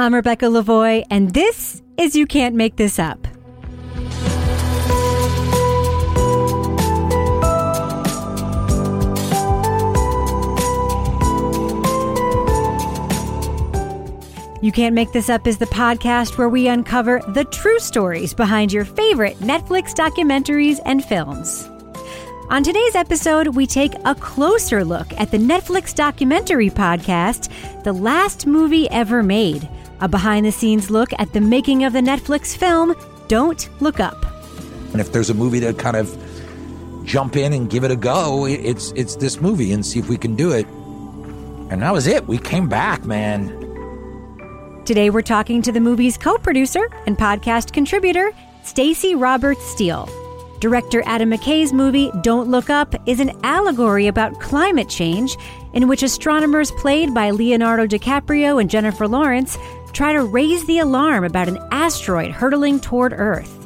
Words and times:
I'm 0.00 0.14
Rebecca 0.14 0.46
Lavoie, 0.46 1.04
and 1.10 1.34
this 1.34 1.82
is 1.98 2.16
You 2.16 2.24
Can't 2.26 2.54
Make 2.54 2.76
This 2.76 2.98
Up. 2.98 3.26
You 14.62 14.72
Can't 14.72 14.94
Make 14.94 15.12
This 15.12 15.28
Up 15.28 15.46
is 15.46 15.58
the 15.58 15.66
podcast 15.66 16.38
where 16.38 16.48
we 16.48 16.66
uncover 16.68 17.20
the 17.34 17.44
true 17.44 17.78
stories 17.78 18.32
behind 18.32 18.72
your 18.72 18.86
favorite 18.86 19.38
Netflix 19.40 19.92
documentaries 19.92 20.80
and 20.86 21.04
films. 21.04 21.68
On 22.48 22.62
today's 22.62 22.94
episode, 22.94 23.48
we 23.48 23.66
take 23.66 23.92
a 24.06 24.14
closer 24.14 24.82
look 24.82 25.12
at 25.20 25.30
the 25.30 25.36
Netflix 25.36 25.94
documentary 25.94 26.70
podcast, 26.70 27.50
The 27.84 27.92
Last 27.92 28.46
Movie 28.46 28.90
Ever 28.90 29.22
Made, 29.22 29.68
a 30.00 30.08
behind 30.08 30.46
the 30.46 30.52
scenes 30.52 30.90
look 30.90 31.10
at 31.18 31.32
the 31.32 31.40
making 31.40 31.84
of 31.84 31.92
the 31.92 32.00
Netflix 32.00 32.56
film, 32.56 32.94
Don't 33.28 33.68
Look 33.80 34.00
Up. 34.00 34.24
And 34.92 35.00
if 35.00 35.12
there's 35.12 35.30
a 35.30 35.34
movie 35.34 35.60
to 35.60 35.72
kind 35.74 35.96
of 35.96 36.16
jump 37.04 37.36
in 37.36 37.52
and 37.52 37.70
give 37.70 37.84
it 37.84 37.90
a 37.90 37.96
go, 37.96 38.46
it's 38.46 38.92
it's 38.92 39.16
this 39.16 39.40
movie 39.40 39.72
and 39.72 39.84
see 39.84 39.98
if 39.98 40.08
we 40.08 40.16
can 40.16 40.34
do 40.34 40.52
it. 40.52 40.66
And 41.70 41.82
that 41.82 41.92
was 41.92 42.06
it. 42.06 42.26
We 42.26 42.38
came 42.38 42.68
back, 42.68 43.04
man. 43.04 43.56
Today 44.84 45.10
we're 45.10 45.22
talking 45.22 45.62
to 45.62 45.70
the 45.70 45.80
movie's 45.80 46.18
co-producer 46.18 46.88
and 47.06 47.16
podcast 47.16 47.72
contributor, 47.72 48.32
Staci 48.64 49.20
Roberts 49.20 49.64
Steele. 49.64 50.08
Director 50.60 51.02
Adam 51.06 51.30
McKay's 51.30 51.72
movie 51.72 52.10
Don't 52.22 52.50
Look 52.50 52.68
Up 52.68 52.94
is 53.08 53.18
an 53.18 53.32
allegory 53.44 54.08
about 54.08 54.40
climate 54.40 54.88
change 54.88 55.36
in 55.72 55.88
which 55.88 56.02
astronomers 56.02 56.70
played 56.72 57.14
by 57.14 57.30
Leonardo 57.30 57.86
DiCaprio 57.86 58.60
and 58.60 58.68
Jennifer 58.68 59.08
Lawrence 59.08 59.56
try 59.92 60.12
to 60.12 60.24
raise 60.24 60.64
the 60.66 60.78
alarm 60.78 61.24
about 61.24 61.48
an 61.48 61.58
asteroid 61.70 62.30
hurtling 62.30 62.80
toward 62.80 63.12
Earth. 63.12 63.56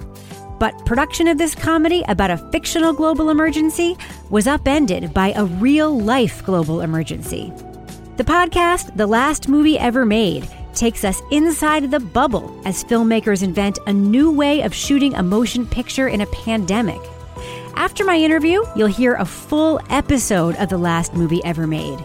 But 0.59 0.87
production 0.87 1.29
of 1.29 1.39
this 1.39 1.55
comedy 1.55 2.05
about 2.09 2.31
a 2.31 2.39
fictional 2.53 2.93
global 2.93 3.31
emergency 3.31 3.97
was 4.31 4.47
upended 4.47 5.13
by 5.13 5.33
a 5.33 5.45
real 5.45 5.99
life 5.99 6.45
global 6.45 6.81
emergency. 6.81 7.53
The 8.17 8.25
podcast, 8.25 8.97
The 8.97 9.07
Last 9.07 9.49
Movie 9.49 9.79
Ever 9.79 10.07
Made, 10.07 10.49
takes 10.75 11.05
us 11.05 11.21
inside 11.31 11.91
the 11.91 12.01
bubble 12.01 12.61
as 12.65 12.85
filmmakers 12.85 13.43
invent 13.43 13.79
a 13.87 13.93
new 13.93 14.31
way 14.31 14.63
of 14.63 14.75
shooting 14.75 15.15
a 15.15 15.23
motion 15.23 15.67
picture 15.67 16.09
in 16.09 16.21
a 16.21 16.27
pandemic. 16.27 17.01
After 17.77 18.05
my 18.05 18.17
interview, 18.17 18.63
you'll 18.77 18.87
hear 18.87 19.15
a 19.15 19.25
full 19.25 19.81
episode 19.91 20.57
of 20.57 20.69
the 20.69 20.79
last 20.79 21.15
movie 21.15 21.43
ever 21.45 21.67
made. 21.67 21.99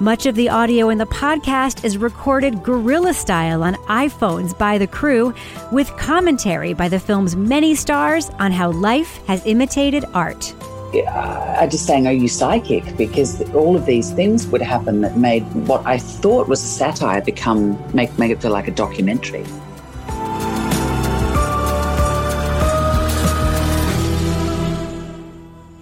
Much 0.00 0.24
of 0.24 0.34
the 0.34 0.48
audio 0.48 0.88
in 0.88 0.96
the 0.96 1.04
podcast 1.04 1.84
is 1.84 1.98
recorded 1.98 2.62
guerrilla 2.62 3.12
style 3.12 3.62
on 3.62 3.74
iPhones 3.84 4.56
by 4.56 4.78
the 4.78 4.86
crew, 4.86 5.34
with 5.72 5.94
commentary 5.98 6.72
by 6.72 6.88
the 6.88 6.98
film's 6.98 7.36
many 7.36 7.74
stars 7.74 8.30
on 8.38 8.50
how 8.50 8.70
life 8.70 9.20
has 9.26 9.44
imitated 9.44 10.06
art. 10.14 10.54
I 10.94 11.68
just 11.70 11.84
saying, 11.84 12.06
Are 12.06 12.14
you 12.14 12.28
psychic? 12.28 12.96
Because 12.96 13.42
all 13.52 13.76
of 13.76 13.84
these 13.84 14.10
things 14.10 14.46
would 14.46 14.62
happen 14.62 15.02
that 15.02 15.18
made 15.18 15.42
what 15.68 15.84
I 15.84 15.98
thought 15.98 16.48
was 16.48 16.62
a 16.64 16.66
satire 16.66 17.20
become 17.20 17.78
make, 17.94 18.18
make 18.18 18.32
it 18.32 18.40
feel 18.40 18.52
like 18.52 18.68
a 18.68 18.72
documentary. 18.72 19.44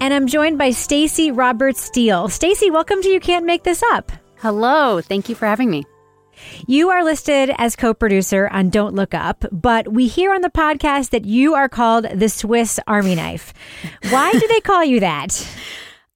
And 0.09 0.14
I'm 0.14 0.27
joined 0.27 0.56
by 0.56 0.70
Staci 0.70 1.37
Roberts 1.37 1.83
Steele. 1.83 2.28
Staci, 2.28 2.73
welcome 2.73 3.03
to 3.03 3.11
You 3.11 3.20
Can't 3.20 3.45
Make 3.45 3.64
This 3.64 3.83
Up. 3.92 4.11
Hello. 4.37 5.03
Thank 5.03 5.28
you 5.28 5.34
for 5.34 5.45
having 5.45 5.70
me. 5.70 5.84
You 6.67 6.89
are 6.89 7.05
listed 7.05 7.50
as 7.59 7.77
co 7.77 7.92
producer 7.92 8.48
on 8.50 8.70
Don't 8.70 8.95
Look 8.95 9.12
Up, 9.12 9.45
but 9.53 9.92
we 9.92 10.06
hear 10.06 10.33
on 10.33 10.41
the 10.41 10.48
podcast 10.48 11.11
that 11.11 11.27
you 11.27 11.53
are 11.53 11.69
called 11.69 12.06
the 12.09 12.31
Swiss 12.31 12.81
Army 12.87 13.17
knife. 13.17 13.53
Why 14.09 14.33
do 14.33 14.48
they 14.48 14.61
call 14.61 14.83
you 14.83 15.00
that? 15.00 15.47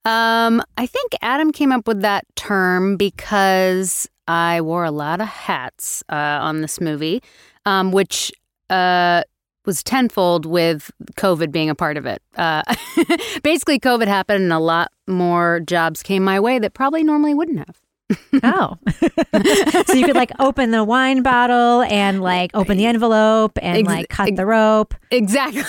Um, 0.05 0.63
I 0.77 0.87
think 0.87 1.13
Adam 1.23 1.53
came 1.53 1.71
up 1.71 1.87
with 1.87 2.01
that 2.01 2.25
term 2.35 2.97
because 2.97 4.09
I 4.27 4.61
wore 4.63 4.85
a 4.85 4.91
lot 4.91 5.21
of 5.21 5.29
hats 5.29 6.03
uh, 6.09 6.17
on 6.41 6.61
this 6.61 6.81
movie, 6.81 7.23
um, 7.67 7.93
which 7.93 8.33
uh, 8.69 9.23
was 9.65 9.83
tenfold 9.83 10.47
with 10.47 10.91
COVID 11.17 11.53
being 11.53 11.71
a 11.71 11.75
part 11.75 11.97
of 11.97 12.07
it. 12.07 12.23
Uh, 12.37 12.63
basically, 13.43 13.79
COVID 13.79 14.07
happened 14.07 14.43
and 14.45 14.53
a 14.53 14.59
lot 14.59 14.93
more 15.07 15.61
jobs 15.61 16.03
came 16.03 16.25
my 16.25 16.41
way 16.41 16.59
that 16.59 16.75
probably 16.75 17.05
normally 17.05 17.35
wouldn't 17.35 17.59
have. 17.59 17.81
oh. 18.43 18.77
so 19.87 19.95
you 19.95 20.05
could 20.05 20.17
like 20.17 20.33
open 20.39 20.71
the 20.71 20.85
wine 20.85 21.23
bottle 21.23 21.83
and 21.83 22.21
like 22.21 22.51
open 22.55 22.77
the 22.77 22.87
envelope 22.87 23.59
and 23.63 23.79
Ex- 23.79 23.87
like 23.87 24.09
cut 24.09 24.37
the 24.37 24.47
rope. 24.47 24.95
Exactly. 25.11 25.65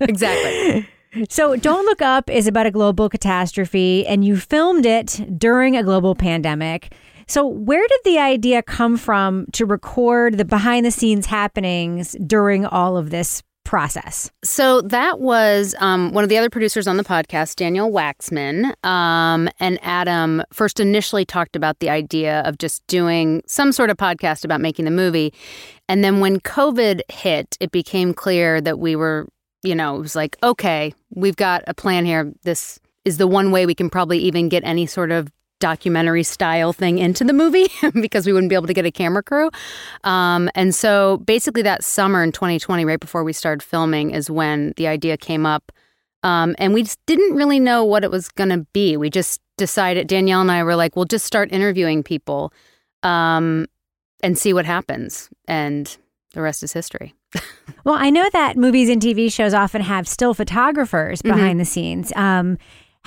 exactly. 0.00 0.88
So, 1.30 1.56
Don't 1.56 1.86
Look 1.86 2.02
Up 2.02 2.28
is 2.28 2.46
about 2.46 2.66
a 2.66 2.70
global 2.70 3.08
catastrophe, 3.08 4.06
and 4.06 4.26
you 4.26 4.36
filmed 4.36 4.84
it 4.84 5.24
during 5.38 5.74
a 5.74 5.82
global 5.82 6.14
pandemic. 6.14 6.92
So, 7.28 7.46
where 7.46 7.86
did 7.86 8.00
the 8.04 8.18
idea 8.18 8.62
come 8.62 8.96
from 8.96 9.46
to 9.52 9.66
record 9.66 10.38
the 10.38 10.46
behind 10.46 10.86
the 10.86 10.90
scenes 10.90 11.26
happenings 11.26 12.16
during 12.26 12.64
all 12.64 12.96
of 12.96 13.10
this 13.10 13.42
process? 13.68 14.30
So 14.42 14.80
that 14.80 15.20
was 15.20 15.74
um, 15.78 16.12
one 16.14 16.24
of 16.24 16.30
the 16.30 16.38
other 16.38 16.48
producers 16.48 16.88
on 16.88 16.96
the 16.96 17.04
podcast, 17.04 17.56
Danielle 17.56 17.90
Waxman, 17.90 18.72
um, 18.82 19.50
and 19.60 19.78
Adam 19.82 20.42
first 20.50 20.80
initially 20.80 21.26
talked 21.26 21.54
about 21.54 21.80
the 21.80 21.90
idea 21.90 22.40
of 22.46 22.56
just 22.56 22.84
doing 22.86 23.42
some 23.46 23.72
sort 23.72 23.90
of 23.90 23.98
podcast 23.98 24.42
about 24.42 24.62
making 24.62 24.86
the 24.86 24.90
movie. 24.90 25.34
And 25.86 26.02
then 26.02 26.20
when 26.20 26.40
COVID 26.40 27.02
hit, 27.10 27.58
it 27.60 27.70
became 27.70 28.14
clear 28.14 28.62
that 28.62 28.78
we 28.78 28.96
were, 28.96 29.28
you 29.62 29.74
know, 29.74 29.96
it 29.96 30.00
was 30.00 30.16
like, 30.16 30.38
okay, 30.42 30.94
we've 31.10 31.36
got 31.36 31.62
a 31.66 31.74
plan 31.74 32.06
here. 32.06 32.32
This 32.44 32.80
is 33.04 33.18
the 33.18 33.26
one 33.26 33.50
way 33.50 33.66
we 33.66 33.74
can 33.74 33.90
probably 33.90 34.18
even 34.20 34.48
get 34.48 34.64
any 34.64 34.86
sort 34.86 35.10
of 35.10 35.30
documentary 35.60 36.22
style 36.22 36.72
thing 36.72 36.98
into 36.98 37.24
the 37.24 37.32
movie 37.32 37.68
because 38.00 38.26
we 38.26 38.32
wouldn't 38.32 38.48
be 38.48 38.54
able 38.54 38.66
to 38.66 38.74
get 38.74 38.86
a 38.86 38.90
camera 38.90 39.22
crew. 39.22 39.50
Um, 40.04 40.50
and 40.54 40.74
so 40.74 41.18
basically, 41.18 41.62
that 41.62 41.84
summer 41.84 42.22
in 42.22 42.32
2020, 42.32 42.84
right 42.84 43.00
before 43.00 43.24
we 43.24 43.32
started 43.32 43.62
filming, 43.62 44.10
is 44.10 44.30
when 44.30 44.72
the 44.76 44.86
idea 44.86 45.16
came 45.16 45.46
up. 45.46 45.72
Um, 46.22 46.56
and 46.58 46.74
we 46.74 46.82
just 46.82 47.04
didn't 47.06 47.36
really 47.36 47.60
know 47.60 47.84
what 47.84 48.02
it 48.02 48.10
was 48.10 48.28
going 48.28 48.50
to 48.50 48.66
be. 48.72 48.96
We 48.96 49.08
just 49.08 49.40
decided, 49.56 50.08
Danielle 50.08 50.40
and 50.40 50.50
I 50.50 50.62
were 50.64 50.76
like, 50.76 50.96
we'll 50.96 51.04
just 51.04 51.24
start 51.24 51.52
interviewing 51.52 52.02
people 52.02 52.52
um, 53.02 53.66
and 54.22 54.36
see 54.36 54.52
what 54.52 54.64
happens. 54.64 55.28
And 55.46 55.96
the 56.32 56.42
rest 56.42 56.62
is 56.62 56.72
history. 56.72 57.14
well, 57.84 57.94
I 57.94 58.10
know 58.10 58.28
that 58.32 58.56
movies 58.56 58.88
and 58.88 59.00
TV 59.00 59.32
shows 59.32 59.54
often 59.54 59.82
have 59.82 60.08
still 60.08 60.34
photographers 60.34 61.20
mm-hmm. 61.20 61.34
behind 61.34 61.52
mm-hmm. 61.52 61.58
the 61.58 61.64
scenes. 61.64 62.12
Um, 62.16 62.58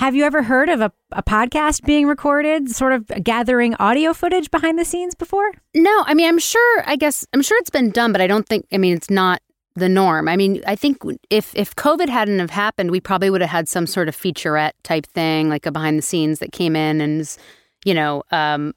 have 0.01 0.16
you 0.16 0.25
ever 0.25 0.41
heard 0.41 0.67
of 0.67 0.81
a, 0.81 0.91
a 1.12 1.22
podcast 1.22 1.85
being 1.85 2.07
recorded, 2.07 2.72
sort 2.72 2.91
of 2.91 3.06
gathering 3.23 3.75
audio 3.75 4.13
footage 4.13 4.50
behind 4.50 4.79
the 4.79 4.84
scenes 4.84 5.13
before? 5.13 5.51
No, 5.75 6.03
I 6.07 6.16
mean, 6.16 6.28
I'm 6.28 6.39
sure, 6.39 6.84
I 6.88 6.95
guess, 6.95 7.23
I'm 7.34 7.44
sure 7.44 7.56
it's 7.59 7.69
been 7.69 7.91
done, 7.91 8.12
but 8.12 8.19
I 8.19 8.25
don't 8.25 8.47
think, 8.47 8.66
I 8.73 8.79
mean, 8.79 8.95
it's 8.95 9.12
not 9.12 9.44
the 9.75 9.88
norm. 9.88 10.28
I 10.28 10.35
mean, 10.35 10.63
I 10.66 10.75
think 10.75 11.03
if 11.29 11.56
if 11.56 11.75
COVID 11.75 12.09
hadn't 12.09 12.39
have 12.39 12.50
happened, 12.50 12.89
we 12.89 13.00
probably 13.00 13.29
would 13.29 13.41
have 13.41 13.51
had 13.51 13.69
some 13.69 13.85
sort 13.85 14.09
of 14.09 14.17
featurette 14.17 14.72
type 14.81 15.06
thing, 15.06 15.50
like 15.50 15.67
a 15.67 15.72
behind 15.72 16.00
the 16.00 16.01
scenes 16.01 16.39
that 16.39 16.51
came 16.51 16.75
in 16.75 17.00
and, 17.00 17.38
you 17.85 17.94
know, 17.94 18.23
um, 18.31 18.73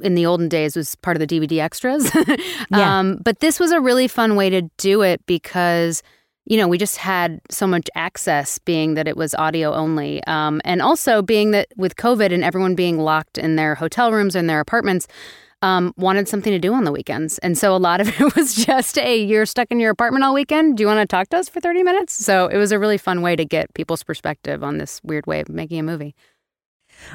in 0.00 0.14
the 0.14 0.26
olden 0.26 0.48
days 0.48 0.76
was 0.76 0.94
part 0.94 1.20
of 1.20 1.28
the 1.28 1.40
DVD 1.40 1.58
extras. 1.58 2.08
yeah. 2.70 2.98
Um, 2.98 3.18
but 3.22 3.40
this 3.40 3.58
was 3.58 3.72
a 3.72 3.80
really 3.80 4.06
fun 4.06 4.36
way 4.36 4.48
to 4.50 4.62
do 4.78 5.02
it 5.02 5.26
because 5.26 6.04
you 6.46 6.56
know, 6.56 6.68
we 6.68 6.78
just 6.78 6.96
had 6.96 7.40
so 7.50 7.66
much 7.66 7.88
access 7.94 8.58
being 8.58 8.94
that 8.94 9.08
it 9.08 9.16
was 9.16 9.34
audio 9.34 9.74
only. 9.74 10.22
Um, 10.24 10.60
and 10.64 10.80
also 10.80 11.20
being 11.20 11.50
that 11.50 11.68
with 11.76 11.96
COVID 11.96 12.32
and 12.32 12.44
everyone 12.44 12.74
being 12.74 12.98
locked 12.98 13.36
in 13.36 13.56
their 13.56 13.74
hotel 13.74 14.12
rooms 14.12 14.34
and 14.36 14.48
their 14.48 14.60
apartments, 14.60 15.08
um, 15.62 15.92
wanted 15.96 16.28
something 16.28 16.52
to 16.52 16.58
do 16.58 16.72
on 16.72 16.84
the 16.84 16.92
weekends. 16.92 17.38
And 17.38 17.58
so 17.58 17.74
a 17.74 17.78
lot 17.78 18.00
of 18.00 18.08
it 18.20 18.36
was 18.36 18.54
just, 18.54 18.96
hey, 18.96 19.16
you're 19.16 19.46
stuck 19.46 19.68
in 19.70 19.80
your 19.80 19.90
apartment 19.90 20.24
all 20.24 20.34
weekend. 20.34 20.76
Do 20.76 20.82
you 20.82 20.86
want 20.86 21.00
to 21.00 21.06
talk 21.06 21.28
to 21.30 21.38
us 21.38 21.48
for 21.48 21.60
30 21.60 21.82
minutes? 21.82 22.12
So 22.12 22.46
it 22.46 22.56
was 22.56 22.72
a 22.72 22.78
really 22.78 22.98
fun 22.98 23.22
way 23.22 23.34
to 23.34 23.44
get 23.44 23.74
people's 23.74 24.04
perspective 24.04 24.62
on 24.62 24.78
this 24.78 25.00
weird 25.02 25.26
way 25.26 25.40
of 25.40 25.48
making 25.48 25.80
a 25.80 25.82
movie. 25.82 26.14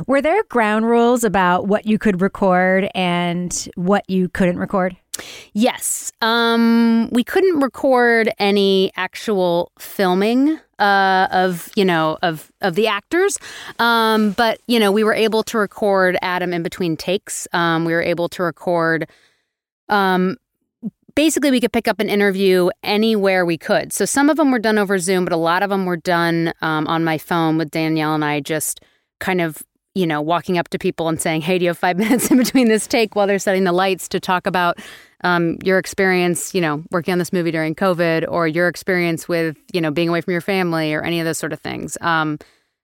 Were 0.07 0.22
there 0.22 0.44
ground 0.44 0.86
rules 0.86 1.24
about 1.24 1.68
what 1.68 1.86
you 1.86 1.98
could 1.98 2.22
record 2.22 2.89
and 2.95 3.69
what 3.75 4.10
you 4.10 4.30
couldn't 4.30 4.57
record? 4.57 4.95
Yes. 5.54 6.12
Um, 6.22 7.10
we 7.12 7.24
couldn't 7.24 7.60
record 7.60 8.31
any 8.39 8.92
actual 8.95 9.72
filming 9.78 10.60
uh, 10.80 11.28
of 11.31 11.69
you 11.75 11.86
know 11.86 12.18
of 12.22 12.51
of 12.62 12.75
the 12.75 12.88
actors, 12.88 13.38
um, 13.80 14.31
but 14.31 14.60
you 14.68 14.80
know 14.80 14.92
we 14.92 15.04
were 15.04 15.13
able 15.13 15.44
to 15.44 15.57
record 15.57 16.18
Adam 16.22 16.54
in 16.54 16.63
between 16.63 16.98
takes. 16.98 17.48
Um, 17.54 17.86
we 17.86 17.94
were 17.94 18.01
able 18.01 18.30
to 18.30 18.44
record. 18.44 19.07
Um, 19.89 20.38
basically, 21.16 21.51
we 21.51 21.60
could 21.60 21.74
pick 21.74 21.88
up 21.88 22.00
an 22.00 22.10
interview 22.10 22.69
anywhere 22.81 23.45
we 23.45 23.57
could. 23.57 23.94
So 23.94 24.06
some 24.06 24.30
of 24.30 24.38
them 24.38 24.51
were 24.51 24.60
done 24.60 24.77
over 24.77 24.98
Zoom, 24.98 25.25
but 25.25 25.34
a 25.34 25.38
lot 25.38 25.62
of 25.62 25.69
them 25.69 25.86
were 25.86 25.98
done 25.98 26.54
um, 26.62 26.88
on 26.88 27.04
my 27.04 27.18
phone 27.18 27.57
with 27.57 27.69
Danielle 27.69 28.16
and 28.16 28.25
I 28.25 28.39
just 28.39 28.81
kind 29.19 29.42
of 29.42 29.62
you 29.96 30.08
know, 30.08 30.22
walking 30.22 30.58
up 30.58 30.70
to 30.70 30.80
people 30.80 31.10
and 31.10 31.20
saying, 31.20 31.42
"Hey, 31.42 31.58
do 31.58 31.66
you 31.66 31.70
have 31.70 31.78
five 31.78 31.98
minutes 32.06 32.32
in 32.32 32.38
between 32.38 32.68
this 32.68 32.88
take 32.88 33.16
while 33.16 33.28
they're 33.28 33.40
setting 33.40 33.64
the 33.64 33.72
lights 33.72 34.08
to 34.10 34.20
talk 34.20 34.48
about 34.48 34.80
um, 35.24 35.58
your 35.64 35.78
experience, 35.78 36.54
you 36.56 36.62
know, 36.62 36.84
working 36.92 37.12
on 37.12 37.20
this 37.20 37.32
movie 37.34 37.52
during 37.52 37.76
COVID, 37.76 38.26
or 38.28 38.48
your 38.48 38.68
experience 38.68 39.28
with, 39.28 39.58
you 39.74 39.82
know, 39.82 39.92
being 39.92 40.10
away 40.10 40.22
from 40.22 40.32
your 40.32 40.42
family, 40.42 40.94
or 40.94 41.02
any 41.02 41.20
of 41.20 41.26
those 41.26 41.38
sort 41.38 41.54
of 41.54 41.60
things." 41.60 41.98
Um, 42.02 42.40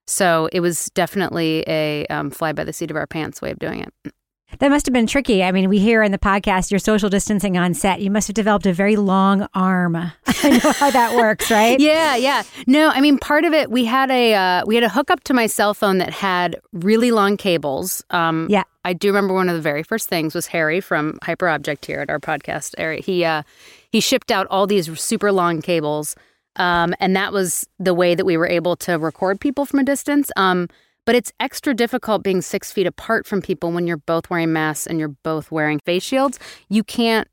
so 0.07 0.48
it 0.54 0.62
was 0.62 0.89
definitely 0.94 1.63
a 1.68 2.06
um, 2.07 2.31
fly 2.31 2.54
by 2.54 2.63
the 2.63 2.74
seat 2.74 2.89
of 2.92 2.98
our 2.98 3.07
pants 3.07 3.42
way 3.42 3.51
of 3.51 3.60
doing 3.60 3.81
it. 3.81 4.13
That 4.59 4.69
must 4.69 4.85
have 4.85 4.94
been 4.94 5.07
tricky. 5.07 5.44
I 5.44 5.51
mean, 5.51 5.69
we 5.69 5.77
hear 5.77 6.01
in 6.01 6.11
the 6.11 6.17
podcast 6.17 6.71
you're 6.71 6.79
social 6.79 7.09
distancing 7.09 7.57
on 7.57 7.73
set. 7.73 8.01
You 8.01 8.09
must 8.09 8.27
have 8.27 8.33
developed 8.33 8.65
a 8.65 8.73
very 8.73 8.95
long 8.95 9.47
arm. 9.53 9.95
I 10.25 10.59
know 10.63 10.71
how 10.71 10.89
that 10.89 11.15
works, 11.15 11.51
right? 11.51 11.79
Yeah, 11.79 12.15
yeah. 12.15 12.44
No, 12.65 12.89
I 12.89 13.01
mean, 13.01 13.17
part 13.19 13.44
of 13.44 13.53
it 13.53 13.69
we 13.69 13.85
had 13.85 14.09
a 14.09 14.33
uh, 14.33 14.63
we 14.65 14.75
had 14.75 14.83
a 14.83 14.89
hookup 14.89 15.23
to 15.25 15.33
my 15.33 15.47
cell 15.47 15.73
phone 15.73 15.97
that 15.99 16.11
had 16.11 16.59
really 16.71 17.11
long 17.11 17.38
cables. 17.38 18.03
Um, 18.09 18.47
yeah, 18.49 18.63
I 18.83 18.94
do 18.94 19.09
remember 19.09 19.33
one 19.33 19.49
of 19.49 19.55
the 19.55 19.61
very 19.61 19.83
first 19.83 20.07
things 20.07 20.33
was 20.33 20.47
Harry 20.47 20.79
from 20.79 21.19
Hyperobject 21.23 21.85
here 21.85 22.00
at 22.00 22.09
our 22.09 22.19
podcast 22.19 22.73
area. 22.77 23.01
He 23.01 23.25
uh, 23.25 23.43
he 23.91 24.00
shipped 24.00 24.31
out 24.31 24.47
all 24.47 24.65
these 24.65 25.00
super 25.00 25.31
long 25.31 25.61
cables, 25.61 26.15
um, 26.55 26.95
and 27.00 27.15
that 27.15 27.33
was 27.33 27.67
the 27.79 27.93
way 27.93 28.15
that 28.15 28.25
we 28.25 28.38
were 28.38 28.47
able 28.47 28.75
to 28.77 28.93
record 28.97 29.39
people 29.39 29.65
from 29.65 29.79
a 29.79 29.83
distance. 29.83 30.31
Um, 30.35 30.67
but 31.07 31.15
it's 31.15 31.31
extra 31.39 31.74
difficult 31.74 32.21
being 32.21 32.42
six 32.42 32.69
feet 32.69 32.86
apart 32.86 33.25
from 33.25 33.42
people 33.42 33.71
when 33.71 33.88
you're 33.88 33.95
both 33.95 34.30
wearing 34.30 34.51
masks 34.51 34.86
and 34.86 35.00
you're 35.00 35.15
both 35.24 35.50
wearing 35.50 35.80
face 35.86 36.04
shields. 36.04 36.38
You 36.68 36.83
can't, 36.83 37.30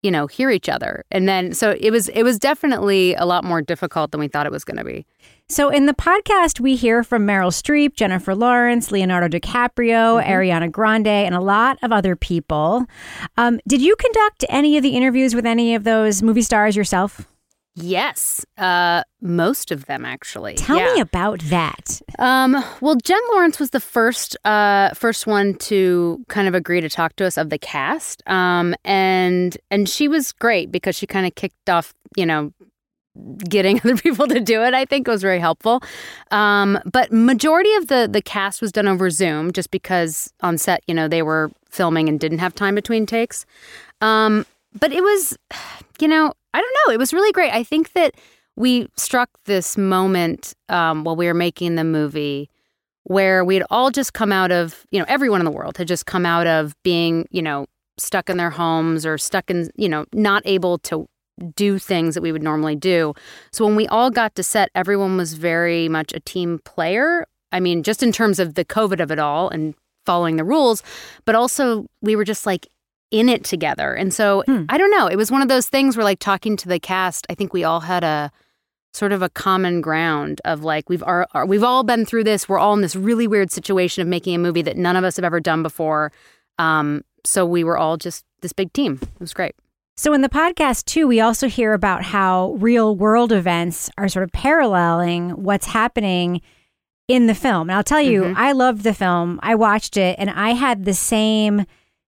you 0.00 0.12
know, 0.12 0.28
hear 0.28 0.48
each 0.48 0.68
other. 0.68 1.04
And 1.10 1.28
then 1.28 1.52
so 1.52 1.76
it 1.80 1.90
was 1.90 2.08
it 2.10 2.22
was 2.22 2.38
definitely 2.38 3.14
a 3.14 3.26
lot 3.26 3.42
more 3.42 3.60
difficult 3.60 4.12
than 4.12 4.20
we 4.20 4.28
thought 4.28 4.46
it 4.46 4.52
was 4.52 4.62
going 4.62 4.76
to 4.76 4.84
be. 4.84 5.04
So 5.48 5.70
in 5.70 5.86
the 5.86 5.92
podcast, 5.92 6.60
we 6.60 6.76
hear 6.76 7.02
from 7.02 7.26
Meryl 7.26 7.50
Streep, 7.50 7.96
Jennifer 7.96 8.36
Lawrence, 8.36 8.92
Leonardo 8.92 9.26
DiCaprio, 9.26 10.22
mm-hmm. 10.22 10.30
Ariana 10.30 10.70
Grande, 10.70 11.08
and 11.08 11.34
a 11.34 11.40
lot 11.40 11.78
of 11.82 11.90
other 11.90 12.14
people. 12.14 12.86
Um, 13.36 13.58
did 13.66 13.82
you 13.82 13.96
conduct 13.96 14.44
any 14.48 14.76
of 14.76 14.84
the 14.84 14.90
interviews 14.90 15.34
with 15.34 15.46
any 15.46 15.74
of 15.74 15.82
those 15.82 16.22
movie 16.22 16.42
stars 16.42 16.76
yourself? 16.76 17.26
Yes, 17.78 18.44
uh, 18.56 19.04
most 19.20 19.70
of 19.70 19.84
them 19.84 20.06
actually. 20.06 20.54
Tell 20.54 20.78
yeah. 20.78 20.94
me 20.94 21.00
about 21.00 21.40
that. 21.42 22.00
Um, 22.18 22.64
well, 22.80 22.96
Jen 23.04 23.20
Lawrence 23.32 23.60
was 23.60 23.70
the 23.70 23.80
first 23.80 24.34
uh, 24.46 24.94
first 24.94 25.26
one 25.26 25.54
to 25.56 26.24
kind 26.28 26.48
of 26.48 26.54
agree 26.54 26.80
to 26.80 26.88
talk 26.88 27.14
to 27.16 27.26
us 27.26 27.36
of 27.36 27.50
the 27.50 27.58
cast, 27.58 28.22
um, 28.26 28.74
and 28.82 29.58
and 29.70 29.90
she 29.90 30.08
was 30.08 30.32
great 30.32 30.72
because 30.72 30.96
she 30.96 31.06
kind 31.06 31.26
of 31.26 31.34
kicked 31.34 31.68
off, 31.68 31.92
you 32.16 32.24
know, 32.24 32.50
getting 33.46 33.78
other 33.84 33.96
people 33.96 34.26
to 34.26 34.40
do 34.40 34.62
it. 34.62 34.72
I 34.72 34.86
think 34.86 35.06
was 35.06 35.20
very 35.20 35.38
helpful. 35.38 35.82
Um, 36.30 36.78
but 36.90 37.12
majority 37.12 37.74
of 37.74 37.88
the 37.88 38.08
the 38.10 38.22
cast 38.22 38.62
was 38.62 38.72
done 38.72 38.88
over 38.88 39.10
Zoom, 39.10 39.52
just 39.52 39.70
because 39.70 40.32
on 40.40 40.56
set, 40.56 40.82
you 40.86 40.94
know, 40.94 41.08
they 41.08 41.22
were 41.22 41.50
filming 41.68 42.08
and 42.08 42.18
didn't 42.18 42.38
have 42.38 42.54
time 42.54 42.74
between 42.74 43.04
takes. 43.04 43.44
Um, 44.00 44.46
but 44.78 44.92
it 44.92 45.02
was, 45.02 45.36
you 46.00 46.08
know, 46.08 46.32
I 46.54 46.60
don't 46.60 46.76
know. 46.86 46.94
It 46.94 46.98
was 46.98 47.12
really 47.12 47.32
great. 47.32 47.52
I 47.52 47.62
think 47.62 47.92
that 47.92 48.14
we 48.56 48.88
struck 48.96 49.28
this 49.44 49.76
moment 49.76 50.54
um, 50.68 51.04
while 51.04 51.16
we 51.16 51.26
were 51.26 51.34
making 51.34 51.74
the 51.74 51.84
movie 51.84 52.48
where 53.04 53.44
we 53.44 53.54
had 53.54 53.64
all 53.70 53.90
just 53.90 54.14
come 54.14 54.32
out 54.32 54.50
of, 54.50 54.84
you 54.90 54.98
know, 54.98 55.04
everyone 55.08 55.40
in 55.40 55.44
the 55.44 55.50
world 55.50 55.76
had 55.76 55.86
just 55.86 56.06
come 56.06 56.26
out 56.26 56.46
of 56.46 56.74
being, 56.82 57.26
you 57.30 57.42
know, 57.42 57.66
stuck 57.98 58.28
in 58.28 58.36
their 58.36 58.50
homes 58.50 59.06
or 59.06 59.16
stuck 59.16 59.48
in, 59.48 59.70
you 59.76 59.88
know, 59.88 60.04
not 60.12 60.42
able 60.44 60.78
to 60.78 61.06
do 61.54 61.78
things 61.78 62.14
that 62.14 62.22
we 62.22 62.32
would 62.32 62.42
normally 62.42 62.74
do. 62.74 63.14
So 63.52 63.64
when 63.64 63.76
we 63.76 63.86
all 63.88 64.10
got 64.10 64.34
to 64.36 64.42
set, 64.42 64.70
everyone 64.74 65.16
was 65.16 65.34
very 65.34 65.88
much 65.88 66.12
a 66.14 66.20
team 66.20 66.60
player. 66.64 67.26
I 67.52 67.60
mean, 67.60 67.82
just 67.82 68.02
in 68.02 68.10
terms 68.10 68.38
of 68.38 68.54
the 68.54 68.64
COVID 68.64 69.00
of 69.00 69.10
it 69.10 69.18
all 69.18 69.50
and 69.50 69.74
following 70.04 70.36
the 70.36 70.44
rules, 70.44 70.82
but 71.24 71.34
also 71.34 71.86
we 72.00 72.16
were 72.16 72.24
just 72.24 72.46
like 72.46 72.66
in 73.10 73.28
it 73.28 73.44
together. 73.44 73.94
And 73.94 74.12
so 74.12 74.42
hmm. 74.46 74.64
I 74.68 74.78
don't 74.78 74.90
know. 74.90 75.06
It 75.06 75.16
was 75.16 75.30
one 75.30 75.42
of 75.42 75.48
those 75.48 75.68
things 75.68 75.96
where, 75.96 76.04
like, 76.04 76.18
talking 76.18 76.56
to 76.56 76.68
the 76.68 76.80
cast, 76.80 77.26
I 77.30 77.34
think 77.34 77.52
we 77.52 77.64
all 77.64 77.80
had 77.80 78.04
a 78.04 78.30
sort 78.96 79.12
of 79.12 79.20
a 79.22 79.28
common 79.28 79.82
ground 79.82 80.40
of 80.46 80.64
like 80.64 80.88
we've 80.88 81.02
are, 81.02 81.28
we've 81.46 81.62
all 81.62 81.84
been 81.84 82.06
through 82.06 82.24
this. 82.24 82.48
We're 82.48 82.58
all 82.58 82.72
in 82.72 82.80
this 82.80 82.96
really 82.96 83.26
weird 83.26 83.52
situation 83.52 84.00
of 84.00 84.08
making 84.08 84.34
a 84.34 84.38
movie 84.38 84.62
that 84.62 84.76
none 84.76 84.96
of 84.96 85.04
us 85.04 85.16
have 85.16 85.24
ever 85.24 85.38
done 85.38 85.62
before. 85.62 86.12
Um, 86.58 87.04
so 87.22 87.44
we 87.44 87.62
were 87.62 87.76
all 87.76 87.98
just 87.98 88.24
this 88.40 88.54
big 88.54 88.72
team. 88.72 88.98
It 89.02 89.20
was 89.20 89.34
great. 89.34 89.54
So 89.98 90.12
in 90.12 90.22
the 90.22 90.28
podcast 90.28 90.86
too, 90.86 91.06
we 91.06 91.20
also 91.20 91.48
hear 91.48 91.72
about 91.72 92.02
how 92.02 92.52
real 92.58 92.96
world 92.96 93.32
events 93.32 93.90
are 93.98 94.08
sort 94.08 94.24
of 94.24 94.32
paralleling 94.32 95.30
what's 95.30 95.66
happening 95.66 96.40
in 97.08 97.26
the 97.26 97.34
film. 97.34 97.68
And 97.68 97.76
I'll 97.76 97.84
tell 97.84 98.00
you, 98.00 98.22
mm-hmm. 98.22 98.38
I 98.38 98.52
loved 98.52 98.82
the 98.82 98.94
film. 98.94 99.40
I 99.42 99.54
watched 99.54 99.96
it 99.96 100.16
and 100.18 100.30
I 100.30 100.50
had 100.50 100.84
the 100.84 100.94
same 100.94 101.64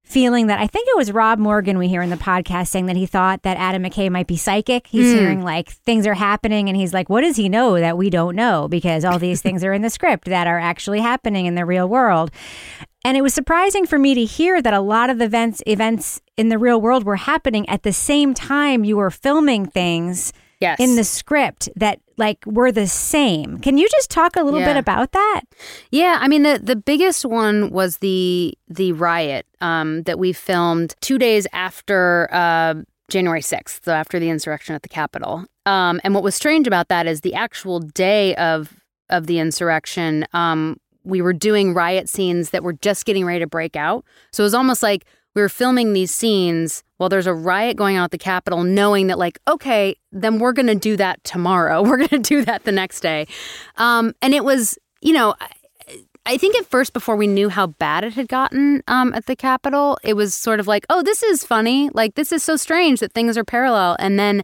feeling 0.09 0.47
that 0.47 0.59
I 0.59 0.67
think 0.67 0.89
it 0.89 0.97
was 0.97 1.13
Rob 1.13 1.39
Morgan 1.39 1.77
we 1.77 1.87
hear 1.87 2.01
in 2.01 2.09
the 2.09 2.17
podcast 2.17 2.69
saying 2.69 2.87
that 2.87 2.97
he 2.97 3.05
thought 3.05 3.43
that 3.43 3.59
Adam 3.59 3.83
McKay 3.83 4.11
might 4.11 4.27
be 4.27 4.39
psychic. 4.39 4.87
He's 4.87 5.13
mm. 5.13 5.19
hearing 5.19 5.43
like 5.43 5.69
things 5.69 6.07
are 6.07 6.15
happening 6.15 6.69
and 6.69 6.77
he's 6.77 6.95
like, 6.95 7.11
what 7.11 7.21
does 7.21 7.37
he 7.37 7.49
know 7.49 7.79
that 7.79 7.99
we 7.99 8.09
don't 8.09 8.35
know? 8.35 8.69
Because 8.69 9.05
all 9.05 9.19
these 9.19 9.43
things 9.43 9.63
are 9.63 9.75
in 9.75 9.83
the 9.83 9.91
script 9.91 10.25
that 10.25 10.47
are 10.47 10.59
actually 10.59 11.01
happening 11.01 11.45
in 11.45 11.57
the 11.57 11.67
real 11.67 11.87
world. 11.87 12.31
And 13.05 13.17
it 13.17 13.23
was 13.23 13.35
surprising 13.35 13.87
for 13.87 13.99
me 13.99 14.15
to 14.15 14.25
hear 14.25 14.63
that 14.63 14.75
a 14.75 14.81
lot 14.81 15.11
of 15.11 15.19
the 15.19 15.27
events 15.27 15.63
events 15.67 16.23
in 16.39 16.49
the 16.49 16.59
real 16.59 16.81
world 16.81 17.05
were 17.05 17.17
happening 17.17 17.69
at 17.69 17.83
the 17.83 17.93
same 17.93 18.33
time 18.33 18.85
you 18.85 18.97
were 18.97 19.11
filming 19.11 19.67
things 19.67 20.33
yes. 20.61 20.79
in 20.81 20.97
the 20.97 21.05
script 21.05 21.69
that 21.77 22.01
like 22.17 22.45
were 22.47 22.73
the 22.73 22.87
same. 22.87 23.59
Can 23.59 23.79
you 23.79 23.89
just 23.89 24.11
talk 24.11 24.37
a 24.37 24.43
little 24.43 24.61
yeah. 24.61 24.75
bit 24.75 24.77
about 24.77 25.13
that? 25.13 25.43
Yeah, 25.91 26.19
I 26.21 26.29
mean 26.29 26.43
the 26.43 26.61
the 26.63 26.77
biggest 26.77 27.25
one 27.25 27.71
was 27.71 27.99
the 27.99 28.57
the 28.69 28.93
riot 28.93 29.47
um, 29.61 30.03
that 30.03 30.19
we 30.19 30.33
filmed 30.33 30.95
two 31.01 31.19
days 31.19 31.47
after 31.53 32.29
uh, 32.33 32.75
January 33.09 33.43
sixth, 33.43 33.85
so 33.85 33.93
after 33.93 34.19
the 34.19 34.31
insurrection 34.31 34.75
at 34.75 34.83
the 34.83 34.89
Capitol. 34.89 35.45
Um, 35.67 36.01
and 36.03 36.15
what 36.15 36.23
was 36.23 36.35
strange 36.35 36.67
about 36.67 36.89
that 36.89 37.07
is 37.07 37.21
the 37.21 37.35
actual 37.35 37.81
day 37.81 38.35
of 38.37 38.73
of 39.11 39.27
the 39.27 39.39
insurrection. 39.39 40.27
Um, 40.33 40.79
we 41.05 41.23
were 41.23 41.33
doing 41.33 41.73
riot 41.73 42.09
scenes 42.09 42.51
that 42.51 42.63
were 42.63 42.75
just 42.75 43.07
getting 43.07 43.25
ready 43.25 43.39
to 43.41 43.47
break 43.47 43.77
out. 43.77 44.05
So 44.33 44.43
it 44.43 44.47
was 44.47 44.55
almost 44.55 44.83
like 44.83 45.07
we 45.35 45.43
were 45.43 45.49
filming 45.49 45.93
these 45.93 46.13
scenes 46.13 46.83
while 46.97 47.09
there's 47.09 47.27
a 47.27 47.35
riot 47.35 47.77
going 47.77 47.97
on 47.97 48.05
at 48.05 48.11
the 48.11 48.19
Capitol, 48.19 48.65
knowing 48.65 49.07
that, 49.07 49.19
like, 49.19 49.39
okay, 49.47 49.95
then 50.11 50.39
we're 50.39 50.53
going 50.53 50.67
to 50.67 50.75
do 50.75 50.97
that 50.97 51.23
tomorrow. 51.25 51.83
We're 51.89 51.99
going 51.99 52.09
to 52.09 52.19
do 52.19 52.45
that 52.45 52.65
the 52.65 52.73
next 52.73 53.01
day. 53.01 53.27
Um, 53.77 54.15
and 54.21 54.35
it 54.35 54.45
was, 54.45 54.79
you 55.01 55.13
know, 55.13 55.35
I 56.27 56.37
think 56.37 56.57
at 56.57 56.67
first, 56.67 56.93
before 56.93 57.17
we 57.17 57.27
knew 57.27 57.49
how 57.49 57.69
bad 57.69 58.05
it 58.05 58.15
had 58.15 58.29
gotten 58.29 58.83
um, 58.89 59.15
at 59.15 59.27
the 59.27 59.37
Capitol, 59.37 59.99
it 60.03 60.15
was 60.15 60.35
sort 60.35 60.61
of 60.61 60.67
like, 60.67 60.85
oh, 60.91 61.03
this 61.03 61.23
is 61.23 61.45
funny. 61.45 61.89
Like, 61.91 62.17
this 62.17 62.33
is 62.33 62.43
so 62.43 62.57
strange 62.57 63.01
that 63.01 63.13
things 63.13 63.39
are 63.39 63.45
parallel. 63.45 63.97
And 63.99 64.19
then, 64.19 64.43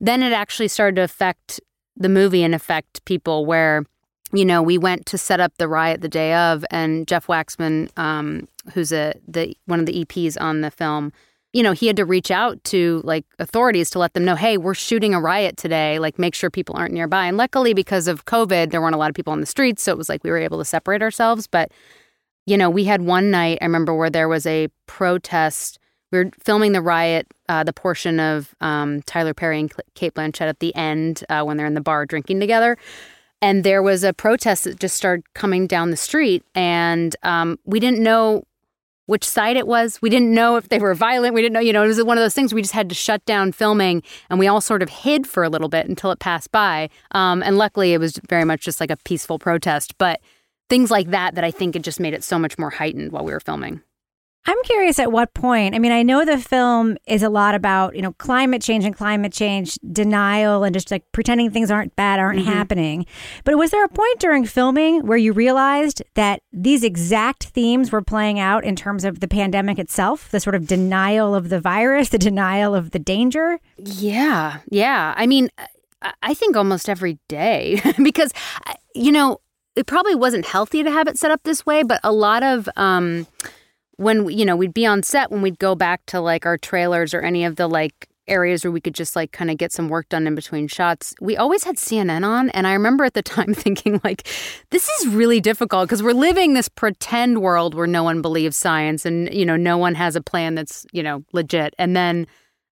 then 0.00 0.22
it 0.22 0.32
actually 0.32 0.68
started 0.68 0.96
to 0.96 1.02
affect 1.02 1.60
the 1.96 2.08
movie 2.08 2.44
and 2.44 2.54
affect 2.54 3.04
people 3.04 3.44
where 3.44 3.84
you 4.32 4.44
know, 4.44 4.62
we 4.62 4.76
went 4.76 5.06
to 5.06 5.18
set 5.18 5.40
up 5.40 5.56
the 5.58 5.68
riot 5.68 6.00
the 6.00 6.08
day 6.08 6.34
of, 6.34 6.64
and 6.70 7.06
Jeff 7.06 7.26
Waxman, 7.26 7.88
um, 7.98 8.46
who's 8.74 8.92
a 8.92 9.14
the 9.26 9.56
one 9.66 9.80
of 9.80 9.86
the 9.86 10.04
EPs 10.04 10.36
on 10.40 10.60
the 10.60 10.70
film, 10.70 11.12
you 11.52 11.62
know, 11.62 11.72
he 11.72 11.86
had 11.86 11.96
to 11.96 12.04
reach 12.04 12.30
out 12.30 12.62
to 12.64 13.00
like 13.04 13.24
authorities 13.38 13.90
to 13.90 13.98
let 13.98 14.14
them 14.14 14.24
know, 14.24 14.34
hey, 14.34 14.56
we're 14.58 14.74
shooting 14.74 15.14
a 15.14 15.20
riot 15.20 15.56
today. 15.56 15.98
Like, 15.98 16.18
make 16.18 16.34
sure 16.34 16.50
people 16.50 16.76
aren't 16.76 16.92
nearby. 16.92 17.26
And 17.26 17.36
luckily, 17.36 17.74
because 17.74 18.06
of 18.06 18.26
COVID, 18.26 18.70
there 18.70 18.80
weren't 18.80 18.94
a 18.94 18.98
lot 18.98 19.08
of 19.08 19.14
people 19.14 19.32
on 19.32 19.40
the 19.40 19.46
streets, 19.46 19.82
so 19.82 19.92
it 19.92 19.98
was 19.98 20.08
like 20.08 20.24
we 20.24 20.30
were 20.30 20.38
able 20.38 20.58
to 20.58 20.64
separate 20.64 21.02
ourselves. 21.02 21.46
But 21.46 21.72
you 22.46 22.56
know, 22.56 22.70
we 22.70 22.84
had 22.84 23.02
one 23.02 23.30
night 23.30 23.58
I 23.60 23.64
remember 23.64 23.94
where 23.94 24.10
there 24.10 24.28
was 24.28 24.46
a 24.46 24.68
protest. 24.86 25.78
We 26.10 26.18
were 26.18 26.30
filming 26.42 26.72
the 26.72 26.80
riot, 26.80 27.26
uh, 27.50 27.64
the 27.64 27.72
portion 27.74 28.18
of 28.18 28.54
um, 28.62 29.02
Tyler 29.02 29.34
Perry 29.34 29.60
and 29.60 29.72
Cate 29.94 30.14
Blanchett 30.14 30.48
at 30.48 30.60
the 30.60 30.74
end 30.74 31.24
uh, 31.28 31.42
when 31.42 31.58
they're 31.58 31.66
in 31.66 31.74
the 31.74 31.82
bar 31.82 32.06
drinking 32.06 32.40
together 32.40 32.78
and 33.40 33.64
there 33.64 33.82
was 33.82 34.04
a 34.04 34.12
protest 34.12 34.64
that 34.64 34.80
just 34.80 34.96
started 34.96 35.22
coming 35.34 35.66
down 35.66 35.90
the 35.90 35.96
street 35.96 36.44
and 36.54 37.14
um, 37.22 37.58
we 37.64 37.80
didn't 37.80 38.00
know 38.02 38.42
which 39.08 39.24
side 39.24 39.56
it 39.56 39.66
was. 39.66 40.00
We 40.00 40.10
didn't 40.10 40.32
know 40.32 40.56
if 40.56 40.68
they 40.68 40.78
were 40.78 40.94
violent. 40.94 41.34
We 41.34 41.42
didn't 41.42 41.54
know 41.54 41.60
you 41.60 41.72
know 41.72 41.82
it 41.82 41.88
was 41.88 42.02
one 42.04 42.18
of 42.18 42.22
those 42.22 42.34
things 42.34 42.54
we 42.54 42.62
just 42.62 42.74
had 42.74 42.88
to 42.88 42.94
shut 42.94 43.24
down 43.24 43.52
filming 43.52 44.02
and 44.30 44.38
we 44.38 44.46
all 44.46 44.60
sort 44.60 44.82
of 44.82 44.88
hid 44.88 45.26
for 45.26 45.42
a 45.42 45.48
little 45.48 45.68
bit 45.68 45.88
until 45.88 46.10
it 46.10 46.18
passed 46.18 46.52
by. 46.52 46.90
Um, 47.12 47.42
and 47.42 47.58
luckily 47.58 47.92
it 47.92 47.98
was 47.98 48.20
very 48.28 48.44
much 48.44 48.62
just 48.62 48.80
like 48.80 48.90
a 48.90 48.96
peaceful 48.98 49.38
protest 49.38 49.96
but 49.98 50.20
things 50.68 50.90
like 50.90 51.10
that 51.10 51.34
that 51.34 51.44
i 51.44 51.50
think 51.50 51.74
it 51.74 51.82
just 51.82 52.00
made 52.00 52.14
it 52.14 52.22
so 52.22 52.38
much 52.38 52.58
more 52.58 52.70
heightened 52.70 53.12
while 53.12 53.24
we 53.24 53.32
were 53.32 53.40
filming 53.40 53.80
I'm 54.48 54.62
curious 54.62 54.98
at 54.98 55.12
what 55.12 55.34
point. 55.34 55.74
I 55.74 55.78
mean, 55.78 55.92
I 55.92 56.02
know 56.02 56.24
the 56.24 56.38
film 56.38 56.96
is 57.06 57.22
a 57.22 57.28
lot 57.28 57.54
about, 57.54 57.94
you 57.94 58.00
know, 58.00 58.14
climate 58.14 58.62
change 58.62 58.86
and 58.86 58.96
climate 58.96 59.30
change 59.30 59.78
denial 59.92 60.64
and 60.64 60.72
just 60.72 60.90
like 60.90 61.04
pretending 61.12 61.50
things 61.50 61.70
aren't 61.70 61.94
bad, 61.96 62.18
aren't 62.18 62.40
mm-hmm. 62.40 62.50
happening. 62.50 63.04
But 63.44 63.58
was 63.58 63.72
there 63.72 63.84
a 63.84 63.90
point 63.90 64.20
during 64.20 64.46
filming 64.46 65.06
where 65.06 65.18
you 65.18 65.34
realized 65.34 66.02
that 66.14 66.40
these 66.50 66.82
exact 66.82 67.44
themes 67.48 67.92
were 67.92 68.00
playing 68.00 68.40
out 68.40 68.64
in 68.64 68.74
terms 68.74 69.04
of 69.04 69.20
the 69.20 69.28
pandemic 69.28 69.78
itself, 69.78 70.30
the 70.30 70.40
sort 70.40 70.54
of 70.54 70.66
denial 70.66 71.34
of 71.34 71.50
the 71.50 71.60
virus, 71.60 72.08
the 72.08 72.16
denial 72.16 72.74
of 72.74 72.92
the 72.92 72.98
danger? 72.98 73.60
Yeah. 73.76 74.60
Yeah. 74.70 75.12
I 75.14 75.26
mean, 75.26 75.50
I 76.22 76.32
think 76.32 76.56
almost 76.56 76.88
every 76.88 77.18
day 77.28 77.82
because, 78.02 78.32
you 78.94 79.12
know, 79.12 79.42
it 79.76 79.86
probably 79.86 80.14
wasn't 80.14 80.46
healthy 80.46 80.82
to 80.82 80.90
have 80.90 81.06
it 81.06 81.18
set 81.18 81.30
up 81.30 81.42
this 81.42 81.66
way, 81.66 81.82
but 81.82 82.00
a 82.02 82.12
lot 82.12 82.42
of 82.42 82.66
um, 82.76 83.26
when 83.98 84.28
you 84.30 84.44
know 84.44 84.56
we'd 84.56 84.74
be 84.74 84.86
on 84.86 85.02
set 85.02 85.30
when 85.30 85.42
we'd 85.42 85.58
go 85.58 85.74
back 85.74 86.04
to 86.06 86.20
like 86.20 86.46
our 86.46 86.56
trailers 86.56 87.12
or 87.12 87.20
any 87.20 87.44
of 87.44 87.56
the 87.56 87.68
like 87.68 88.08
areas 88.28 88.64
where 88.64 88.70
we 88.70 88.80
could 88.80 88.94
just 88.94 89.16
like 89.16 89.32
kind 89.32 89.50
of 89.50 89.56
get 89.56 89.72
some 89.72 89.88
work 89.88 90.08
done 90.08 90.26
in 90.26 90.34
between 90.34 90.68
shots. 90.68 91.14
We 91.20 91.36
always 91.36 91.64
had 91.64 91.76
CNN 91.76 92.24
on. 92.24 92.50
And 92.50 92.66
I 92.66 92.72
remember 92.74 93.04
at 93.04 93.14
the 93.14 93.22
time 93.22 93.54
thinking, 93.54 94.00
like, 94.04 94.28
this 94.70 94.88
is 94.88 95.08
really 95.08 95.40
difficult 95.40 95.88
because 95.88 96.02
we're 96.02 96.12
living 96.12 96.54
this 96.54 96.68
pretend 96.68 97.42
world 97.42 97.74
where 97.74 97.86
no 97.86 98.02
one 98.02 98.22
believes 98.22 98.56
science 98.56 99.04
and, 99.04 99.32
you 99.32 99.44
know, 99.44 99.56
no 99.56 99.78
one 99.78 99.94
has 99.94 100.14
a 100.16 100.20
plan 100.20 100.54
that's, 100.54 100.86
you 100.92 101.02
know, 101.02 101.24
legit. 101.32 101.74
And 101.78 101.96
then, 101.96 102.26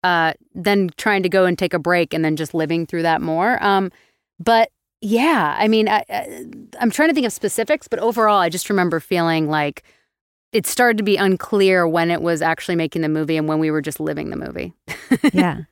uh, 0.02 0.32
then 0.54 0.90
trying 0.96 1.22
to 1.22 1.28
go 1.28 1.44
and 1.44 1.56
take 1.56 1.74
a 1.74 1.78
break 1.78 2.12
and 2.12 2.24
then 2.24 2.34
just 2.34 2.54
living 2.54 2.86
through 2.86 3.02
that 3.02 3.22
more. 3.22 3.62
Um, 3.62 3.92
but 4.40 4.70
yeah, 5.00 5.54
I 5.58 5.68
mean, 5.68 5.88
I, 5.88 6.04
I, 6.08 6.44
I'm 6.80 6.90
trying 6.90 7.08
to 7.08 7.14
think 7.14 7.26
of 7.26 7.32
specifics, 7.32 7.88
but 7.88 7.98
overall, 8.00 8.38
I 8.38 8.48
just 8.48 8.70
remember 8.70 8.98
feeling 9.00 9.48
like, 9.48 9.84
it 10.52 10.66
started 10.66 10.98
to 10.98 11.02
be 11.02 11.16
unclear 11.16 11.88
when 11.88 12.10
it 12.10 12.22
was 12.22 12.42
actually 12.42 12.76
making 12.76 13.02
the 13.02 13.08
movie 13.08 13.36
and 13.36 13.48
when 13.48 13.58
we 13.58 13.70
were 13.70 13.82
just 13.82 14.00
living 14.00 14.30
the 14.30 14.36
movie. 14.36 14.72
yeah. 15.32 15.62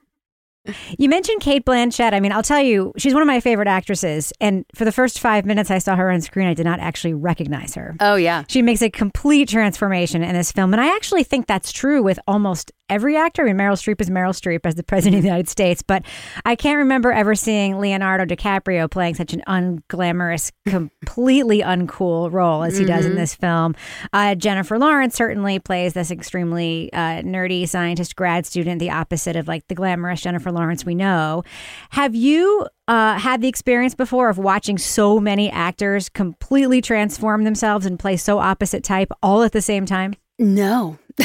You 0.98 1.08
mentioned 1.08 1.40
Cate 1.40 1.64
Blanchett. 1.64 2.12
I 2.12 2.20
mean, 2.20 2.32
I'll 2.32 2.42
tell 2.42 2.60
you, 2.60 2.92
she's 2.98 3.14
one 3.14 3.22
of 3.22 3.26
my 3.26 3.40
favorite 3.40 3.68
actresses. 3.68 4.32
And 4.40 4.64
for 4.74 4.84
the 4.84 4.92
first 4.92 5.18
five 5.18 5.46
minutes 5.46 5.70
I 5.70 5.78
saw 5.78 5.96
her 5.96 6.10
on 6.10 6.20
screen, 6.20 6.46
I 6.46 6.54
did 6.54 6.64
not 6.64 6.80
actually 6.80 7.14
recognize 7.14 7.74
her. 7.74 7.96
Oh, 8.00 8.16
yeah. 8.16 8.44
She 8.48 8.62
makes 8.62 8.82
a 8.82 8.90
complete 8.90 9.48
transformation 9.48 10.22
in 10.22 10.34
this 10.34 10.52
film. 10.52 10.74
And 10.74 10.80
I 10.80 10.94
actually 10.94 11.24
think 11.24 11.46
that's 11.46 11.72
true 11.72 12.02
with 12.02 12.18
almost 12.26 12.72
every 12.90 13.16
actor. 13.16 13.42
I 13.42 13.46
mean, 13.46 13.56
Meryl 13.56 13.74
Streep 13.74 14.00
is 14.00 14.10
Meryl 14.10 14.34
Streep 14.34 14.60
as 14.64 14.74
the 14.74 14.82
president 14.82 15.18
of 15.18 15.22
the 15.22 15.28
United 15.28 15.48
States, 15.48 15.80
but 15.80 16.04
I 16.44 16.56
can't 16.56 16.78
remember 16.78 17.12
ever 17.12 17.34
seeing 17.34 17.78
Leonardo 17.78 18.24
DiCaprio 18.26 18.90
playing 18.90 19.14
such 19.14 19.32
an 19.32 19.42
unglamorous, 19.46 20.50
completely 20.66 21.60
uncool 21.60 22.30
role 22.30 22.64
as 22.64 22.76
he 22.76 22.84
mm-hmm. 22.84 22.92
does 22.92 23.04
in 23.06 23.12
mm-hmm. 23.12 23.20
this 23.20 23.34
film. 23.34 23.74
Uh, 24.12 24.34
Jennifer 24.34 24.78
Lawrence 24.78 25.14
certainly 25.14 25.58
plays 25.60 25.94
this 25.94 26.10
extremely 26.10 26.92
uh, 26.92 27.22
nerdy 27.22 27.66
scientist 27.66 28.16
grad 28.16 28.44
student, 28.44 28.80
the 28.80 28.90
opposite 28.90 29.36
of 29.36 29.46
like 29.46 29.66
the 29.68 29.74
glamorous 29.74 30.20
Jennifer 30.20 30.49
Lawrence 30.52 30.84
we 30.84 30.94
know. 30.94 31.42
Have 31.90 32.14
you 32.14 32.66
uh, 32.88 33.18
had 33.18 33.40
the 33.40 33.48
experience 33.48 33.94
before 33.94 34.28
of 34.28 34.38
watching 34.38 34.78
so 34.78 35.20
many 35.20 35.50
actors 35.50 36.08
completely 36.08 36.80
transform 36.80 37.44
themselves 37.44 37.86
and 37.86 37.98
play 37.98 38.16
so 38.16 38.38
opposite 38.38 38.84
type 38.84 39.12
all 39.22 39.42
at 39.42 39.52
the 39.52 39.62
same 39.62 39.86
time? 39.86 40.14
No. 40.38 40.98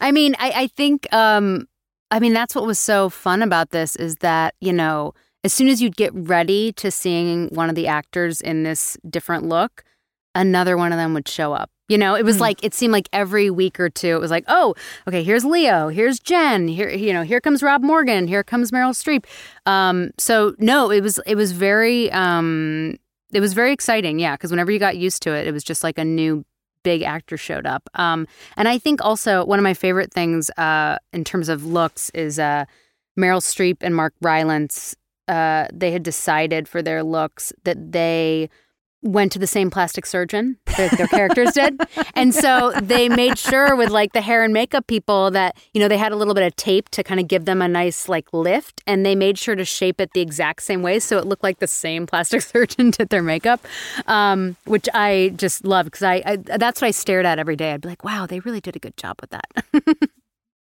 I 0.00 0.10
mean, 0.12 0.34
I, 0.38 0.52
I 0.54 0.66
think, 0.68 1.12
um, 1.12 1.66
I 2.10 2.20
mean, 2.20 2.32
that's 2.32 2.54
what 2.54 2.66
was 2.66 2.78
so 2.78 3.08
fun 3.08 3.42
about 3.42 3.70
this 3.70 3.96
is 3.96 4.16
that, 4.16 4.54
you 4.60 4.72
know, 4.72 5.14
as 5.44 5.52
soon 5.52 5.68
as 5.68 5.82
you'd 5.82 5.96
get 5.96 6.12
ready 6.14 6.72
to 6.74 6.90
seeing 6.90 7.48
one 7.48 7.68
of 7.68 7.74
the 7.74 7.86
actors 7.86 8.40
in 8.40 8.62
this 8.62 8.96
different 9.08 9.44
look, 9.48 9.82
another 10.34 10.76
one 10.76 10.92
of 10.92 10.98
them 10.98 11.14
would 11.14 11.26
show 11.26 11.52
up. 11.52 11.70
You 11.92 11.98
know, 11.98 12.14
it 12.14 12.24
was 12.24 12.38
mm. 12.38 12.40
like 12.40 12.64
it 12.64 12.72
seemed 12.72 12.94
like 12.94 13.10
every 13.12 13.50
week 13.50 13.78
or 13.78 13.90
two, 13.90 14.16
it 14.16 14.18
was 14.18 14.30
like, 14.30 14.44
oh, 14.48 14.74
okay, 15.06 15.22
here's 15.22 15.44
Leo, 15.44 15.88
here's 15.88 16.18
Jen, 16.18 16.66
here, 16.66 16.88
you 16.88 17.12
know, 17.12 17.20
here 17.20 17.38
comes 17.38 17.62
Rob 17.62 17.82
Morgan, 17.82 18.26
here 18.26 18.42
comes 18.42 18.70
Meryl 18.70 18.94
Streep. 18.94 19.26
Um, 19.66 20.10
so 20.16 20.54
no, 20.56 20.90
it 20.90 21.02
was 21.02 21.20
it 21.26 21.34
was 21.34 21.52
very 21.52 22.10
um, 22.12 22.96
it 23.30 23.40
was 23.40 23.52
very 23.52 23.74
exciting, 23.74 24.18
yeah, 24.18 24.36
because 24.36 24.50
whenever 24.50 24.72
you 24.72 24.78
got 24.78 24.96
used 24.96 25.20
to 25.24 25.34
it, 25.34 25.46
it 25.46 25.52
was 25.52 25.62
just 25.62 25.84
like 25.84 25.98
a 25.98 26.04
new 26.04 26.46
big 26.82 27.02
actor 27.02 27.36
showed 27.36 27.66
up. 27.66 27.90
Um, 27.94 28.26
and 28.56 28.68
I 28.68 28.78
think 28.78 29.04
also 29.04 29.44
one 29.44 29.58
of 29.58 29.62
my 29.62 29.74
favorite 29.74 30.14
things 30.14 30.48
uh, 30.56 30.96
in 31.12 31.24
terms 31.24 31.50
of 31.50 31.66
looks 31.66 32.08
is 32.14 32.38
uh, 32.38 32.64
Meryl 33.18 33.42
Streep 33.42 33.76
and 33.82 33.94
Mark 33.94 34.14
Rylance. 34.22 34.96
Uh, 35.28 35.66
they 35.70 35.90
had 35.90 36.02
decided 36.02 36.68
for 36.68 36.80
their 36.80 37.02
looks 37.02 37.52
that 37.64 37.92
they 37.92 38.48
went 39.02 39.32
to 39.32 39.38
the 39.38 39.46
same 39.46 39.70
plastic 39.70 40.06
surgeon 40.06 40.56
their, 40.76 40.88
their 40.90 41.06
characters 41.08 41.52
did. 41.52 41.80
And 42.14 42.34
so 42.34 42.72
they 42.80 43.08
made 43.08 43.38
sure 43.38 43.74
with 43.76 43.90
like 43.90 44.12
the 44.12 44.20
hair 44.20 44.42
and 44.42 44.52
makeup 44.52 44.86
people 44.86 45.30
that 45.32 45.56
you 45.72 45.80
know 45.80 45.88
they 45.88 45.98
had 45.98 46.12
a 46.12 46.16
little 46.16 46.34
bit 46.34 46.44
of 46.46 46.54
tape 46.56 46.88
to 46.90 47.02
kind 47.02 47.20
of 47.20 47.28
give 47.28 47.44
them 47.44 47.62
a 47.62 47.68
nice 47.68 48.08
like 48.08 48.32
lift 48.32 48.82
and 48.86 49.04
they 49.04 49.14
made 49.14 49.38
sure 49.38 49.54
to 49.54 49.64
shape 49.64 50.00
it 50.00 50.10
the 50.14 50.20
exact 50.20 50.62
same 50.62 50.82
way 50.82 50.98
so 50.98 51.18
it 51.18 51.26
looked 51.26 51.42
like 51.42 51.58
the 51.58 51.66
same 51.66 52.06
plastic 52.06 52.42
surgeon 52.52 52.90
did 52.90 53.08
their 53.08 53.22
makeup 53.22 53.64
um, 54.06 54.56
which 54.64 54.88
i 54.94 55.32
just 55.36 55.64
love 55.64 55.86
because 55.86 56.02
I, 56.02 56.22
I 56.24 56.36
that's 56.36 56.80
what 56.80 56.88
i 56.88 56.90
stared 56.90 57.26
at 57.26 57.38
every 57.38 57.56
day. 57.56 57.72
I'd 57.72 57.80
be 57.80 57.88
like 57.88 58.04
wow 58.04 58.26
they 58.26 58.40
really 58.40 58.60
did 58.60 58.76
a 58.76 58.78
good 58.78 58.96
job 58.96 59.20
with 59.20 59.30
that 59.30 59.64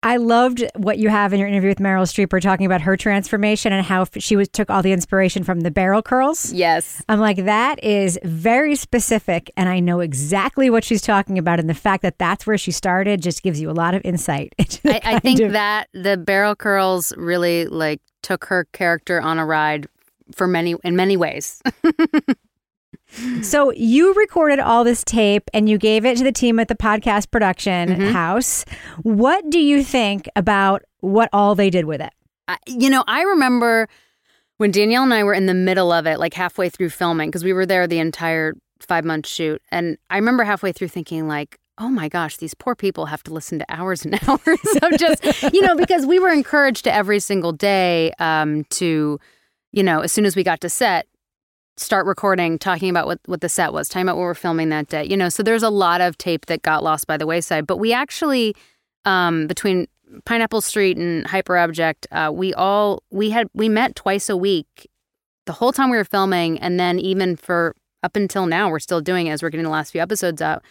I 0.06 0.18
loved 0.18 0.64
what 0.76 1.00
you 1.00 1.10
have 1.10 1.34
in 1.34 1.40
your 1.40 1.50
interview 1.50 1.70
with 1.70 1.80
Meryl 1.80 2.04
Streep. 2.04 2.40
talking 2.40 2.68
about 2.68 2.82
her 2.82 2.96
transformation 2.96 3.74
and 3.74 3.84
how 3.84 4.06
she 4.20 4.36
was 4.36 4.48
took 4.48 4.70
all 4.70 4.84
the 4.84 4.92
inspiration 4.92 5.44
from 5.44 5.62
the 5.62 5.72
barrel 5.72 6.04
curls. 6.04 6.54
Yes, 6.54 7.04
I'm 7.10 7.20
like 7.20 7.46
that 7.46 7.84
is 7.84 8.20
very 8.24 8.76
specific, 8.76 9.50
and 9.58 9.68
I 9.68 9.80
know 9.80 10.02
exactly 10.02 10.70
what 10.70 10.84
she's 10.84 11.02
talking 11.02 11.40
about. 11.40 11.60
And 11.60 11.68
the 11.68 11.74
fact 11.74 12.04
that 12.04 12.20
that's 12.20 12.46
where 12.46 12.58
she 12.58 12.72
started 12.72 13.24
just 13.24 13.42
gives 13.42 13.60
you 13.60 13.72
a 13.72 13.74
lot 13.74 13.96
of 13.96 14.04
insight. 14.06 14.54
I, 14.86 15.02
I, 15.04 15.20
think 15.20 15.40
of- 15.40 15.54
that 15.54 15.90
the 15.92 16.18
barrel 16.18 16.56
curls 16.56 17.12
really 17.18 17.66
like 17.66 18.00
took 18.22 18.46
her 18.46 18.66
character 18.74 19.20
on 19.20 19.40
a 19.40 19.46
ride 19.46 19.88
for 20.36 20.46
many 20.46 20.76
in 20.84 20.96
many 20.96 21.18
ways. 21.18 21.64
So 23.42 23.72
you 23.72 24.14
recorded 24.14 24.60
all 24.60 24.84
this 24.84 25.04
tape 25.04 25.50
and 25.54 25.70
you 25.70 25.78
gave 25.78 26.06
it 26.06 26.18
to 26.18 26.24
the 26.24 26.32
team 26.32 26.60
at 26.60 26.68
the 26.68 26.76
podcast 26.76 27.32
production 27.32 27.90
mm-hmm. 27.90 28.12
house. 28.12 28.66
What 29.04 29.50
do 29.50 29.60
you 29.60 29.84
think 29.84 30.28
about 30.36 30.84
what 31.00 31.30
all 31.32 31.56
they 31.56 31.70
did 31.70 31.86
with 31.86 32.02
it? 32.02 32.14
I, 32.48 32.58
you 32.68 32.90
know, 32.90 33.04
I 33.08 33.24
remember 33.24 33.88
when 34.58 34.72
Danielle 34.72 35.04
and 35.04 35.14
I 35.14 35.24
were 35.24 35.34
in 35.34 35.46
the 35.46 35.54
middle 35.54 35.92
of 35.92 36.06
it, 36.06 36.20
like 36.20 36.34
halfway 36.34 36.70
through 36.70 36.90
filming, 36.90 37.30
because 37.30 37.44
we 37.44 37.54
were 37.54 37.66
there 37.66 37.88
the 37.88 38.00
entire 38.00 38.54
five 38.82 39.06
month 39.06 39.28
shoot. 39.28 39.62
And 39.72 39.98
I 40.10 40.18
remember 40.18 40.44
halfway 40.44 40.72
through 40.72 40.90
thinking, 40.90 41.28
like, 41.28 41.60
oh 41.78 41.90
my 41.90 42.08
gosh, 42.08 42.38
these 42.38 42.54
poor 42.54 42.76
people 42.76 43.08
have 43.08 43.24
to 43.24 43.34
listen 43.34 43.60
to 43.60 43.66
hours 43.70 44.06
and 44.06 44.18
hours 44.30 44.78
of 44.82 44.98
just, 44.98 45.54
you 45.54 45.62
know, 45.62 45.76
because 45.76 46.06
we 46.06 46.20
were 46.20 46.30
encouraged 46.30 46.86
to 46.86 46.94
every 46.94 47.20
single 47.20 47.52
day 47.52 48.12
um, 48.20 48.64
to, 48.66 49.20
you 49.72 49.84
know, 49.84 50.02
as 50.02 50.12
soon 50.12 50.26
as 50.26 50.36
we 50.36 50.44
got 50.44 50.62
to 50.62 50.70
set, 50.70 51.08
start 51.78 52.06
recording, 52.06 52.58
talking 52.58 52.90
about 52.90 53.06
what, 53.06 53.20
what 53.26 53.42
the 53.42 53.50
set 53.50 53.74
was, 53.74 53.90
talking 53.90 54.08
about 54.08 54.18
what 54.18 54.24
we're 54.24 54.34
filming 54.34 54.70
that 54.70 54.88
day. 54.88 55.04
You 55.04 55.18
know, 55.18 55.30
so 55.30 55.44
there's 55.44 55.64
a 55.64 55.70
lot 55.70 56.02
of 56.02 56.18
tape 56.18 56.46
that 56.46 56.62
got 56.62 56.84
lost 56.84 57.08
by 57.08 57.18
the 57.18 57.28
wayside. 57.28 57.68
But 57.68 57.78
we 57.78 57.94
actually, 57.94 58.56
um, 59.04 59.48
between 59.48 59.88
Pineapple 60.26 60.62
Street 60.62 60.98
and 60.98 61.26
Hyperobject, 61.26 62.06
uh, 62.12 62.32
we 62.32 62.54
all 62.54 63.04
we 63.12 63.32
had 63.32 63.48
we 63.54 63.70
met 63.70 63.96
twice 63.96 64.30
a 64.30 64.38
week 64.38 64.90
the 65.46 65.54
whole 65.54 65.72
time 65.72 65.90
we 65.90 65.98
were 65.98 66.06
filming, 66.06 66.58
and 66.60 66.80
then 66.80 67.00
even 67.00 67.36
for 67.36 67.76
up 68.04 68.16
until 68.16 68.46
now, 68.46 68.70
we're 68.70 68.80
still 68.80 69.02
doing 69.02 69.28
it 69.28 69.32
as 69.32 69.42
we're 69.44 69.50
getting 69.50 69.64
the 69.64 69.70
last 69.70 69.92
few 69.92 70.02
episodes 70.02 70.42
out, 70.42 70.64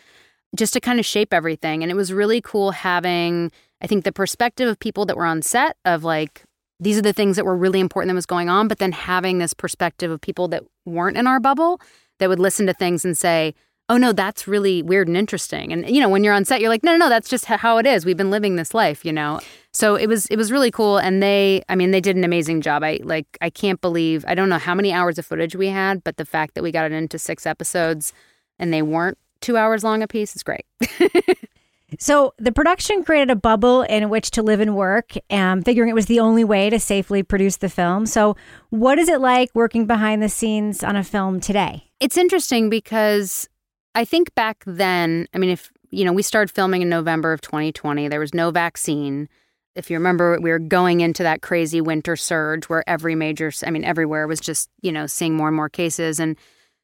just 0.56 0.72
to 0.72 0.80
kind 0.80 0.98
of 0.98 1.06
shape 1.06 1.32
everything. 1.32 1.82
And 1.82 1.90
it 1.90 1.94
was 1.94 2.12
really 2.12 2.40
cool 2.40 2.70
having, 2.70 3.50
I 3.80 3.86
think, 3.86 4.04
the 4.04 4.12
perspective 4.12 4.68
of 4.68 4.78
people 4.78 5.04
that 5.06 5.16
were 5.16 5.26
on 5.26 5.42
set 5.42 5.76
of 5.84 6.04
like 6.04 6.44
these 6.80 6.98
are 6.98 7.02
the 7.02 7.12
things 7.12 7.36
that 7.36 7.44
were 7.44 7.56
really 7.56 7.80
important 7.80 8.08
that 8.10 8.14
was 8.14 8.26
going 8.26 8.48
on, 8.48 8.68
but 8.68 8.78
then 8.78 8.92
having 8.92 9.38
this 9.38 9.54
perspective 9.54 10.10
of 10.10 10.20
people 10.20 10.48
that 10.48 10.64
weren't 10.84 11.16
in 11.16 11.26
our 11.26 11.40
bubble 11.40 11.80
that 12.18 12.28
would 12.28 12.38
listen 12.38 12.66
to 12.66 12.74
things 12.74 13.04
and 13.04 13.16
say, 13.16 13.54
oh 13.88 13.96
no, 13.96 14.12
that's 14.12 14.48
really 14.48 14.82
weird 14.82 15.08
and 15.08 15.16
interesting. 15.16 15.72
And 15.72 15.88
you 15.88 16.00
know, 16.00 16.08
when 16.08 16.24
you're 16.24 16.34
on 16.34 16.44
set, 16.44 16.60
you're 16.60 16.70
like, 16.70 16.82
no, 16.82 16.92
no, 16.92 16.98
no, 16.98 17.08
that's 17.08 17.28
just 17.28 17.44
how 17.46 17.78
it 17.78 17.86
is. 17.86 18.06
We've 18.06 18.16
been 18.16 18.30
living 18.30 18.56
this 18.56 18.74
life, 18.74 19.04
you 19.04 19.12
know. 19.12 19.40
So 19.72 19.96
it 19.96 20.06
was 20.06 20.26
it 20.26 20.36
was 20.36 20.50
really 20.50 20.70
cool, 20.70 20.98
and 20.98 21.22
they, 21.22 21.62
I 21.68 21.74
mean, 21.74 21.90
they 21.90 22.00
did 22.00 22.16
an 22.16 22.24
amazing 22.24 22.60
job. 22.60 22.82
I 22.82 23.00
like, 23.02 23.26
I 23.40 23.50
can't 23.50 23.80
believe 23.80 24.24
I 24.26 24.34
don't 24.34 24.48
know 24.48 24.58
how 24.58 24.74
many 24.74 24.92
hours 24.92 25.18
of 25.18 25.26
footage 25.26 25.56
we 25.56 25.68
had, 25.68 26.02
but 26.04 26.16
the 26.16 26.24
fact 26.24 26.54
that 26.54 26.62
we 26.62 26.70
got 26.70 26.86
it 26.86 26.92
into 26.92 27.18
six 27.18 27.46
episodes, 27.46 28.12
and 28.58 28.72
they 28.72 28.82
weren't 28.82 29.18
two 29.40 29.56
hours 29.56 29.84
long 29.84 30.02
a 30.02 30.08
piece 30.08 30.34
is 30.34 30.42
great. 30.42 30.64
So 31.98 32.34
the 32.38 32.52
production 32.52 33.04
created 33.04 33.30
a 33.30 33.36
bubble 33.36 33.82
in 33.82 34.08
which 34.10 34.30
to 34.32 34.42
live 34.42 34.60
and 34.60 34.76
work, 34.76 35.12
um, 35.30 35.62
figuring 35.62 35.90
it 35.90 35.94
was 35.94 36.06
the 36.06 36.20
only 36.20 36.44
way 36.44 36.70
to 36.70 36.78
safely 36.78 37.22
produce 37.22 37.56
the 37.56 37.68
film. 37.68 38.06
So, 38.06 38.36
what 38.70 38.98
is 38.98 39.08
it 39.08 39.20
like 39.20 39.50
working 39.54 39.86
behind 39.86 40.22
the 40.22 40.28
scenes 40.28 40.82
on 40.82 40.96
a 40.96 41.04
film 41.04 41.40
today? 41.40 41.90
It's 42.00 42.16
interesting 42.16 42.70
because 42.70 43.48
I 43.94 44.04
think 44.04 44.34
back 44.34 44.64
then, 44.66 45.28
I 45.34 45.38
mean, 45.38 45.50
if 45.50 45.70
you 45.94 46.04
know, 46.04 46.12
we 46.12 46.22
started 46.22 46.52
filming 46.52 46.82
in 46.82 46.88
November 46.88 47.32
of 47.32 47.40
2020. 47.40 48.08
There 48.08 48.20
was 48.20 48.34
no 48.34 48.50
vaccine. 48.50 49.28
If 49.76 49.90
you 49.90 49.96
remember, 49.96 50.38
we 50.40 50.50
were 50.50 50.58
going 50.58 51.00
into 51.00 51.22
that 51.22 51.42
crazy 51.42 51.80
winter 51.80 52.16
surge 52.16 52.68
where 52.68 52.88
every 52.88 53.14
major, 53.14 53.52
I 53.64 53.70
mean, 53.70 53.84
everywhere 53.84 54.26
was 54.26 54.40
just, 54.40 54.68
you 54.82 54.92
know, 54.92 55.06
seeing 55.06 55.34
more 55.34 55.48
and 55.48 55.56
more 55.56 55.68
cases. 55.68 56.20
And 56.20 56.36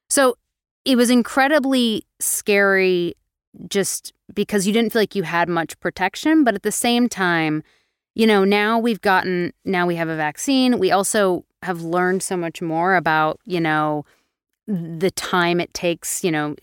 so 0.09 0.37
it 0.85 0.97
was 0.97 1.11
incredibly 1.11 2.05
scary 2.21 3.15
just 3.69 4.13
because 4.35 4.67
you 4.67 4.73
didn't 4.73 4.93
feel 4.93 5.03
like 5.03 5.15
you 5.15 5.23
had 5.23 5.49
much 5.49 5.79
protection. 5.81 6.45
But 6.45 6.55
at 6.55 6.63
the 6.63 6.73
same 6.73 7.09
time, 7.09 7.63
you 8.15 8.27
know, 8.27 8.45
now 8.45 8.79
we've 8.79 9.01
gotten, 9.01 9.53
now 9.65 9.87
we 9.87 9.97
have 9.97 10.09
a 10.09 10.17
vaccine. 10.17 10.79
We 10.79 10.91
also 10.91 11.45
have 11.63 11.83
learned 11.83 12.23
so 12.23 12.37
much 12.37 12.63
more 12.63 12.97
about, 12.97 13.41
you 13.45 13.61
know, 13.61 14.05
the 14.67 15.11
time 15.11 15.61
it 15.61 15.73
takes, 15.75 16.23
you 16.23 16.31
know, 16.31 16.55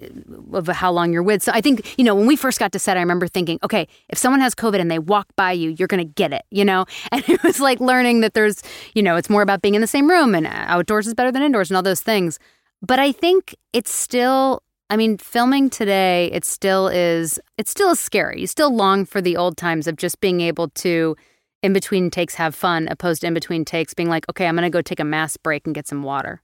of 0.54 0.68
how 0.68 0.92
long 0.92 1.12
you're 1.12 1.24
with. 1.24 1.44
So 1.44 1.52
I 1.54 1.60
think, 1.60 1.98
you 1.98 2.06
know, 2.06 2.16
when 2.16 2.26
we 2.26 2.36
first 2.36 2.58
got 2.58 2.72
to 2.72 2.80
set, 2.80 2.96
I 2.96 3.02
remember 3.02 3.28
thinking, 3.28 3.60
okay, 3.64 3.88
if 4.08 4.18
someone 4.18 4.40
has 4.40 4.56
COVID 4.56 4.80
and 4.80 4.90
they 4.90 5.00
walk 5.00 5.28
by 5.36 5.52
you, 5.52 5.76
you're 5.78 5.90
going 5.90 6.06
to 6.06 6.14
get 6.14 6.32
it, 6.32 6.44
you 6.50 6.64
know? 6.64 6.86
And 7.12 7.28
it 7.28 7.42
was 7.44 7.60
like 7.60 7.80
learning 7.80 8.22
that 8.22 8.34
there's, 8.34 8.62
you 8.94 9.02
know, 9.02 9.16
it's 9.16 9.30
more 9.30 9.42
about 9.42 9.62
being 9.62 9.76
in 9.76 9.82
the 9.82 9.88
same 9.88 10.10
room 10.10 10.36
and 10.36 10.48
outdoors 10.48 11.08
is 11.08 11.14
better 11.14 11.32
than 11.32 11.42
indoors 11.42 11.70
and 11.70 11.76
all 11.76 11.84
those 11.84 12.02
things. 12.02 12.40
But 12.82 13.00
I 13.00 13.12
think 13.12 13.56
it's 13.74 13.92
still 13.92 14.62
I 14.90 14.98
mean, 14.98 15.18
filming 15.18 15.70
today, 15.70 16.30
it 16.32 16.46
still 16.46 16.88
is 16.88 17.40
it 17.58 17.68
still 17.68 17.92
is 17.92 18.00
scary. 18.00 18.42
You 18.42 18.48
still 18.48 18.74
long 18.74 19.06
for 19.06 19.22
the 19.22 19.36
old 19.38 19.58
times 19.58 19.88
of 19.88 19.98
just 19.98 20.20
being 20.22 20.42
able 20.42 20.70
to 20.70 21.16
in 21.64 21.74
between 21.74 22.10
takes 22.10 22.36
have 22.36 22.56
fun, 22.56 22.88
opposed 22.88 23.22
to 23.22 23.28
in 23.28 23.34
between 23.34 23.66
takes 23.66 23.94
being 23.94 24.10
like, 24.10 24.28
okay, 24.30 24.48
I'm 24.48 24.56
gonna 24.56 24.70
go 24.70 24.82
take 24.82 25.00
a 25.00 25.06
mass 25.06 25.38
break 25.38 25.66
and 25.66 25.76
get 25.76 25.88
some 25.88 26.04
water. 26.04 26.42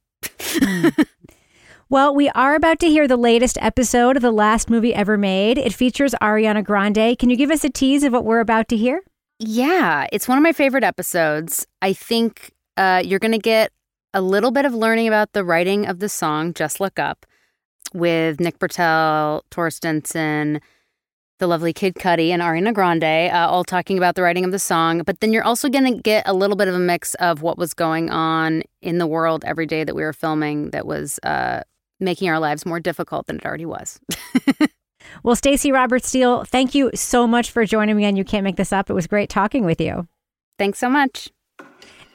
Well, 1.89 2.15
we 2.15 2.29
are 2.29 2.55
about 2.55 2.79
to 2.79 2.89
hear 2.89 3.07
the 3.07 3.17
latest 3.17 3.55
episode 3.61 4.15
of 4.15 4.23
the 4.23 4.31
last 4.31 4.67
movie 4.67 4.95
ever 4.95 5.15
made. 5.15 5.59
It 5.59 5.73
features 5.73 6.15
Ariana 6.23 6.63
Grande. 6.63 7.19
Can 7.19 7.29
you 7.29 7.35
give 7.35 7.51
us 7.51 7.63
a 7.63 7.69
tease 7.69 8.03
of 8.03 8.13
what 8.13 8.25
we're 8.25 8.39
about 8.39 8.67
to 8.69 8.77
hear? 8.77 9.03
Yeah, 9.37 10.07
it's 10.11 10.27
one 10.27 10.39
of 10.39 10.43
my 10.43 10.53
favorite 10.53 10.83
episodes. 10.83 11.67
I 11.83 11.93
think 11.93 12.51
uh, 12.77 13.03
you're 13.05 13.19
going 13.19 13.33
to 13.33 13.37
get 13.37 13.71
a 14.11 14.21
little 14.21 14.49
bit 14.49 14.65
of 14.65 14.73
learning 14.73 15.07
about 15.07 15.33
the 15.33 15.43
writing 15.43 15.85
of 15.85 15.99
the 15.99 16.09
song 16.09 16.55
"Just 16.55 16.79
Look 16.79 16.97
Up" 16.97 17.27
with 17.93 18.39
Nick 18.39 18.59
Britell, 18.59 19.41
Taura 19.49 19.71
Stinson, 19.71 20.61
the 21.39 21.47
lovely 21.47 21.73
Kid 21.73 21.95
Cudi, 21.95 22.29
and 22.29 22.41
Ariana 22.41 22.73
Grande, 22.73 23.31
uh, 23.33 23.47
all 23.49 23.63
talking 23.63 23.97
about 23.97 24.15
the 24.15 24.21
writing 24.21 24.45
of 24.45 24.51
the 24.51 24.59
song. 24.59 25.03
But 25.03 25.19
then 25.19 25.33
you're 25.33 25.43
also 25.43 25.69
going 25.69 25.93
to 25.93 26.01
get 26.01 26.27
a 26.27 26.33
little 26.33 26.55
bit 26.55 26.67
of 26.67 26.75
a 26.75 26.79
mix 26.79 27.15
of 27.15 27.41
what 27.41 27.57
was 27.57 27.73
going 27.73 28.09
on 28.09 28.63
in 28.81 28.97
the 28.97 29.07
world 29.07 29.43
every 29.45 29.65
day 29.65 29.83
that 29.83 29.95
we 29.95 30.03
were 30.03 30.13
filming 30.13 30.69
that 30.69 30.85
was 30.85 31.19
uh, 31.23 31.61
making 31.99 32.29
our 32.29 32.39
lives 32.39 32.65
more 32.65 32.79
difficult 32.79 33.27
than 33.27 33.37
it 33.37 33.45
already 33.45 33.65
was. 33.65 33.99
well, 35.23 35.35
Staci 35.35 35.73
Robert 35.73 36.05
Steele, 36.05 36.43
thank 36.45 36.75
you 36.75 36.91
so 36.93 37.27
much 37.27 37.51
for 37.51 37.65
joining 37.65 37.97
me 37.97 38.05
on 38.05 38.15
You 38.15 38.23
Can't 38.23 38.43
Make 38.43 38.55
This 38.55 38.71
Up. 38.71 38.89
It 38.89 38.93
was 38.93 39.07
great 39.07 39.29
talking 39.29 39.65
with 39.65 39.81
you. 39.81 40.07
Thanks 40.57 40.79
so 40.79 40.89
much. 40.89 41.29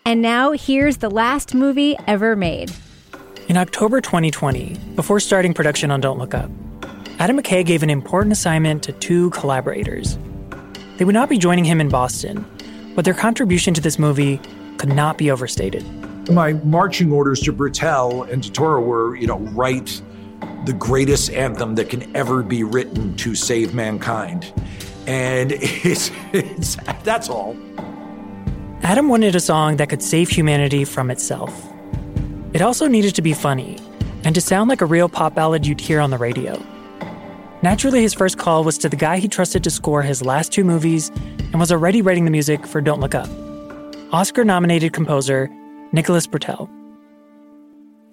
And 0.04 0.23
now 0.23 0.52
here's 0.52 0.99
the 0.99 1.11
last 1.11 1.54
movie 1.54 1.97
ever 2.06 2.35
made. 2.35 2.73
In 3.48 3.56
October 3.56 4.00
2020, 4.00 4.76
before 4.94 5.20
starting 5.20 5.54
production 5.54 5.90
on 5.90 6.00
Don't 6.00 6.18
Look 6.18 6.34
Up, 6.34 6.50
Adam 7.18 7.38
McKay 7.38 7.64
gave 7.64 7.82
an 7.82 7.90
important 7.90 8.32
assignment 8.32 8.82
to 8.84 8.92
two 8.92 9.30
collaborators. 9.30 10.18
They 10.98 11.04
would 11.04 11.14
not 11.14 11.28
be 11.28 11.38
joining 11.38 11.64
him 11.64 11.80
in 11.80 11.88
Boston, 11.88 12.46
but 12.94 13.04
their 13.04 13.14
contribution 13.14 13.74
to 13.74 13.80
this 13.80 13.98
movie 13.98 14.40
could 14.76 14.92
not 14.92 15.18
be 15.18 15.30
overstated 15.30 15.84
my 16.30 16.52
marching 16.52 17.12
orders 17.12 17.40
to 17.40 17.52
Britell 17.52 18.28
and 18.30 18.42
to 18.42 18.52
Taura 18.52 18.80
were, 18.80 19.16
you 19.16 19.26
know, 19.26 19.38
write 19.38 20.00
the 20.64 20.72
greatest 20.72 21.30
anthem 21.30 21.74
that 21.76 21.88
can 21.88 22.14
ever 22.14 22.42
be 22.42 22.62
written 22.62 23.16
to 23.16 23.34
save 23.34 23.74
mankind. 23.74 24.52
And 25.06 25.52
it's, 25.52 26.10
it's 26.32 26.76
that's 27.02 27.28
all. 27.28 27.56
Adam 28.82 29.08
wanted 29.08 29.34
a 29.34 29.40
song 29.40 29.76
that 29.76 29.88
could 29.88 30.02
save 30.02 30.28
humanity 30.28 30.84
from 30.84 31.10
itself. 31.10 31.72
It 32.52 32.62
also 32.62 32.86
needed 32.86 33.14
to 33.14 33.22
be 33.22 33.34
funny 33.34 33.78
and 34.24 34.34
to 34.34 34.40
sound 34.40 34.68
like 34.68 34.80
a 34.80 34.86
real 34.86 35.08
pop 35.08 35.34
ballad 35.34 35.66
you'd 35.66 35.80
hear 35.80 36.00
on 36.00 36.10
the 36.10 36.18
radio. 36.18 36.62
Naturally, 37.62 38.00
his 38.00 38.14
first 38.14 38.38
call 38.38 38.64
was 38.64 38.78
to 38.78 38.88
the 38.88 38.96
guy 38.96 39.18
he 39.18 39.28
trusted 39.28 39.64
to 39.64 39.70
score 39.70 40.02
his 40.02 40.24
last 40.24 40.52
two 40.52 40.64
movies 40.64 41.10
and 41.38 41.58
was 41.58 41.72
already 41.72 42.02
writing 42.02 42.24
the 42.24 42.30
music 42.30 42.66
for 42.66 42.80
Don't 42.80 43.00
Look 43.00 43.14
Up 43.14 43.28
Oscar 44.12 44.44
nominated 44.44 44.94
composer 44.94 45.50
Nicholas 45.92 46.26
Britell. 46.26 46.70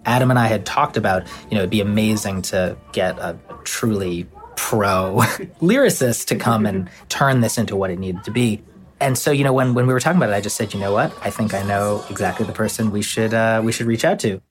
Adam 0.06 0.30
and 0.30 0.38
I 0.38 0.48
had 0.48 0.66
talked 0.66 0.98
about, 0.98 1.26
you 1.50 1.56
know, 1.56 1.62
it'd 1.62 1.70
be 1.70 1.82
amazing 1.82 2.42
to 2.44 2.78
get 2.92 3.18
a 3.18 3.38
truly 3.64 4.28
pro 4.58 5.16
lyricist 5.62 6.26
to 6.28 6.36
come 6.36 6.66
and 6.66 6.90
turn 7.08 7.40
this 7.40 7.58
into 7.58 7.76
what 7.76 7.92
it 7.92 8.00
needed 8.00 8.24
to 8.26 8.32
be. 8.32 8.62
And 9.06 9.20
so, 9.20 9.30
you 9.30 9.44
know, 9.44 9.54
when, 9.54 9.76
when 9.76 9.86
we 9.86 9.94
were 9.94 10.00
talking 10.00 10.18
about 10.18 10.32
it, 10.32 10.34
I 10.34 10.42
just 10.42 10.56
said, 10.56 10.74
you 10.74 10.80
know 10.80 10.92
what? 10.92 11.16
I 11.22 11.30
think 11.30 11.54
I 11.54 11.62
know 11.62 12.04
exactly 12.10 12.44
the 12.44 12.54
person 12.54 12.90
we 12.90 13.04
should 13.04 13.36
uh, 13.36 13.62
we 13.64 13.72
should 13.72 13.86
reach 13.86 14.04
out 14.04 14.20
to. 14.22 14.42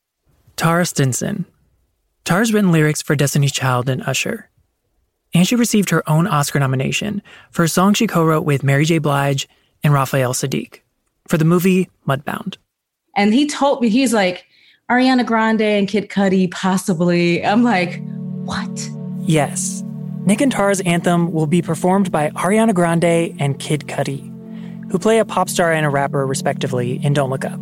Taura 0.55 0.87
Stinson. 0.87 1.45
Taura's 2.23 2.53
written 2.53 2.71
lyrics 2.71 3.03
for 3.03 3.17
Destiny's 3.17 3.51
Child 3.51 3.89
and 3.89 4.01
Usher. 4.03 4.49
And 5.35 5.45
she 5.45 5.57
received 5.57 5.91
her 5.91 6.09
own 6.09 6.29
Oscar 6.29 6.61
nomination 6.61 7.21
for 7.51 7.65
a 7.65 7.69
song 7.69 7.95
she 7.95 8.07
co-wrote 8.07 8.45
with 8.45 8.63
Mary 8.63 8.85
J. 8.85 8.99
Blige 8.99 9.49
and 9.83 9.93
Raphael 9.93 10.33
Saadiq 10.33 10.83
for 11.27 11.37
the 11.37 11.45
movie 11.45 11.91
Mudbound. 12.07 12.57
And 13.17 13.35
he 13.35 13.49
told 13.49 13.83
me, 13.83 13.89
he's 13.89 14.15
like, 14.15 14.47
Ariana 14.89 15.27
Grande 15.27 15.63
and 15.63 15.89
Kid 15.89 16.09
Cudi, 16.09 16.49
possibly. 16.53 17.45
I'm 17.45 17.65
like, 17.65 18.01
what? 18.45 18.89
Yes. 19.23 19.83
Nick 20.27 20.41
and 20.41 20.53
Taura's 20.53 20.81
anthem 20.83 21.33
will 21.33 21.49
be 21.49 21.61
performed 21.61 22.13
by 22.13 22.31
Ariana 22.31 22.73
Grande 22.73 23.35
and 23.41 23.59
Kid 23.59 23.87
Cudi, 23.89 24.31
who 24.91 24.99
play 24.99 25.19
a 25.19 25.25
pop 25.25 25.49
star 25.49 25.73
and 25.73 25.87
a 25.87 25.91
rapper, 25.91 26.27
respectively, 26.27 27.05
in 27.05 27.13
Don't 27.13 27.31
Look 27.31 27.45
Up. 27.45 27.61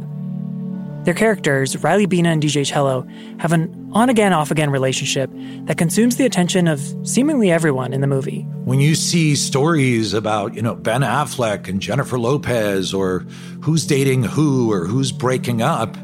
Their 1.05 1.15
characters, 1.15 1.83
Riley 1.83 2.07
Bina 2.07 2.29
and 2.29 2.41
DJ 2.41 2.65
Cello, 2.65 3.07
have 3.39 3.53
an 3.53 3.91
on 3.93 4.09
again, 4.09 4.33
off 4.33 4.53
again 4.53 4.71
relationship 4.71 5.31
that 5.65 5.77
consumes 5.77 6.17
the 6.17 6.25
attention 6.25 6.69
of 6.69 6.81
seemingly 7.03 7.51
everyone 7.51 7.93
in 7.93 8.01
the 8.01 8.07
movie. 8.07 8.43
When 8.65 8.79
you 8.81 8.95
see 8.95 9.35
stories 9.35 10.15
about, 10.15 10.55
you 10.55 10.63
know, 10.63 10.77
Ben 10.77 11.01
Affleck 11.01 11.69
and 11.69 11.81
Jennifer 11.81 12.19
Lopez 12.19 12.95
or 12.95 13.27
who's 13.63 13.85
dating 13.85 14.23
who 14.23 14.71
or 14.71 14.87
who's 14.87 15.11
breaking 15.11 15.61
up, 15.61 15.97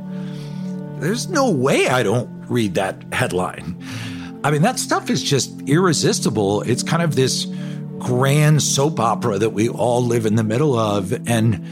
there's 0.98 1.28
no 1.28 1.48
way 1.48 1.86
I 1.86 2.02
don't 2.02 2.28
read 2.48 2.74
that 2.74 3.00
headline. 3.12 3.80
I 4.42 4.50
mean, 4.50 4.62
that 4.62 4.80
stuff 4.80 5.10
is 5.10 5.22
just 5.22 5.60
irresistible. 5.68 6.62
It's 6.62 6.82
kind 6.82 7.02
of 7.02 7.14
this 7.14 7.46
grand 7.98 8.62
soap 8.62 9.00
opera 9.00 9.38
that 9.38 9.50
we 9.50 9.68
all 9.68 10.04
live 10.04 10.26
in 10.26 10.36
the 10.36 10.44
middle 10.44 10.78
of. 10.78 11.12
And 11.28 11.64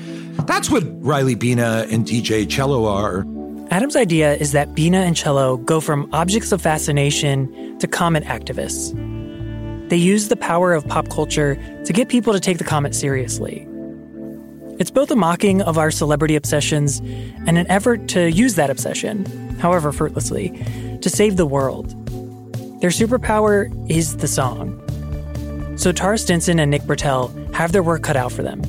that's 0.46 0.70
what 0.70 0.84
Riley 1.04 1.34
Bina 1.34 1.86
and 1.90 2.06
DJ 2.06 2.48
Cello 2.48 2.86
are. 2.86 3.24
Adam's 3.70 3.96
idea 3.96 4.34
is 4.36 4.52
that 4.52 4.74
Bina 4.74 4.98
and 4.98 5.16
Cello 5.16 5.56
go 5.56 5.80
from 5.80 6.08
objects 6.12 6.52
of 6.52 6.62
fascination 6.62 7.78
to 7.78 7.88
comet 7.88 8.22
activists. 8.24 8.94
They 9.88 9.96
use 9.96 10.28
the 10.28 10.36
power 10.36 10.72
of 10.72 10.86
pop 10.86 11.08
culture 11.08 11.56
to 11.84 11.92
get 11.92 12.08
people 12.08 12.32
to 12.32 12.40
take 12.40 12.58
the 12.58 12.64
comet 12.64 12.94
seriously. 12.94 13.66
It's 14.78 14.90
both 14.90 15.10
a 15.10 15.16
mocking 15.16 15.62
of 15.62 15.78
our 15.78 15.90
celebrity 15.90 16.36
obsessions 16.36 17.00
and 17.46 17.56
an 17.56 17.66
effort 17.70 18.08
to 18.08 18.30
use 18.30 18.56
that 18.56 18.68
obsession, 18.68 19.24
however 19.58 19.90
fruitlessly, 19.90 20.50
to 21.00 21.08
save 21.08 21.36
the 21.36 21.46
world. 21.46 21.90
Their 22.80 22.90
superpower 22.90 23.72
is 23.90 24.18
the 24.18 24.28
song. 24.28 24.80
So 25.76 25.92
Taura 25.92 26.16
Stinson 26.16 26.58
and 26.58 26.70
Nick 26.70 26.82
Britell 26.82 27.54
have 27.54 27.72
their 27.72 27.82
work 27.82 28.02
cut 28.02 28.16
out 28.16 28.32
for 28.32 28.42
them. 28.42 28.62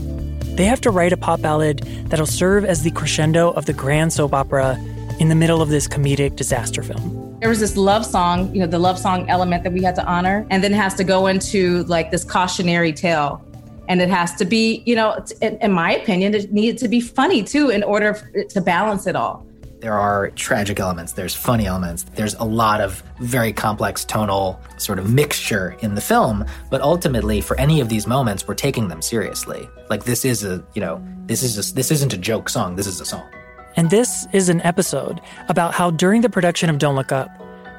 They 0.58 0.66
have 0.66 0.82
to 0.82 0.92
write 0.92 1.14
a 1.14 1.18
pop 1.18 1.42
ballad 1.42 1.80
that'll 2.10 2.26
serve 2.26 2.66
as 2.66 2.84
the 2.84 2.92
crescendo 2.92 3.52
of 3.52 3.66
the 3.66 3.74
grand 3.74 4.12
soap 4.12 4.34
opera 4.34 4.78
in 5.20 5.30
the 5.30 5.36
middle 5.36 5.62
of 5.62 5.70
this 5.70 5.88
comedic 5.88 6.36
disaster 6.36 6.84
film. 6.84 7.38
There 7.40 7.50
was 7.50 7.62
this 7.62 7.78
love 7.78 8.06
song, 8.06 8.54
you 8.54 8.60
know, 8.60 8.68
the 8.68 8.80
love 8.80 9.00
song 9.00 9.30
element 9.30 9.64
that 9.64 9.72
we 9.72 9.84
had 9.84 9.96
to 9.96 10.06
honor, 10.06 10.46
and 10.50 10.62
then 10.62 10.74
it 10.74 10.78
has 10.78 10.96
to 10.96 11.06
go 11.06 11.28
into 11.28 11.84
like 11.84 12.12
this 12.12 12.26
cautionary 12.26 12.92
tale. 12.92 13.42
And 13.88 14.02
it 14.02 14.10
has 14.10 14.34
to 14.36 14.44
be, 14.44 14.84
you 14.86 14.96
know, 14.96 15.24
in, 15.42 15.72
my 15.72 15.96
opinion, 15.96 16.34
it 16.36 16.52
needed 16.52 16.78
to 16.80 16.90
be 16.90 17.00
funny 17.00 17.42
too 17.42 17.70
in 17.70 17.84
order 17.84 18.46
to 18.50 18.60
balance 18.60 19.08
it 19.08 19.16
all. 19.16 19.47
There 19.80 19.94
are 19.94 20.32
tragic 20.32 20.80
elements, 20.80 21.12
there's 21.12 21.36
funny 21.36 21.68
elements, 21.68 22.04
there's 22.16 22.34
a 22.36 22.44
lot 22.44 22.82
of 22.82 23.04
very 23.20 23.54
complex 23.54 24.04
tonal 24.04 24.60
sort 24.78 24.98
of 24.98 25.14
mixture 25.14 25.78
in 25.82 25.94
the 25.94 26.02
film, 26.02 26.46
but 26.72 26.82
ultimately 26.82 27.42
for 27.42 27.60
any 27.60 27.80
of 27.80 27.88
these 27.88 28.08
moments 28.08 28.48
we're 28.48 28.56
taking 28.56 28.88
them 28.88 29.04
seriously. 29.04 29.70
Like 29.88 30.04
this 30.04 30.26
is 30.26 30.44
a, 30.44 30.66
you 30.74 30.82
know, 30.82 31.00
this 31.28 31.44
is 31.44 31.58
a, 31.58 31.76
this 31.76 31.92
isn't 31.92 32.12
a 32.12 32.18
joke 32.18 32.50
song, 32.50 32.76
this 32.76 32.88
is 32.88 33.00
a 33.00 33.06
song. 33.06 33.30
And 33.76 33.92
this 33.92 34.28
is 34.34 34.50
an 34.50 34.62
episode 34.62 35.22
about 35.48 35.76
how 35.76 35.92
during 35.92 36.22
the 36.22 36.30
production 36.30 36.72
of 36.72 36.80
Don't 36.80 36.96
Look 36.96 37.12
Up, 37.12 37.30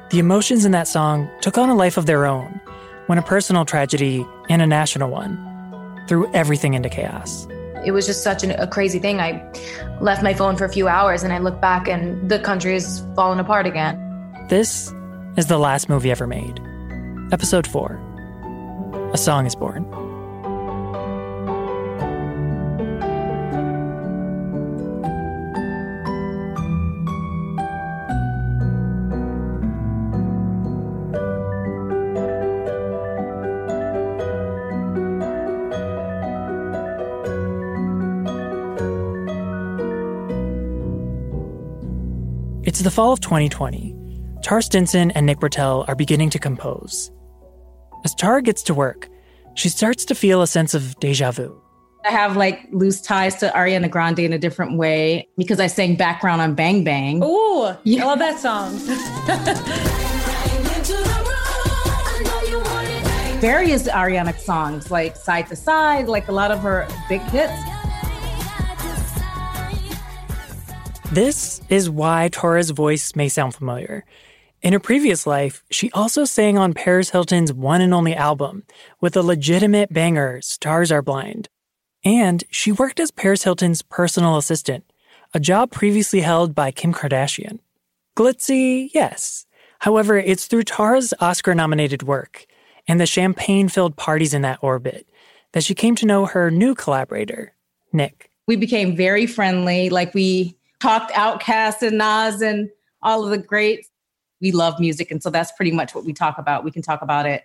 the 0.09 0.19
emotions 0.19 0.63
in 0.63 0.71
that 0.71 0.87
song 0.87 1.29
took 1.41 1.57
on 1.57 1.69
a 1.69 1.75
life 1.75 1.97
of 1.97 2.05
their 2.05 2.25
own 2.25 2.61
when 3.07 3.17
a 3.17 3.23
personal 3.23 3.65
tragedy 3.65 4.25
and 4.49 4.61
a 4.61 4.67
national 4.67 5.09
one 5.09 6.05
threw 6.07 6.31
everything 6.33 6.75
into 6.75 6.87
chaos. 6.87 7.45
It 7.85 7.91
was 7.91 8.05
just 8.05 8.23
such 8.23 8.43
an, 8.43 8.51
a 8.51 8.67
crazy 8.67 8.99
thing. 8.99 9.19
I 9.19 9.43
left 10.01 10.23
my 10.23 10.33
phone 10.33 10.55
for 10.55 10.65
a 10.65 10.69
few 10.69 10.87
hours 10.87 11.23
and 11.23 11.33
I 11.33 11.39
look 11.39 11.59
back 11.61 11.87
and 11.87 12.29
the 12.29 12.39
country 12.39 12.75
is 12.75 13.03
falling 13.15 13.39
apart 13.39 13.65
again. 13.65 13.97
This 14.49 14.93
is 15.37 15.47
the 15.47 15.57
last 15.57 15.89
movie 15.89 16.11
ever 16.11 16.27
made. 16.27 16.59
Episode 17.31 17.67
4 17.67 19.11
A 19.13 19.17
Song 19.17 19.45
is 19.45 19.55
Born. 19.55 20.08
It's 42.79 42.85
the 42.85 42.91
fall 42.91 43.11
of 43.11 43.19
2020. 43.19 43.93
Taura 44.41 44.63
Stinson 44.63 45.11
and 45.11 45.25
Nick 45.25 45.39
Britell 45.39 45.83
are 45.89 45.95
beginning 45.95 46.29
to 46.29 46.39
compose. 46.39 47.11
As 48.05 48.15
Taura 48.15 48.41
gets 48.41 48.63
to 48.63 48.73
work, 48.73 49.09
she 49.55 49.67
starts 49.67 50.05
to 50.05 50.15
feel 50.15 50.41
a 50.41 50.47
sense 50.47 50.73
of 50.73 50.97
deja 51.01 51.31
vu. 51.31 51.61
I 52.05 52.11
have 52.11 52.37
like 52.37 52.65
loose 52.71 53.01
ties 53.01 53.35
to 53.39 53.49
Ariana 53.49 53.89
Grande 53.89 54.19
in 54.19 54.31
a 54.31 54.39
different 54.39 54.77
way 54.77 55.27
because 55.37 55.59
I 55.59 55.67
sang 55.67 55.97
background 55.97 56.41
on 56.41 56.55
Bang 56.55 56.85
Bang. 56.85 57.21
Ooh, 57.21 57.75
yeah. 57.83 58.03
I 58.03 58.05
love 58.05 58.19
that 58.19 58.39
song. 58.39 58.71
Various 63.41 63.89
Ariana 63.89 64.39
songs, 64.39 64.89
like 64.89 65.17
Side 65.17 65.47
to 65.47 65.57
Side, 65.57 66.07
like 66.07 66.29
a 66.29 66.31
lot 66.31 66.49
of 66.49 66.61
her 66.61 66.87
big 67.09 67.19
hits. 67.23 67.51
This 71.11 71.59
is 71.69 71.89
why 71.89 72.29
Taura's 72.31 72.69
voice 72.69 73.15
may 73.15 73.29
sound 73.29 73.55
familiar. 73.55 74.05
In 74.61 74.73
her 74.73 74.79
previous 74.79 75.25
life, 75.25 75.63
she 75.71 75.89
also 75.91 76.23
sang 76.23 76.59
on 76.59 76.75
Paris 76.75 77.09
Hilton's 77.09 77.51
one 77.51 77.81
and 77.81 77.95
only 77.95 78.13
album 78.13 78.63
with 79.01 79.17
a 79.17 79.23
legitimate 79.23 79.91
banger, 79.91 80.39
Stars 80.41 80.91
Are 80.91 81.01
Blind. 81.01 81.49
And 82.05 82.43
she 82.51 82.71
worked 82.71 82.99
as 82.99 83.09
Paris 83.09 83.43
Hilton's 83.43 83.81
personal 83.81 84.37
assistant, 84.37 84.83
a 85.33 85.39
job 85.39 85.71
previously 85.71 86.21
held 86.21 86.53
by 86.53 86.69
Kim 86.69 86.93
Kardashian. 86.93 87.57
Glitzy, 88.15 88.91
yes. 88.93 89.47
However, 89.79 90.15
it's 90.15 90.45
through 90.45 90.63
Taura's 90.63 91.11
Oscar 91.19 91.55
nominated 91.55 92.03
work 92.03 92.45
and 92.87 93.01
the 93.01 93.07
champagne 93.07 93.67
filled 93.67 93.95
parties 93.95 94.35
in 94.35 94.43
that 94.43 94.59
orbit 94.61 95.09
that 95.53 95.63
she 95.63 95.73
came 95.73 95.95
to 95.95 96.05
know 96.05 96.27
her 96.27 96.51
new 96.51 96.75
collaborator, 96.75 97.55
Nick. 97.91 98.29
We 98.45 98.57
became 98.57 98.95
very 98.95 99.25
friendly. 99.25 99.89
Like 99.89 100.13
we 100.13 100.58
talked 100.79 101.11
OutKast 101.11 101.81
and 101.81 101.97
Nas 101.97 102.41
and 102.41 102.69
all 103.01 103.23
of 103.23 103.29
the 103.29 103.37
greats. 103.37 103.89
We 104.41 104.51
love 104.51 104.79
music. 104.79 105.11
And 105.11 105.21
so 105.21 105.29
that's 105.29 105.51
pretty 105.51 105.71
much 105.71 105.93
what 105.93 106.05
we 106.05 106.13
talk 106.13 106.37
about. 106.37 106.63
We 106.63 106.71
can 106.71 106.81
talk 106.81 107.01
about 107.01 107.25
it 107.25 107.43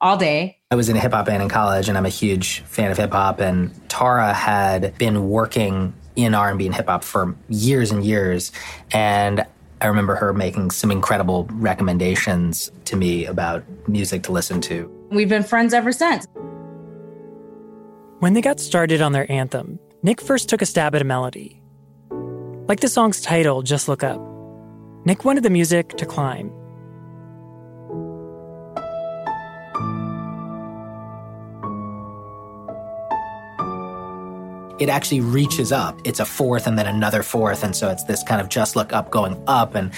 all 0.00 0.16
day. 0.16 0.58
I 0.70 0.74
was 0.74 0.88
in 0.88 0.96
a 0.96 1.00
hip 1.00 1.12
hop 1.12 1.26
band 1.26 1.42
in 1.42 1.48
college 1.48 1.88
and 1.88 1.96
I'm 1.98 2.06
a 2.06 2.10
huge 2.10 2.60
fan 2.60 2.90
of 2.90 2.96
hip 2.96 3.12
hop 3.12 3.40
and 3.40 3.72
Taura 3.88 4.32
had 4.32 4.96
been 4.98 5.28
working 5.28 5.94
in 6.14 6.34
R&B 6.34 6.66
and 6.66 6.74
hip 6.74 6.86
hop 6.86 7.02
for 7.02 7.34
years 7.48 7.90
and 7.90 8.04
years 8.04 8.52
and 8.92 9.44
I 9.80 9.86
remember 9.88 10.14
her 10.14 10.32
making 10.32 10.70
some 10.70 10.90
incredible 10.90 11.46
recommendations 11.52 12.70
to 12.86 12.96
me 12.96 13.26
about 13.26 13.62
music 13.88 14.22
to 14.24 14.32
listen 14.32 14.60
to. 14.62 14.90
We've 15.10 15.28
been 15.28 15.42
friends 15.42 15.74
ever 15.74 15.92
since. 15.92 16.26
When 18.20 18.32
they 18.32 18.40
got 18.40 18.58
started 18.58 19.02
on 19.02 19.12
their 19.12 19.30
anthem, 19.30 19.78
Nick 20.02 20.22
first 20.22 20.48
took 20.48 20.62
a 20.62 20.66
stab 20.66 20.94
at 20.94 21.02
a 21.02 21.04
melody. 21.04 21.55
Like 22.68 22.80
the 22.80 22.88
song's 22.88 23.20
title, 23.20 23.62
Just 23.62 23.86
Look 23.86 24.02
Up. 24.02 24.20
Nick 25.04 25.24
wanted 25.24 25.44
the 25.44 25.50
music 25.50 25.90
to 25.98 26.04
climb, 26.04 26.50
it 34.78 34.88
actually 34.88 35.20
reaches 35.20 35.72
up. 35.72 35.98
It's 36.04 36.20
a 36.20 36.24
fourth 36.24 36.66
and 36.66 36.78
then 36.78 36.86
another 36.86 37.22
fourth. 37.22 37.62
And 37.62 37.74
so 37.74 37.88
it's 37.88 38.04
this 38.04 38.22
kind 38.22 38.40
of 38.40 38.48
just 38.48 38.76
look 38.76 38.92
up 38.92 39.10
going 39.10 39.42
up. 39.46 39.74
And 39.74 39.90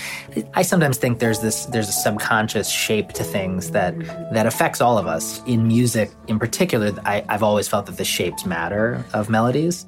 I 0.55 0.63
sometimes 0.63 0.99
think 0.99 1.19
there's 1.19 1.41
this, 1.41 1.67
there's 1.67 1.89
a 1.89 1.93
subconscious 1.93 2.69
shape 2.69 3.13
to 3.15 3.25
things 3.25 3.71
that, 3.73 3.99
that 4.33 4.47
affects 4.47 4.81
all 4.81 4.99
of 4.99 5.07
us. 5.07 5.43
In 5.47 5.67
music 5.67 6.11
in 6.29 6.39
particular, 6.39 6.93
I, 7.05 7.25
I've 7.29 7.43
always 7.43 7.67
felt 7.67 7.87
that 7.87 7.97
the 7.97 8.05
shapes 8.05 8.47
matter 8.47 9.05
of 9.15 9.29
melodies. 9.29 9.87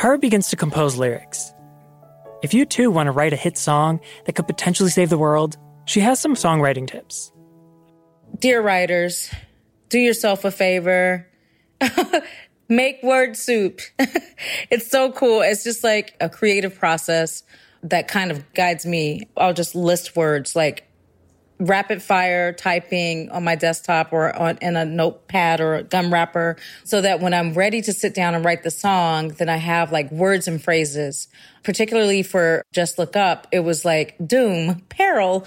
Taura 0.00 0.16
begins 0.16 0.48
to 0.48 0.56
compose 0.56 0.96
lyrics. 0.96 1.52
If 2.42 2.54
you 2.54 2.64
too 2.64 2.90
want 2.90 3.08
to 3.08 3.10
write 3.10 3.34
a 3.34 3.36
hit 3.36 3.58
song 3.58 4.00
that 4.24 4.34
could 4.34 4.46
potentially 4.46 4.88
save 4.88 5.10
the 5.10 5.18
world, 5.18 5.58
she 5.84 6.00
has 6.00 6.18
some 6.18 6.34
songwriting 6.34 6.88
tips. 6.88 7.30
Dear 8.38 8.62
writers, 8.62 9.30
do 9.90 9.98
yourself 9.98 10.46
a 10.46 10.50
favor. 10.50 11.28
make 12.70 13.02
word 13.02 13.36
soup. 13.36 13.82
it's 14.70 14.90
so 14.90 15.12
cool. 15.12 15.42
It's 15.42 15.64
just 15.64 15.84
like 15.84 16.16
a 16.18 16.30
creative 16.30 16.78
process 16.78 17.42
that 17.82 18.08
kind 18.08 18.30
of 18.30 18.50
guides 18.54 18.86
me. 18.86 19.28
I'll 19.36 19.52
just 19.52 19.74
list 19.74 20.16
words 20.16 20.56
like 20.56 20.89
rapid 21.60 22.02
fire 22.02 22.52
typing 22.52 23.30
on 23.30 23.44
my 23.44 23.54
desktop 23.54 24.12
or 24.12 24.34
on 24.34 24.58
in 24.62 24.76
a 24.76 24.84
notepad 24.84 25.60
or 25.60 25.76
a 25.76 25.82
gum 25.82 26.12
wrapper 26.12 26.56
so 26.84 27.00
that 27.02 27.20
when 27.20 27.34
I'm 27.34 27.52
ready 27.52 27.82
to 27.82 27.92
sit 27.92 28.14
down 28.14 28.34
and 28.34 28.44
write 28.44 28.62
the 28.62 28.70
song, 28.70 29.28
then 29.28 29.48
I 29.48 29.58
have 29.58 29.92
like 29.92 30.10
words 30.10 30.48
and 30.48 30.62
phrases. 30.62 31.28
Particularly 31.62 32.22
for 32.22 32.64
Just 32.72 32.98
Look 32.98 33.16
Up, 33.16 33.46
it 33.52 33.60
was 33.60 33.84
like 33.84 34.16
doom, 34.26 34.80
peril, 34.88 35.46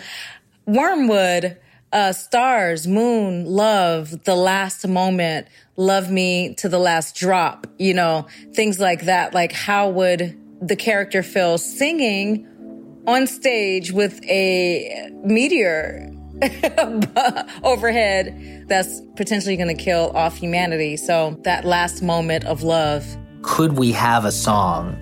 wormwood, 0.68 1.58
uh, 1.92 2.14
stars, 2.14 2.88
moon, 2.88 3.46
love, 3.46 4.24
the 4.24 4.36
last 4.36 4.88
moment, 4.88 5.48
love 5.76 6.12
me 6.12 6.54
to 6.56 6.70
the 6.70 6.80
last 6.80 7.16
drop, 7.16 7.68
you 7.78 7.94
know, 7.94 8.28
things 8.54 8.80
like 8.80 9.06
that. 9.06 9.34
Like, 9.34 9.52
how 9.52 9.90
would 9.90 10.40
the 10.62 10.76
character 10.76 11.24
feel 11.24 11.58
singing 11.58 12.48
on 13.08 13.28
stage 13.28 13.92
with 13.92 14.24
a 14.24 15.10
meteor 15.24 16.10
overhead 17.64 18.66
that's 18.68 19.02
potentially 19.16 19.56
going 19.56 19.76
to 19.76 19.82
kill 19.84 20.12
off 20.16 20.38
humanity? 20.38 20.98
So, 20.98 21.38
that 21.44 21.66
last 21.66 22.02
moment 22.02 22.46
of 22.46 22.64
love. 22.64 23.06
Could 23.42 23.74
we 23.74 23.92
have 23.92 24.26
a 24.26 24.32
song 24.32 24.98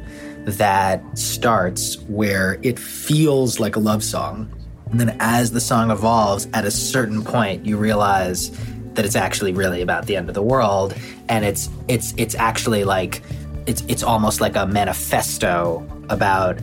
that 0.46 1.04
starts 1.18 2.00
where 2.04 2.60
it 2.64 2.80
feels 2.80 3.60
like 3.60 3.76
a 3.76 3.80
love 3.80 4.04
song? 4.04 4.52
And 4.92 5.00
then 5.00 5.16
as 5.20 5.52
the 5.52 5.62
song 5.62 5.90
evolves, 5.90 6.48
at 6.54 6.66
a 6.66 6.72
certain 6.72 7.24
point, 7.24 7.66
you 7.66 7.78
realize 7.78 8.52
that 8.94 9.06
it's 9.06 9.16
actually 9.16 9.54
really 9.54 9.82
about 9.82 10.06
the 10.06 10.18
end 10.18 10.28
of 10.28 10.36
the 10.36 10.42
world, 10.42 10.94
and 11.30 11.46
it's 11.46 11.70
it's 11.88 12.14
it's 12.18 12.36
actually 12.36 12.84
like 12.84 13.22
it's 13.66 13.84
it's 13.88 14.04
almost 14.04 14.42
like 14.42 14.56
a 14.58 14.66
manifesto 14.66 15.88
about 16.10 16.60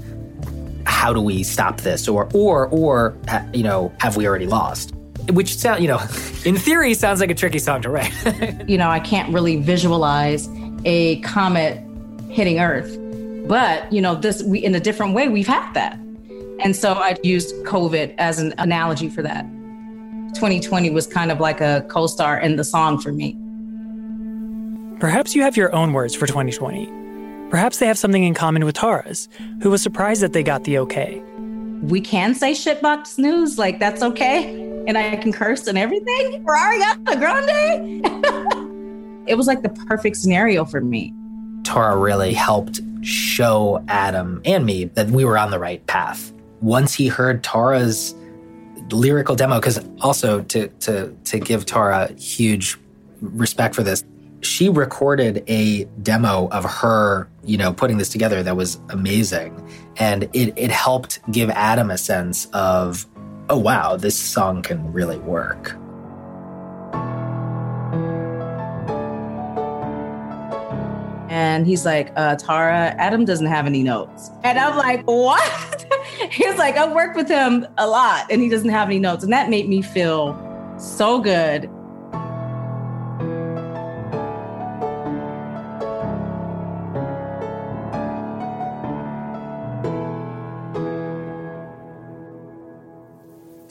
how 0.88 1.12
do 1.12 1.20
we 1.20 1.42
stop 1.42 1.82
this, 1.82 2.08
or 2.08 2.28
or 2.34 2.66
or 2.68 3.16
you 3.52 3.62
know 3.62 3.92
have 4.00 4.16
we 4.16 4.26
already 4.26 4.46
lost? 4.46 4.94
Which 5.30 5.56
sound 5.56 5.82
you 5.82 5.88
know, 5.88 6.00
in 6.44 6.56
theory, 6.56 6.94
sounds 6.94 7.20
like 7.20 7.30
a 7.30 7.34
tricky 7.34 7.58
song 7.58 7.82
to 7.82 7.90
write. 7.90 8.12
you 8.68 8.78
know, 8.78 8.88
I 8.88 8.98
can't 8.98 9.32
really 9.32 9.56
visualize 9.56 10.48
a 10.84 11.20
comet 11.20 11.84
hitting 12.30 12.58
Earth, 12.58 12.98
but 13.46 13.92
you 13.92 14.00
know, 14.00 14.14
this 14.14 14.42
we 14.42 14.64
in 14.64 14.74
a 14.74 14.80
different 14.80 15.14
way 15.14 15.28
we've 15.28 15.46
had 15.46 15.72
that. 15.74 15.98
And 16.60 16.74
so 16.74 16.94
I 16.94 17.16
used 17.22 17.54
COVID 17.64 18.14
as 18.18 18.40
an 18.40 18.52
analogy 18.58 19.08
for 19.08 19.22
that. 19.22 19.42
2020 20.34 20.90
was 20.90 21.06
kind 21.06 21.30
of 21.30 21.38
like 21.38 21.60
a 21.60 21.86
co 21.88 22.06
star 22.06 22.38
in 22.38 22.56
the 22.56 22.64
song 22.64 22.98
for 22.98 23.12
me. 23.12 23.36
Perhaps 24.98 25.36
you 25.36 25.42
have 25.42 25.56
your 25.56 25.72
own 25.74 25.92
words 25.92 26.14
for 26.14 26.26
2020. 26.26 27.07
Perhaps 27.50 27.78
they 27.78 27.86
have 27.86 27.98
something 27.98 28.24
in 28.24 28.34
common 28.34 28.64
with 28.64 28.74
Taura's, 28.74 29.28
who 29.62 29.70
was 29.70 29.82
surprised 29.82 30.22
that 30.22 30.32
they 30.32 30.42
got 30.42 30.64
the 30.64 30.78
okay. 30.78 31.22
We 31.82 32.00
can 32.00 32.34
say 32.34 32.52
shitbox 32.52 33.18
news, 33.18 33.56
like 33.58 33.78
that's 33.78 34.02
okay. 34.02 34.64
And 34.86 34.98
I 34.98 35.16
can 35.16 35.32
curse 35.32 35.66
and 35.66 35.78
everything 35.78 36.44
for 36.44 36.54
Ariana 36.54 37.18
Grande. 37.18 38.04
it 39.28 39.36
was 39.36 39.46
like 39.46 39.62
the 39.62 39.70
perfect 39.70 40.16
scenario 40.16 40.64
for 40.64 40.80
me. 40.80 41.14
Taura 41.64 41.96
really 41.96 42.34
helped 42.34 42.80
show 43.02 43.82
Adam 43.88 44.42
and 44.44 44.66
me 44.66 44.84
that 44.84 45.08
we 45.08 45.24
were 45.24 45.38
on 45.38 45.50
the 45.50 45.58
right 45.58 45.86
path 45.86 46.32
once 46.60 46.92
he 46.94 47.08
heard 47.08 47.42
Taura's 47.44 48.14
lyrical 48.90 49.36
demo, 49.36 49.58
because 49.58 49.80
also 50.00 50.42
to 50.42 50.68
to 50.80 51.16
to 51.24 51.38
give 51.38 51.66
Taura 51.66 52.12
huge 52.14 52.76
respect 53.20 53.74
for 53.74 53.82
this, 53.82 54.04
she 54.40 54.68
recorded 54.68 55.44
a 55.48 55.84
demo 56.02 56.48
of 56.48 56.64
her, 56.64 57.28
you 57.44 57.56
know, 57.56 57.72
putting 57.72 57.98
this 57.98 58.08
together 58.08 58.42
that 58.42 58.56
was 58.56 58.78
amazing. 58.90 59.68
And 59.96 60.24
it 60.32 60.52
it 60.56 60.70
helped 60.70 61.20
give 61.30 61.50
Adam 61.50 61.90
a 61.90 61.98
sense 61.98 62.46
of, 62.52 63.06
oh 63.48 63.58
wow, 63.58 63.96
this 63.96 64.18
song 64.18 64.62
can 64.62 64.92
really 64.92 65.18
work. 65.18 65.76
And 71.30 71.66
he's 71.66 71.84
like, 71.84 72.10
uh, 72.16 72.36
Taura, 72.36 72.94
Adam 72.98 73.24
doesn't 73.24 73.46
have 73.46 73.66
any 73.66 73.82
notes. 73.82 74.30
And 74.44 74.58
I'm 74.58 74.76
like, 74.76 75.02
what? 75.04 75.86
he's 76.30 76.56
like, 76.56 76.76
I've 76.76 76.92
worked 76.92 77.16
with 77.16 77.28
him 77.28 77.66
a 77.76 77.86
lot 77.86 78.26
and 78.30 78.40
he 78.40 78.48
doesn't 78.48 78.70
have 78.70 78.88
any 78.88 78.98
notes. 78.98 79.24
And 79.24 79.32
that 79.32 79.50
made 79.50 79.68
me 79.68 79.82
feel 79.82 80.36
so 80.78 81.20
good. 81.20 81.70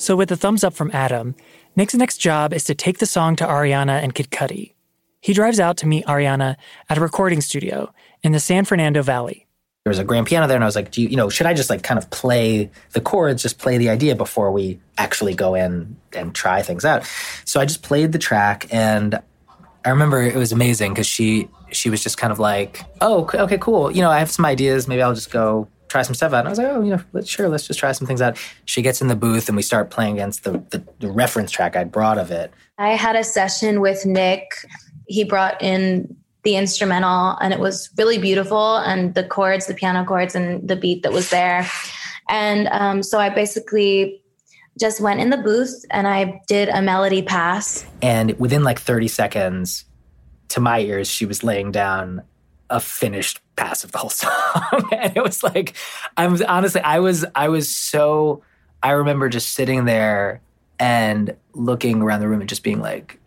So, 0.08 0.16
with 0.16 0.32
a 0.32 0.38
thumbs 0.38 0.64
up 0.64 0.74
from 0.74 0.90
Adam, 0.94 1.36
Nick's 1.76 1.94
next 1.94 2.16
job 2.16 2.54
is 2.54 2.64
to 2.64 2.74
take 2.74 3.00
the 3.00 3.06
song 3.06 3.36
to 3.36 3.46
Ariana 3.46 4.02
and 4.02 4.16
Kid 4.16 4.32
Cudi. 4.32 4.72
He 5.20 5.34
drives 5.34 5.60
out 5.60 5.76
to 5.80 5.86
meet 5.86 6.06
Ariana 6.06 6.56
at 6.90 6.98
a 6.98 7.02
recording 7.02 7.42
studio 7.42 7.94
in 8.24 8.32
the 8.32 8.40
San 8.40 8.64
Fernando 8.64 9.02
Valley. 9.02 9.48
There 9.84 9.92
was 9.92 10.00
a 10.00 10.06
grand 10.06 10.26
piano 10.26 10.48
there, 10.48 10.56
and 10.56 10.64
I 10.64 10.66
was 10.66 10.78
like, 10.78 10.92
"Do 10.92 11.02
you, 11.02 11.10
you 11.10 11.18
know, 11.18 11.28
should 11.28 11.46
I 11.46 11.54
just 11.54 11.70
like 11.70 11.84
kind 11.84 11.98
of 11.98 12.10
play 12.10 12.72
the 12.94 13.02
chords, 13.02 13.42
just 13.42 13.58
play 13.58 13.78
the 13.78 13.90
idea 13.90 14.16
before 14.16 14.50
we 14.50 14.80
actually 14.98 15.36
go 15.36 15.56
in 15.56 15.98
and 16.14 16.34
try 16.34 16.62
things 16.62 16.86
out?" 16.86 17.04
So 17.44 17.60
I 17.60 17.66
just 17.66 17.84
played 17.84 18.14
the 18.14 18.18
track, 18.18 18.66
and 18.72 19.20
I 19.84 19.90
remember 19.90 20.22
it 20.22 20.36
was 20.38 20.54
amazing 20.54 20.94
because 20.94 21.08
she 21.08 21.50
she 21.72 21.90
was 21.90 22.02
just 22.02 22.18
kind 22.18 22.32
of 22.32 22.40
like, 22.40 22.82
"Oh, 23.02 23.30
okay, 23.34 23.58
cool. 23.58 23.92
You 23.92 24.04
know, 24.04 24.10
I 24.10 24.20
have 24.20 24.32
some 24.32 24.46
ideas. 24.46 24.88
Maybe 24.88 25.02
I'll 25.02 25.14
just 25.14 25.32
go 25.32 25.68
try 25.98 26.04
some 26.04 26.16
stuff 26.16 26.34
out." 26.34 26.40
And 26.40 26.48
I 26.48 26.52
was 26.52 26.60
like, 26.60 26.68
"Oh, 26.68 26.82
you 26.82 26.96
know, 26.96 27.02
let's, 27.14 27.30
sure, 27.30 27.50
let's 27.50 27.68
just 27.68 27.80
try 27.80 27.92
some 27.92 28.08
things 28.08 28.22
out." 28.22 28.38
She 28.66 28.82
gets 28.82 29.02
in 29.02 29.08
the 29.08 29.16
booth 29.16 29.50
and 29.50 29.56
we 29.56 29.64
start 29.64 29.90
playing 29.90 30.14
against 30.14 30.44
the, 30.44 30.52
the, 30.70 30.84
the 31.00 31.10
reference 31.10 31.52
track 31.52 31.76
I'd 31.76 31.92
brought 31.92 32.18
of 32.18 32.32
it. 32.32 32.52
I 32.78 32.90
had 32.90 33.16
a 33.16 33.24
session 33.24 33.82
with 33.82 34.06
Nick. 34.06 34.52
He 35.08 35.24
brought 35.24 35.62
in 35.62 36.16
the 36.44 36.56
instrumental 36.56 37.38
and 37.42 37.54
it 37.54 37.60
was 37.60 37.90
really 37.98 38.18
beautiful 38.18 38.78
and 38.78 39.16
the 39.16 39.24
chords, 39.24 39.66
the 39.66 39.74
piano 39.74 40.06
chords 40.06 40.36
and 40.36 40.68
the 40.68 40.76
beat 40.76 41.04
that 41.04 41.12
was 41.12 41.30
there. 41.30 41.68
And 42.30 42.68
um, 42.70 43.04
so 43.04 43.20
I 43.20 43.30
basically 43.30 44.22
just 44.80 45.02
went 45.02 45.20
in 45.20 45.30
the 45.30 45.38
booth 45.38 45.86
and 45.90 46.08
I 46.08 46.42
did 46.48 46.70
a 46.70 46.82
melody 46.82 47.22
pass. 47.22 47.86
And 48.02 48.38
within 48.40 48.64
like 48.64 48.80
30 48.80 49.08
seconds, 49.08 49.86
to 50.50 50.60
my 50.60 50.80
ears, 50.80 51.10
she 51.10 51.26
was 51.26 51.44
laying 51.44 51.72
down 51.72 52.24
a 52.70 52.80
finished 52.80 53.42
pass 53.58 53.84
of 53.84 53.92
the 53.92 53.98
whole 53.98 54.10
song. 54.12 54.90
and 54.92 55.16
it 55.16 55.24
was 55.24 55.44
like, 55.44 55.76
I'm 56.16 56.42
honestly, 56.48 56.82
I 56.82 57.00
was, 57.00 57.26
I 57.36 57.50
was 57.50 57.74
so, 57.74 58.44
I 58.82 58.92
remember 58.92 59.28
just 59.28 59.54
sitting 59.54 59.86
there 59.86 60.42
and 60.80 61.36
looking 61.54 62.02
around 62.02 62.22
the 62.22 62.28
room 62.30 62.40
and 62.40 62.50
just 62.50 62.64
being 62.64 62.80
like, 62.80 63.20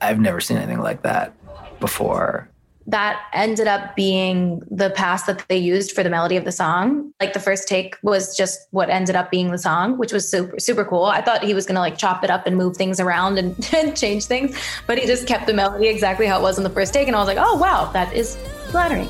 I've 0.00 0.20
never 0.20 0.40
seen 0.40 0.58
anything 0.58 0.80
like 0.80 1.02
that 1.02 1.32
before 1.80 2.48
that 2.86 3.22
ended 3.32 3.66
up 3.66 3.96
being 3.96 4.62
the 4.70 4.90
pass 4.90 5.24
that 5.24 5.46
they 5.48 5.56
used 5.56 5.92
for 5.92 6.02
the 6.02 6.10
melody 6.10 6.36
of 6.36 6.44
the 6.44 6.52
song. 6.52 7.12
Like 7.20 7.32
the 7.32 7.40
first 7.40 7.66
take 7.66 7.96
was 8.02 8.36
just 8.36 8.60
what 8.70 8.90
ended 8.90 9.16
up 9.16 9.30
being 9.30 9.50
the 9.50 9.58
song, 9.58 9.96
which 9.96 10.12
was 10.12 10.28
super 10.30 10.58
super 10.58 10.84
cool. 10.84 11.04
I 11.04 11.22
thought 11.22 11.42
he 11.42 11.54
was 11.54 11.66
gonna 11.66 11.80
like 11.80 11.96
chop 11.96 12.24
it 12.24 12.30
up 12.30 12.46
and 12.46 12.56
move 12.56 12.76
things 12.76 13.00
around 13.00 13.38
and, 13.38 13.56
and 13.74 13.96
change 13.96 14.26
things, 14.26 14.56
but 14.86 14.98
he 14.98 15.06
just 15.06 15.26
kept 15.26 15.46
the 15.46 15.54
melody 15.54 15.88
exactly 15.88 16.26
how 16.26 16.38
it 16.38 16.42
was 16.42 16.58
in 16.58 16.64
the 16.64 16.70
first 16.70 16.92
take, 16.92 17.06
and 17.06 17.16
I 17.16 17.20
was 17.20 17.28
like, 17.28 17.38
oh 17.40 17.56
wow, 17.56 17.90
that 17.92 18.12
is 18.14 18.36
flattering. 18.68 19.08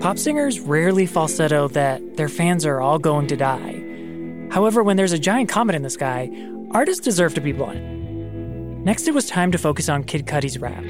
Pop 0.00 0.16
singers 0.16 0.58
rarely 0.60 1.04
falsetto 1.04 1.68
that 1.68 2.16
their 2.16 2.30
fans 2.30 2.64
are 2.64 2.80
all 2.80 2.98
going 2.98 3.26
to 3.26 3.36
die. 3.36 3.84
However, 4.50 4.82
when 4.82 4.96
there's 4.96 5.12
a 5.12 5.18
giant 5.18 5.50
comet 5.50 5.76
in 5.76 5.82
the 5.82 5.90
sky, 5.90 6.30
artists 6.70 7.04
deserve 7.04 7.34
to 7.34 7.42
be 7.42 7.52
blunt. 7.52 7.82
Next, 8.82 9.08
it 9.08 9.12
was 9.12 9.26
time 9.26 9.52
to 9.52 9.58
focus 9.58 9.90
on 9.90 10.04
Kid 10.04 10.24
Cudi's 10.24 10.58
rap. 10.58 10.82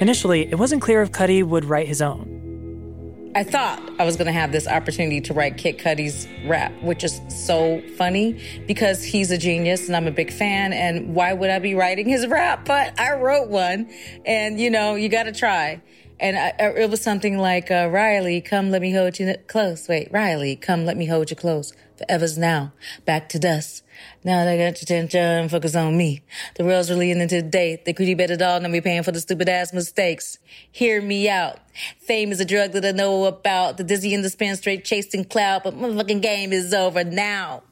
Initially, 0.00 0.50
it 0.50 0.56
wasn't 0.56 0.82
clear 0.82 1.00
if 1.02 1.12
Cudi 1.12 1.44
would 1.44 1.64
write 1.64 1.86
his 1.86 2.02
own. 2.02 3.32
I 3.36 3.44
thought 3.44 3.80
I 4.00 4.04
was 4.04 4.16
going 4.16 4.26
to 4.26 4.32
have 4.32 4.50
this 4.50 4.66
opportunity 4.66 5.20
to 5.20 5.32
write 5.32 5.58
Kid 5.58 5.78
Cudi's 5.78 6.26
rap, 6.44 6.72
which 6.82 7.04
is 7.04 7.20
so 7.28 7.80
funny 7.96 8.42
because 8.66 9.04
he's 9.04 9.30
a 9.30 9.38
genius 9.38 9.86
and 9.86 9.94
I'm 9.94 10.08
a 10.08 10.10
big 10.10 10.32
fan. 10.32 10.72
And 10.72 11.14
why 11.14 11.34
would 11.34 11.50
I 11.50 11.60
be 11.60 11.76
writing 11.76 12.08
his 12.08 12.26
rap? 12.26 12.64
But 12.64 12.98
I 12.98 13.14
wrote 13.14 13.48
one, 13.48 13.88
and 14.24 14.58
you 14.58 14.70
know, 14.70 14.96
you 14.96 15.08
got 15.08 15.24
to 15.24 15.32
try. 15.32 15.82
And 16.18 16.36
I, 16.36 16.54
it 16.58 16.90
was 16.90 17.02
something 17.02 17.38
like, 17.38 17.70
uh, 17.70 17.88
Riley, 17.90 18.40
come 18.40 18.70
let 18.70 18.80
me 18.80 18.92
hold 18.92 19.18
you 19.18 19.34
close. 19.48 19.86
Wait, 19.88 20.10
Riley, 20.10 20.56
come 20.56 20.86
let 20.86 20.96
me 20.96 21.06
hold 21.06 21.30
you 21.30 21.36
close. 21.36 21.74
Forever's 21.98 22.38
now. 22.38 22.72
Back 23.04 23.28
to 23.30 23.38
dust. 23.38 23.82
Now 24.24 24.44
they 24.44 24.56
got 24.56 24.80
your 24.80 25.00
attention, 25.00 25.48
focus 25.48 25.74
on 25.74 25.96
me. 25.96 26.22
The 26.56 26.64
world's 26.64 26.90
really 26.90 27.10
into 27.10 27.36
the 27.36 27.42
date. 27.42 27.84
The 27.84 27.92
greedy 27.92 28.14
better 28.14 28.36
dog 28.36 28.62
and 28.64 28.72
be 28.72 28.80
paying 28.80 29.02
for 29.02 29.12
the 29.12 29.20
stupid 29.20 29.48
ass 29.48 29.72
mistakes. 29.72 30.38
Hear 30.70 31.00
me 31.00 31.28
out. 31.28 31.58
Fame 31.98 32.32
is 32.32 32.40
a 32.40 32.44
drug 32.44 32.72
that 32.72 32.84
I 32.84 32.92
know 32.92 33.24
about. 33.24 33.76
The 33.76 33.84
dizzy 33.84 34.14
and 34.14 34.24
the 34.24 34.30
spin 34.30 34.56
straight 34.56 34.84
chasing 34.84 35.24
cloud, 35.24 35.62
but 35.64 35.74
motherfucking 35.74 36.22
game 36.22 36.52
is 36.52 36.72
over 36.74 37.04
now. 37.04 37.62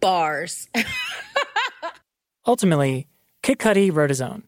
Bars. 0.00 0.68
Ultimately, 2.46 3.08
Kid 3.42 3.58
Cudi 3.58 3.94
wrote 3.94 4.10
his 4.10 4.20
own 4.20 4.44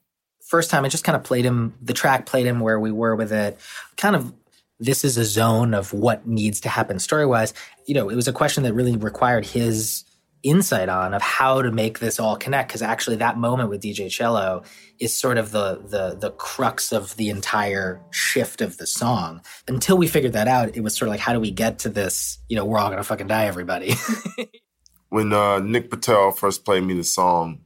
first 0.47 0.71
time 0.71 0.85
I 0.85 0.89
just 0.89 1.05
kind 1.05 1.17
of 1.17 1.25
played 1.25 1.45
him, 1.45 1.75
the 1.83 1.93
track 1.93 2.27
played 2.27 2.47
him 2.47 2.61
where 2.61 2.79
we 2.79 2.93
were 2.93 3.17
with 3.17 3.33
it. 3.33 3.59
Kind 3.97 4.17
of, 4.17 4.33
this 4.79 5.05
is 5.05 5.19
a 5.19 5.25
zone 5.25 5.75
of 5.75 5.93
what 5.93 6.27
needs 6.27 6.61
to 6.61 6.69
happen 6.69 6.99
story 6.99 7.27
wise. 7.27 7.53
You 7.87 7.95
know, 7.95 8.09
it 8.09 8.15
was 8.15 8.29
a 8.29 8.33
question 8.33 8.63
that 8.65 8.75
really 8.75 8.97
required 8.97 9.45
his 9.45 10.05
insight 10.43 10.89
on 10.89 11.13
of 11.13 11.23
how 11.23 11.61
to 11.61 11.73
make 11.73 11.99
this 11.99 12.21
all 12.21 12.37
connect 12.37 12.69
because 12.69 12.83
actually 12.83 13.17
that 13.17 13.37
moment 13.37 13.69
with 13.69 13.83
DJ 13.83 14.09
Cello 14.09 14.63
is 15.01 15.13
sort 15.13 15.39
of 15.39 15.51
the 15.51 15.83
the 15.85 16.15
the 16.15 16.31
crux 16.33 16.93
of 16.93 17.17
the 17.17 17.31
entire 17.31 18.01
shift 18.11 18.61
of 18.61 18.77
the 18.77 18.87
song. 18.87 19.41
Until 19.67 19.99
we 19.99 20.07
figured 20.07 20.35
that 20.35 20.47
out, 20.47 20.77
it 20.77 20.83
was 20.83 20.95
sort 20.95 21.09
of 21.09 21.13
like 21.13 21.21
how 21.21 21.33
do 21.33 21.41
we 21.41 21.51
get 21.51 21.81
to 21.81 21.89
this, 21.89 22.39
you 22.49 22.55
know, 22.55 22.65
we're 22.65 22.79
all 22.79 22.89
going 22.89 22.99
to 22.99 23.05
fucking 23.05 23.27
die 23.27 23.47
everybody. 23.47 23.95
when 25.09 25.33
uh, 25.33 25.59
Nick 25.59 25.91
Britell 25.91 26.37
first 26.37 26.65
played 26.65 26.85
me 26.85 26.95
the 26.95 27.05
song, 27.05 27.63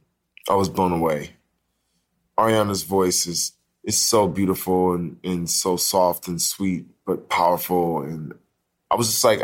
I 0.49 0.55
was 0.55 0.69
blown 0.69 0.91
away. 0.91 1.35
Ariana's 2.41 2.81
voice 2.81 3.27
is 3.27 3.53
is 3.83 3.97
so 3.97 4.27
beautiful 4.27 4.93
and, 4.93 5.17
and 5.23 5.49
so 5.49 5.77
soft 5.77 6.27
and 6.27 6.41
sweet, 6.41 6.85
but 7.05 7.29
powerful. 7.29 8.01
And 8.01 8.33
I 8.89 8.95
was 8.95 9.07
just 9.07 9.23
like, 9.23 9.41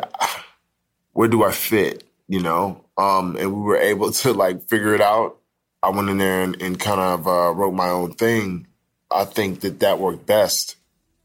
where 1.13 1.27
do 1.27 1.43
I 1.43 1.51
fit? 1.51 2.03
You 2.27 2.41
know? 2.41 2.83
Um, 2.97 3.35
and 3.37 3.53
we 3.53 3.61
were 3.61 3.77
able 3.77 4.11
to 4.11 4.33
like 4.33 4.63
figure 4.67 4.95
it 4.95 5.01
out. 5.01 5.37
I 5.83 5.89
went 5.89 6.09
in 6.09 6.17
there 6.17 6.41
and, 6.41 6.59
and 6.61 6.79
kind 6.79 6.99
of 6.99 7.27
uh, 7.27 7.53
wrote 7.53 7.73
my 7.73 7.89
own 7.89 8.13
thing. 8.13 8.67
I 9.11 9.25
think 9.25 9.61
that 9.61 9.79
that 9.79 9.99
worked 9.99 10.25
best 10.25 10.75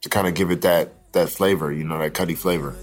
to 0.02 0.08
kind 0.08 0.26
of 0.26 0.34
give 0.34 0.50
it 0.50 0.60
that 0.62 0.92
that 1.12 1.30
flavor, 1.30 1.72
you 1.72 1.84
know, 1.84 1.98
that 1.98 2.12
Cudi 2.12 2.36
flavor. 2.36 2.76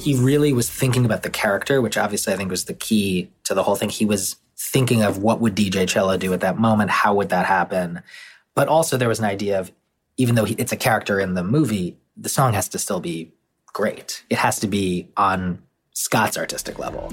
He 0.00 0.14
really 0.14 0.52
was 0.52 0.70
thinking 0.70 1.04
about 1.04 1.22
the 1.22 1.30
character, 1.30 1.82
which 1.82 1.98
obviously 1.98 2.32
I 2.32 2.36
think 2.36 2.50
was 2.50 2.64
the 2.64 2.74
key 2.74 3.30
to 3.44 3.54
the 3.54 3.62
whole 3.62 3.76
thing. 3.76 3.90
He 3.90 4.06
was 4.06 4.36
thinking 4.58 5.02
of 5.02 5.18
what 5.18 5.40
would 5.40 5.54
DJ 5.54 5.86
Cello 5.86 6.16
do 6.16 6.32
at 6.32 6.40
that 6.40 6.58
moment, 6.58 6.90
how 6.90 7.14
would 7.14 7.28
that 7.28 7.46
happen, 7.46 8.02
but 8.54 8.68
also 8.68 8.96
there 8.96 9.08
was 9.08 9.18
an 9.18 9.26
idea 9.26 9.60
of 9.60 9.70
even 10.16 10.34
though 10.34 10.46
it's 10.46 10.72
a 10.72 10.76
character 10.76 11.20
in 11.20 11.34
the 11.34 11.44
movie, 11.44 11.96
the 12.16 12.28
song 12.28 12.52
has 12.52 12.68
to 12.68 12.78
still 12.78 13.00
be 13.00 13.32
great. 13.72 14.24
It 14.28 14.38
has 14.38 14.58
to 14.60 14.66
be 14.66 15.08
on 15.16 15.62
Scott's 15.94 16.36
artistic 16.36 16.78
level. 16.78 17.12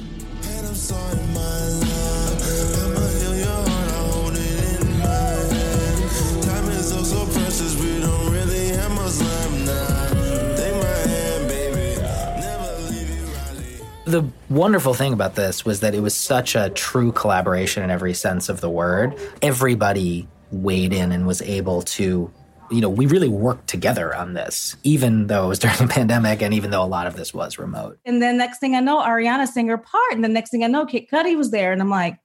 Wonderful 14.57 14.95
thing 14.95 15.13
about 15.13 15.35
this 15.35 15.63
was 15.65 15.81
that 15.81 15.93
it 15.93 15.99
was 15.99 16.15
such 16.15 16.55
a 16.55 16.71
true 16.71 17.11
collaboration 17.11 17.83
in 17.83 17.91
every 17.91 18.15
sense 18.15 18.49
of 18.49 18.59
the 18.59 18.71
word. 18.71 19.15
Everybody 19.43 20.27
weighed 20.49 20.93
in 20.93 21.11
and 21.11 21.27
was 21.27 21.43
able 21.43 21.83
to, 21.83 22.31
you 22.71 22.81
know, 22.81 22.89
we 22.89 23.05
really 23.05 23.29
worked 23.29 23.67
together 23.67 24.15
on 24.15 24.33
this, 24.33 24.75
even 24.81 25.27
though 25.27 25.45
it 25.45 25.47
was 25.49 25.59
during 25.63 25.77
the 25.77 25.85
pandemic 25.85 26.41
and 26.41 26.55
even 26.55 26.71
though 26.71 26.83
a 26.83 26.89
lot 26.89 27.05
of 27.05 27.15
this 27.15 27.35
was 27.35 27.59
remote. 27.59 27.99
And 28.03 28.19
then 28.19 28.35
next 28.39 28.57
thing 28.57 28.73
I 28.73 28.79
know, 28.79 28.99
Ariana 28.99 29.47
sang 29.47 29.67
her 29.67 29.77
part. 29.77 30.13
And 30.13 30.23
the 30.23 30.27
next 30.27 30.49
thing 30.49 30.63
I 30.63 30.67
know, 30.67 30.87
Kid 30.87 31.07
Cudi 31.07 31.37
was 31.37 31.51
there. 31.51 31.71
And 31.71 31.79
I'm 31.79 31.91
like, 31.91 32.17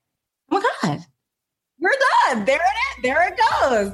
oh 0.50 0.58
my 0.58 0.88
God, 0.88 1.04
we're 1.80 1.90
done. 2.30 2.46
There 2.46 2.56
it 2.56 2.96
is. 2.96 3.02
There 3.02 3.28
it 3.28 3.38
goes. 3.60 3.92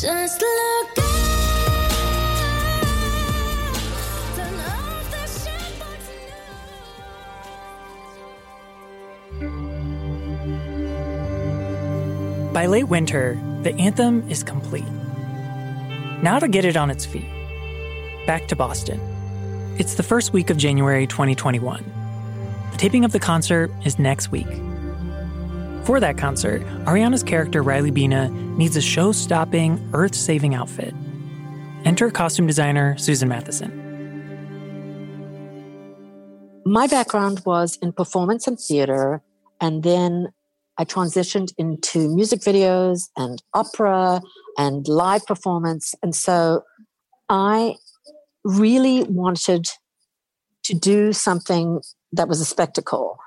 Just 0.00 0.40
look 0.40 1.31
By 12.52 12.66
late 12.66 12.88
winter, 12.88 13.40
the 13.62 13.74
anthem 13.76 14.28
is 14.28 14.42
complete. 14.42 14.84
Now 16.22 16.38
to 16.38 16.48
get 16.48 16.66
it 16.66 16.76
on 16.76 16.90
its 16.90 17.06
feet. 17.06 17.30
Back 18.26 18.46
to 18.48 18.56
Boston. 18.56 19.00
It's 19.78 19.94
the 19.94 20.02
first 20.02 20.34
week 20.34 20.50
of 20.50 20.58
January 20.58 21.06
2021. 21.06 21.82
The 22.72 22.76
taping 22.76 23.06
of 23.06 23.12
the 23.12 23.18
concert 23.18 23.70
is 23.86 23.98
next 23.98 24.30
week. 24.30 24.48
For 25.84 25.98
that 25.98 26.18
concert, 26.18 26.60
Ariana's 26.84 27.22
character 27.22 27.62
Riley 27.62 27.90
Bina 27.90 28.28
needs 28.28 28.76
a 28.76 28.82
show 28.82 29.12
stopping, 29.12 29.88
earth 29.94 30.14
saving 30.14 30.54
outfit. 30.54 30.94
Enter 31.86 32.10
costume 32.10 32.46
designer 32.46 32.98
Susan 32.98 33.30
Matheson. 33.30 33.78
My 36.66 36.86
background 36.86 37.40
was 37.46 37.78
in 37.80 37.94
performance 37.94 38.46
and 38.46 38.60
theater, 38.60 39.22
and 39.58 39.82
then 39.82 40.34
I 40.78 40.84
transitioned 40.84 41.52
into 41.58 42.08
music 42.14 42.40
videos 42.40 43.08
and 43.16 43.42
opera 43.54 44.22
and 44.58 44.86
live 44.88 45.26
performance. 45.26 45.94
And 46.02 46.14
so 46.14 46.62
I 47.28 47.76
really 48.44 49.04
wanted 49.04 49.66
to 50.64 50.74
do 50.74 51.12
something 51.12 51.80
that 52.12 52.28
was 52.28 52.40
a 52.40 52.44
spectacle. 52.44 53.18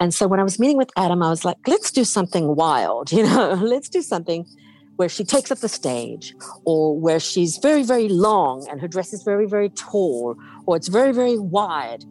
And 0.00 0.12
so 0.12 0.26
when 0.26 0.40
I 0.40 0.42
was 0.42 0.58
meeting 0.58 0.76
with 0.76 0.90
Adam, 0.96 1.22
I 1.22 1.30
was 1.30 1.44
like, 1.44 1.58
let's 1.66 1.90
do 1.90 2.04
something 2.04 2.56
wild, 2.56 3.12
you 3.16 3.22
know, 3.22 3.54
let's 3.54 3.88
do 3.88 4.02
something 4.02 4.46
where 4.96 5.08
she 5.08 5.24
takes 5.24 5.50
up 5.50 5.58
the 5.58 5.68
stage 5.68 6.34
or 6.64 6.98
where 6.98 7.18
she's 7.18 7.56
very, 7.58 7.82
very 7.82 8.08
long 8.08 8.66
and 8.70 8.80
her 8.80 8.88
dress 8.88 9.12
is 9.12 9.22
very, 9.22 9.46
very 9.46 9.68
tall 9.70 10.36
or 10.66 10.76
it's 10.76 10.88
very, 10.88 11.12
very 11.12 11.38
wide. 11.38 12.04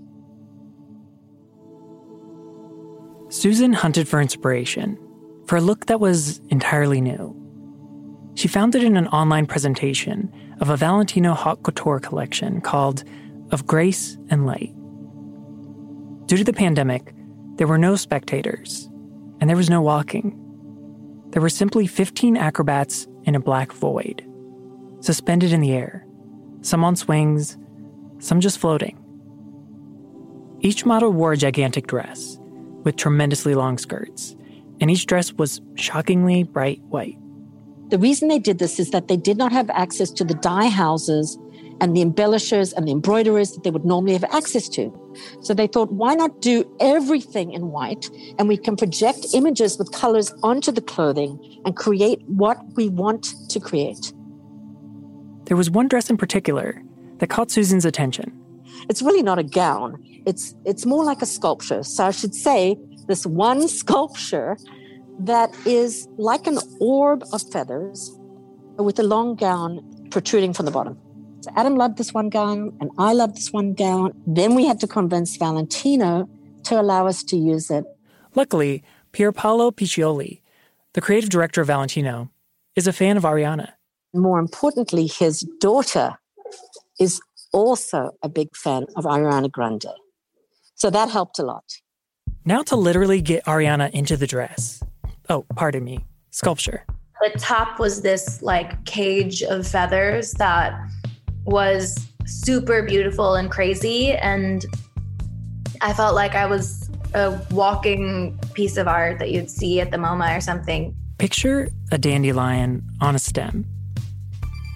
Susan 3.32 3.72
hunted 3.72 4.10
for 4.10 4.20
inspiration 4.20 4.98
for 5.46 5.56
a 5.56 5.62
look 5.62 5.86
that 5.86 6.02
was 6.02 6.39
entirely 6.50 7.00
new. 7.00 7.34
She 8.36 8.50
found 8.50 8.76
it 8.76 8.84
in 8.84 8.98
an 8.98 9.08
online 9.08 9.46
presentation 9.46 10.30
of 10.60 10.70
a 10.70 10.76
Valentino 10.76 11.34
haute 11.34 11.63
couture 11.63 12.02
collection 12.02 12.60
called 12.60 13.06
Of 13.52 13.65
Grace 13.65 14.17
and 14.30 14.46
Light. 14.46 14.74
Due 16.26 16.36
to 16.36 16.44
the 16.44 16.52
pandemic, 16.52 17.13
there 17.56 17.67
were 17.67 17.78
no 17.78 17.96
spectators, 17.96 18.89
and 19.39 19.50
there 19.50 19.56
was 19.56 19.70
no 19.70 19.82
walking. 19.82 20.38
There 21.30 21.41
were 21.41 21.48
simply 21.48 21.88
15 21.88 22.36
acrobats 22.36 23.08
in 23.24 23.36
a 23.36 23.39
black 23.39 23.72
void, 23.72 24.28
suspended 25.00 25.54
in 25.54 25.62
the 25.62 25.72
air, 25.72 26.06
some 26.63 26.84
on 26.84 26.98
swings, 26.98 27.58
some 28.20 28.41
just 28.41 28.60
floating. 28.60 28.98
Each 30.60 30.86
model 30.86 31.13
wore 31.13 31.32
a 31.32 31.38
gigantic 31.38 31.88
dress 31.88 32.40
with 32.84 32.96
tremendously 32.96 33.56
long 33.56 33.78
skirts, 33.78 34.36
and 34.80 34.89
each 34.89 35.06
dress 35.06 35.34
was 35.34 35.62
shockingly 35.76 36.44
bright 36.44 36.82
white. 36.89 37.17
The 37.89 38.00
reason 38.00 38.30
they 38.30 38.39
did 38.39 38.60
this 38.60 38.80
is 38.80 38.91
that 38.91 39.08
they 39.08 39.17
did 39.17 39.38
not 39.38 39.52
have 39.52 39.70
access 39.70 40.12
to 40.12 40.24
the 40.24 40.34
dye 40.36 40.70
houses 40.70 41.38
and 41.82 41.96
the 41.96 42.02
embellishers 42.02 42.72
and 42.74 42.88
the 42.88 42.91
embroiderers 42.91 43.52
that 43.52 43.63
they 43.63 43.72
would 43.72 43.84
normally 43.84 44.13
have 44.13 44.24
access 44.26 44.70
to. 44.70 44.94
So 45.41 45.54
they 45.54 45.67
thought, 45.67 45.91
why 45.91 46.13
not 46.13 46.39
do 46.39 46.63
everything 46.80 47.52
in 47.52 47.72
white 47.72 48.10
and 48.38 48.48
we 48.48 48.56
can 48.56 48.78
project 48.78 49.26
images 49.34 49.78
with 49.78 49.91
colors 49.91 50.32
onto 50.44 50.72
the 50.72 50.82
clothing 50.82 51.39
and 51.65 51.76
create 51.76 52.22
what 52.28 52.58
we 52.76 52.88
want 52.88 53.34
to 53.50 53.60
create. 53.60 54.13
There 55.46 55.58
was 55.58 55.70
one 55.70 55.88
dress 55.88 56.10
in 56.10 56.17
particular 56.17 56.82
that 57.17 57.28
caught 57.28 57.52
Susan's 57.52 57.84
attention. 57.84 58.40
It's 58.89 59.02
really 59.02 59.24
not 59.24 59.39
a 59.39 59.44
gown. 59.44 60.04
It's 60.26 60.56
it's 60.65 60.86
more 60.86 61.04
like 61.04 61.22
a 61.22 61.26
sculpture. 61.26 61.84
So 61.84 62.06
I 62.06 62.12
should 62.12 62.36
say 62.36 62.78
this 63.08 63.26
one 63.26 63.67
sculpture 63.80 64.58
that 65.20 65.56
is 65.65 66.08
like 66.17 66.48
an 66.48 66.60
orb 66.80 67.24
of 67.32 67.41
feathers 67.52 68.17
with 68.78 69.00
a 69.00 69.04
long 69.04 69.36
gown 69.36 69.84
protruding 70.10 70.54
from 70.54 70.65
the 70.65 70.72
bottom. 70.72 70.98
So 71.41 71.52
Adam 71.56 71.76
loved 71.76 71.98
this 71.98 72.13
one 72.13 72.30
gown, 72.30 72.76
and 72.80 72.91
I 72.98 73.13
loved 73.13 73.36
this 73.36 73.52
one 73.52 73.74
gown. 73.74 74.13
Then 74.28 74.54
we 74.54 74.65
had 74.65 74.80
to 74.82 74.88
convince 74.88 75.38
Valentino 75.38 76.30
to 76.65 76.80
allow 76.80 77.08
us 77.08 77.24
to 77.24 77.36
use 77.36 77.72
it. 77.72 77.84
Luckily, 78.36 78.84
Pierpaolo 79.12 79.72
Piccioli, 79.72 80.41
the 80.94 81.02
creative 81.02 81.30
director 81.30 81.62
of 81.62 81.67
Valentino, 81.67 82.30
is 82.76 82.86
a 82.86 82.94
fan 82.94 83.17
of 83.17 83.24
Ariana. 83.24 83.72
More 84.13 84.39
importantly, 84.39 85.08
his 85.08 85.41
daughter 85.60 86.17
is 87.00 87.22
also 87.54 88.12
a 88.24 88.30
big 88.30 88.56
fan 88.56 88.86
of 88.96 89.06
Ariana 89.06 89.52
Grande. 89.52 89.86
So 90.76 90.90
that 90.90 91.10
helped 91.10 91.40
a 91.40 91.44
lot. 91.44 91.66
Now 92.46 92.64
to 92.64 92.76
literally 92.76 93.22
get 93.22 93.46
Ariana 93.46 93.92
into 93.92 94.18
the 94.18 94.28
dress. 94.28 94.82
Oh, 95.30 95.46
pardon 95.56 95.84
me, 95.84 96.06
sculpture. 96.32 96.86
The 97.22 97.38
top 97.38 97.80
was 97.80 98.02
this 98.02 98.42
like 98.42 98.84
cage 98.86 99.44
of 99.44 99.68
feathers 99.68 100.32
that 100.34 100.74
was 101.46 102.08
super 102.26 102.82
beautiful 102.82 103.36
and 103.36 103.52
crazy. 103.52 104.14
And 104.14 104.66
I 105.82 105.94
felt 105.94 106.16
like 106.16 106.34
I 106.34 106.48
was 106.48 106.90
a 107.14 107.40
walking 107.52 108.40
piece 108.54 108.78
of 108.78 108.88
art 108.88 109.20
that 109.20 109.32
you'd 109.32 109.52
see 109.52 109.80
at 109.82 109.92
the 109.92 109.98
MoMA 109.98 110.38
or 110.38 110.42
something. 110.42 110.96
Picture 111.20 111.70
a 111.92 111.98
dandelion 111.98 112.84
on 113.02 113.14
a 113.14 113.20
stem. 113.20 113.68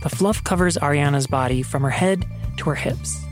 The 0.04 0.10
fluff 0.10 0.44
covers 0.44 0.78
Ariana's 0.78 1.26
body 1.26 1.64
from 1.64 1.82
her 1.82 1.90
head 1.90 2.26
to 2.58 2.70
her 2.70 2.76
hips. 2.76 3.24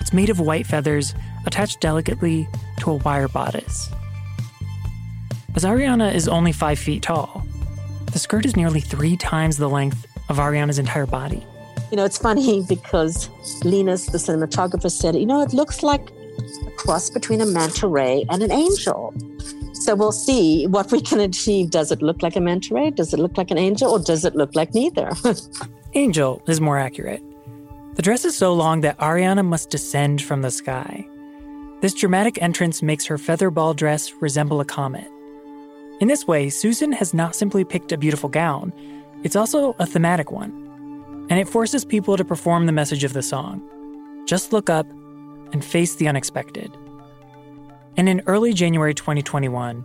It's 0.00 0.12
made 0.12 0.30
of 0.30 0.40
white 0.40 0.66
feathers 0.66 1.14
attached 1.46 1.80
delicately 1.80 2.48
to 2.78 2.90
a 2.90 2.94
wire 2.96 3.28
bodice. 3.28 3.90
As 5.54 5.64
Ariana 5.64 6.14
is 6.14 6.28
only 6.28 6.52
five 6.52 6.78
feet 6.78 7.02
tall, 7.02 7.44
the 8.12 8.18
skirt 8.18 8.44
is 8.44 8.56
nearly 8.56 8.80
three 8.80 9.16
times 9.16 9.56
the 9.56 9.68
length 9.68 10.06
of 10.28 10.38
Ariana's 10.38 10.78
entire 10.78 11.06
body. 11.06 11.44
You 11.90 11.96
know, 11.96 12.04
it's 12.04 12.18
funny 12.18 12.62
because 12.68 13.28
Linus, 13.64 14.06
the 14.06 14.18
cinematographer, 14.18 14.90
said, 14.90 15.16
you 15.16 15.26
know, 15.26 15.42
it 15.42 15.52
looks 15.52 15.82
like 15.82 16.10
a 16.66 16.70
cross 16.72 17.10
between 17.10 17.40
a 17.40 17.46
manta 17.46 17.86
ray 17.86 18.24
and 18.30 18.42
an 18.42 18.52
angel. 18.52 19.14
So 19.74 19.94
we'll 19.94 20.12
see 20.12 20.66
what 20.66 20.92
we 20.92 21.00
can 21.00 21.20
achieve. 21.30 21.70
Does 21.70 21.90
it 21.90 22.02
look 22.02 22.22
like 22.22 22.36
a 22.36 22.40
manta 22.40 22.74
ray? 22.74 22.90
Does 22.90 23.12
it 23.12 23.18
look 23.18 23.36
like 23.36 23.50
an 23.50 23.58
angel? 23.58 23.90
Or 23.90 23.98
does 23.98 24.24
it 24.24 24.34
look 24.34 24.54
like 24.54 24.74
neither? 24.74 25.10
angel 25.94 26.42
is 26.46 26.60
more 26.60 26.78
accurate. 26.78 27.22
The 27.94 28.02
dress 28.02 28.24
is 28.24 28.36
so 28.36 28.54
long 28.54 28.80
that 28.82 28.98
Ariana 28.98 29.44
must 29.44 29.70
descend 29.70 30.22
from 30.22 30.42
the 30.42 30.50
sky. 30.50 31.06
This 31.80 31.94
dramatic 31.94 32.40
entrance 32.40 32.82
makes 32.82 33.06
her 33.06 33.18
feather 33.18 33.50
ball 33.50 33.74
dress 33.74 34.12
resemble 34.20 34.60
a 34.60 34.64
comet. 34.64 35.10
In 36.00 36.08
this 36.08 36.26
way, 36.26 36.50
Susan 36.50 36.92
has 36.92 37.12
not 37.12 37.34
simply 37.34 37.64
picked 37.64 37.92
a 37.92 37.98
beautiful 37.98 38.28
gown, 38.28 38.72
it's 39.22 39.36
also 39.36 39.74
a 39.78 39.86
thematic 39.86 40.30
one 40.30 40.68
and 41.28 41.38
it 41.38 41.48
forces 41.48 41.84
people 41.84 42.16
to 42.16 42.24
perform 42.24 42.66
the 42.66 42.72
message 42.72 43.04
of 43.04 43.12
the 43.12 43.22
song 43.22 43.62
just 44.30 44.52
look 44.52 44.70
up 44.70 44.86
and 45.52 45.64
face 45.64 45.96
the 45.96 46.06
unexpected. 46.06 46.76
And 47.96 48.08
in 48.08 48.22
early 48.28 48.52
January 48.52 48.94
2021, 48.94 49.84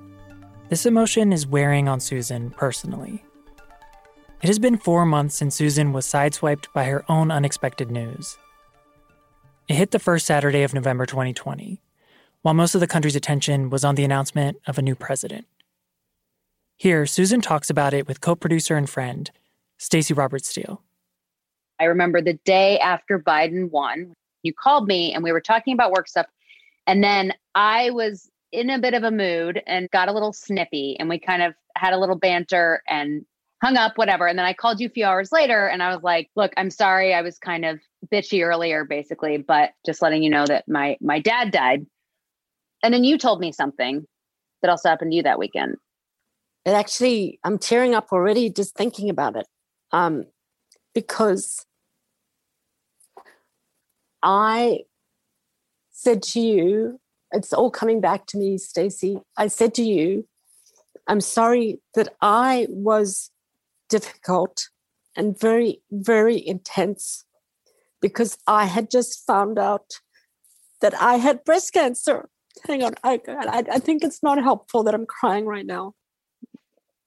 this 0.69 0.85
emotion 0.85 1.33
is 1.33 1.47
wearing 1.47 1.87
on 1.87 1.99
Susan 1.99 2.51
personally. 2.51 3.24
It 4.41 4.47
has 4.47 4.59
been 4.59 4.77
four 4.77 5.05
months 5.05 5.35
since 5.35 5.55
Susan 5.55 5.93
was 5.93 6.05
sideswiped 6.05 6.67
by 6.73 6.83
her 6.85 7.03
own 7.09 7.31
unexpected 7.31 7.89
news. 7.89 8.37
It 9.67 9.75
hit 9.75 9.91
the 9.91 9.99
first 9.99 10.25
Saturday 10.25 10.61
of 10.63 10.73
November 10.73 11.05
2020, 11.05 11.81
while 12.41 12.53
most 12.53 12.75
of 12.75 12.81
the 12.81 12.87
country's 12.87 13.15
attention 13.15 13.69
was 13.69 13.83
on 13.83 13.95
the 13.95 14.03
announcement 14.03 14.57
of 14.67 14.77
a 14.77 14.81
new 14.81 14.93
president. 14.93 15.47
Here, 16.77 17.05
Susan 17.05 17.41
talks 17.41 17.69
about 17.69 17.93
it 17.93 18.07
with 18.07 18.21
co 18.21 18.35
producer 18.35 18.75
and 18.75 18.89
friend, 18.89 19.31
Staci 19.79 20.15
Roberts 20.15 20.49
Steele. 20.49 20.81
I 21.79 21.85
remember 21.85 22.21
the 22.21 22.37
day 22.45 22.77
after 22.79 23.17
Biden 23.17 23.71
won, 23.71 24.13
you 24.43 24.53
called 24.53 24.87
me 24.87 25.13
and 25.13 25.23
we 25.23 25.31
were 25.31 25.41
talking 25.41 25.73
about 25.73 25.91
work 25.91 26.07
stuff. 26.07 26.27
And 26.87 27.03
then 27.03 27.33
I 27.55 27.89
was 27.89 28.29
in 28.51 28.69
a 28.69 28.79
bit 28.79 28.93
of 28.93 29.03
a 29.03 29.11
mood 29.11 29.61
and 29.65 29.89
got 29.91 30.09
a 30.09 30.13
little 30.13 30.33
snippy 30.33 30.97
and 30.99 31.09
we 31.09 31.19
kind 31.19 31.41
of 31.41 31.55
had 31.75 31.93
a 31.93 31.97
little 31.97 32.15
banter 32.15 32.83
and 32.87 33.25
hung 33.65 33.77
up, 33.77 33.97
whatever. 33.97 34.27
And 34.27 34.37
then 34.37 34.45
I 34.45 34.53
called 34.53 34.79
you 34.79 34.85
a 34.85 34.91
few 34.91 35.05
hours 35.05 35.31
later 35.31 35.65
and 35.65 35.81
I 35.81 35.91
was 35.91 36.03
like, 36.03 36.29
look, 36.35 36.53
I'm 36.55 36.69
sorry. 36.69 37.15
I 37.15 37.23
was 37.23 37.39
kind 37.39 37.65
of 37.65 37.79
bitchy 38.13 38.43
earlier, 38.43 38.85
basically, 38.85 39.37
but 39.37 39.71
just 39.83 40.03
letting 40.03 40.21
you 40.21 40.29
know 40.29 40.45
that 40.45 40.67
my 40.67 40.97
my 41.01 41.19
dad 41.19 41.49
died. 41.49 41.87
And 42.83 42.93
then 42.93 43.03
you 43.03 43.17
told 43.17 43.39
me 43.39 43.51
something 43.51 44.05
that 44.61 44.69
also 44.69 44.89
happened 44.89 45.11
to 45.11 45.17
you 45.17 45.23
that 45.23 45.39
weekend. 45.39 45.77
It 46.63 46.71
actually, 46.71 47.39
I'm 47.43 47.57
tearing 47.57 47.95
up 47.95 48.11
already 48.11 48.51
just 48.51 48.75
thinking 48.75 49.09
about 49.09 49.35
it. 49.35 49.47
Um, 49.91 50.25
because 50.93 51.65
I 54.21 54.81
said 55.89 56.21
to 56.21 56.39
you, 56.39 56.99
it's 57.31 57.51
all 57.51 57.71
coming 57.71 57.99
back 57.99 58.27
to 58.27 58.37
me, 58.37 58.57
Staci. 58.57 59.23
I 59.37 59.47
said 59.47 59.73
to 59.75 59.83
you, 59.83 60.27
I'm 61.07 61.21
sorry 61.21 61.79
that 61.95 62.09
I 62.21 62.67
was 62.69 63.31
difficult 63.89 64.69
and 65.15 65.39
very, 65.39 65.81
very 65.91 66.45
intense 66.45 67.25
because 68.01 68.37
I 68.47 68.65
had 68.65 68.91
just 68.91 69.25
found 69.25 69.57
out 69.57 69.99
that 70.81 70.93
I 71.01 71.15
had 71.15 71.43
breast 71.43 71.73
cancer. 71.73 72.29
Hang 72.67 72.83
on, 72.83 72.95
I, 73.03 73.19
I, 73.27 73.63
I 73.71 73.79
think 73.79 74.03
it's 74.03 74.21
not 74.21 74.41
helpful 74.41 74.83
that 74.83 74.93
I'm 74.93 75.05
crying 75.05 75.45
right 75.45 75.65
now. 75.65 75.93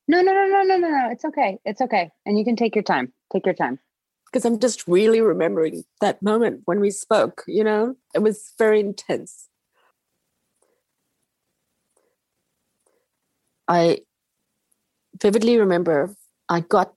No, 0.09 0.23
no, 0.23 0.33
no, 0.33 0.47
no, 0.47 0.63
no, 0.63 0.77
no, 0.79 0.89
no. 0.89 1.11
It's 1.11 1.25
okay. 1.27 1.59
It's 1.67 1.83
okay. 1.83 2.11
And 2.25 2.39
you 2.39 2.45
can 2.45 2.57
take 2.57 2.75
your 2.75 2.83
time. 2.83 3.13
Take 3.31 3.45
your 3.45 3.55
time. 3.55 3.79
Because 4.25 4.45
I'm 4.47 4.59
just 4.59 4.89
really 4.89 5.21
remembering 5.21 5.85
that 6.01 6.23
moment 6.23 6.63
when 6.65 6.81
we 6.81 6.91
spoke, 6.91 7.45
you 7.47 7.63
know, 7.63 7.95
it 8.15 8.23
was 8.23 8.53
very 8.59 8.81
intense. 8.81 9.49
I 13.69 14.01
vividly 15.21 15.59
remember 15.59 16.15
I 16.49 16.61
got 16.61 16.95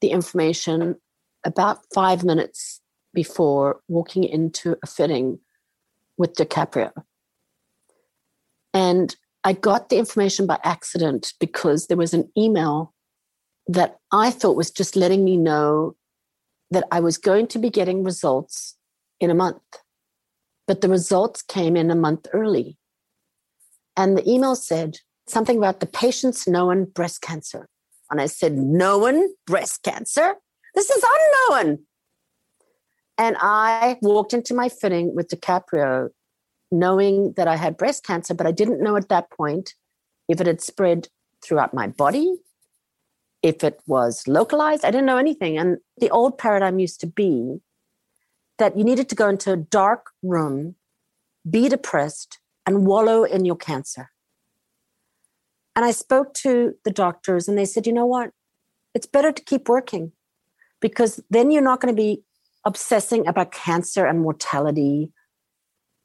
the 0.00 0.10
information 0.10 0.96
about 1.44 1.80
five 1.94 2.24
minutes 2.24 2.80
before 3.14 3.80
walking 3.88 4.24
into 4.24 4.76
a 4.82 4.86
fitting 4.86 5.38
with 6.16 6.34
DiCaprio. 6.34 6.92
And 8.74 9.14
I 9.44 9.52
got 9.52 9.88
the 9.88 9.98
information 9.98 10.46
by 10.46 10.58
accident 10.62 11.34
because 11.40 11.86
there 11.86 11.96
was 11.96 12.14
an 12.14 12.30
email 12.38 12.94
that 13.66 13.98
I 14.12 14.30
thought 14.30 14.56
was 14.56 14.70
just 14.70 14.96
letting 14.96 15.24
me 15.24 15.36
know 15.36 15.96
that 16.70 16.84
I 16.90 17.00
was 17.00 17.18
going 17.18 17.48
to 17.48 17.58
be 17.58 17.70
getting 17.70 18.02
results 18.02 18.76
in 19.20 19.30
a 19.30 19.34
month. 19.34 19.62
But 20.66 20.80
the 20.80 20.88
results 20.88 21.42
came 21.42 21.76
in 21.76 21.90
a 21.90 21.96
month 21.96 22.26
early. 22.32 22.78
And 23.96 24.16
the 24.16 24.28
email 24.28 24.56
said 24.56 24.98
something 25.26 25.58
about 25.58 25.80
the 25.80 25.86
patient's 25.86 26.48
known 26.48 26.84
breast 26.84 27.20
cancer. 27.20 27.68
And 28.12 28.20
I 28.20 28.26
said, 28.26 28.52
known 28.52 29.30
breast 29.46 29.82
cancer? 29.82 30.34
This 30.74 30.90
is 30.90 31.02
unknown. 31.50 31.78
And 33.16 33.36
I 33.40 33.98
walked 34.02 34.34
into 34.34 34.54
my 34.54 34.68
fitting 34.68 35.14
with 35.14 35.28
DiCaprio 35.28 36.10
knowing 36.70 37.32
that 37.36 37.48
I 37.48 37.56
had 37.56 37.76
breast 37.76 38.04
cancer, 38.04 38.34
but 38.34 38.46
I 38.46 38.52
didn't 38.52 38.82
know 38.82 38.96
at 38.96 39.08
that 39.08 39.30
point 39.30 39.74
if 40.28 40.40
it 40.40 40.46
had 40.46 40.60
spread 40.60 41.08
throughout 41.42 41.72
my 41.72 41.86
body, 41.86 42.36
if 43.42 43.64
it 43.64 43.80
was 43.86 44.28
localized. 44.28 44.84
I 44.84 44.90
didn't 44.90 45.06
know 45.06 45.18
anything. 45.18 45.56
And 45.56 45.78
the 45.98 46.10
old 46.10 46.36
paradigm 46.36 46.78
used 46.78 47.00
to 47.00 47.06
be 47.06 47.60
that 48.58 48.76
you 48.76 48.84
needed 48.84 49.08
to 49.08 49.14
go 49.14 49.28
into 49.28 49.52
a 49.52 49.56
dark 49.56 50.10
room, 50.22 50.76
be 51.48 51.68
depressed, 51.68 52.38
and 52.66 52.86
wallow 52.86 53.24
in 53.24 53.46
your 53.46 53.56
cancer. 53.56 54.10
And 55.74 55.84
I 55.84 55.90
spoke 55.90 56.34
to 56.34 56.74
the 56.84 56.90
doctors, 56.90 57.48
and 57.48 57.56
they 57.56 57.64
said, 57.64 57.86
you 57.86 57.92
know 57.92 58.06
what? 58.06 58.30
It's 58.94 59.06
better 59.06 59.32
to 59.32 59.42
keep 59.42 59.68
working 59.68 60.12
because 60.80 61.22
then 61.30 61.50
you're 61.50 61.62
not 61.62 61.80
going 61.80 61.94
to 61.94 62.00
be 62.00 62.22
obsessing 62.64 63.26
about 63.26 63.52
cancer 63.52 64.04
and 64.06 64.20
mortality. 64.20 65.12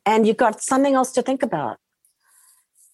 And 0.05 0.25
you've 0.25 0.37
got 0.37 0.61
something 0.61 0.93
else 0.93 1.11
to 1.13 1.21
think 1.21 1.43
about. 1.43 1.77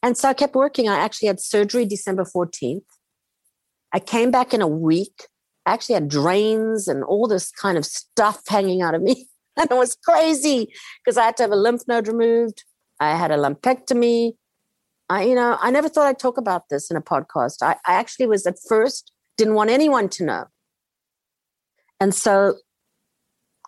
And 0.02 0.18
so 0.18 0.30
I 0.30 0.34
kept 0.34 0.56
working. 0.56 0.90
I 0.90 0.98
actually 0.98 1.28
had 1.28 1.40
surgery 1.40 1.86
December 1.86 2.26
14th. 2.26 2.84
I 3.94 4.00
came 4.00 4.32
back 4.32 4.54
in 4.54 4.62
a 4.62 4.68
week. 4.68 5.28
I 5.66 5.74
actually 5.74 5.94
had 5.94 6.10
drains 6.10 6.88
and 6.88 7.04
all 7.04 7.28
this 7.28 7.52
kind 7.52 7.78
of 7.78 7.86
stuff 7.86 8.42
hanging 8.48 8.82
out 8.82 8.96
of 8.96 9.02
me. 9.02 9.28
And 9.56 9.70
it 9.70 9.76
was 9.76 9.96
crazy 10.04 10.74
because 11.06 11.16
I 11.16 11.26
had 11.26 11.38
to 11.38 11.44
have 11.44 11.52
a 11.52 11.56
lymph 11.56 11.84
node 11.88 12.08
removed. 12.08 12.64
I 13.00 13.16
had 13.16 13.30
a 13.30 13.38
lumpectomy. 13.38 14.34
I, 15.10 15.24
you 15.24 15.36
know, 15.36 15.58
I 15.60 15.70
never 15.72 15.90
thought 15.90 16.08
I'd 16.08 16.20
talk 16.20 16.38
about 16.38 16.70
this 16.70 16.90
in 16.90 16.98
a 16.98 17.02
podcast. 17.02 17.58
I, 17.62 17.76
I 17.86 17.94
actually 17.94 18.28
was 18.28 18.46
at 18.46 18.58
first 18.68 19.12
didn't 19.38 19.56
want 19.56 19.70
anyone 19.70 20.10
to 20.10 20.24
know. 20.24 20.46
And 22.00 22.14
so, 22.14 22.56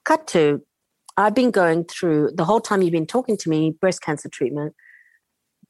cut 0.03 0.27
to, 0.27 0.61
I've 1.17 1.35
been 1.35 1.51
going 1.51 1.85
through 1.85 2.31
the 2.35 2.45
whole 2.45 2.59
time 2.59 2.81
you've 2.81 2.91
been 2.91 3.07
talking 3.07 3.37
to 3.37 3.49
me 3.49 3.71
breast 3.71 4.01
cancer 4.01 4.29
treatment, 4.29 4.75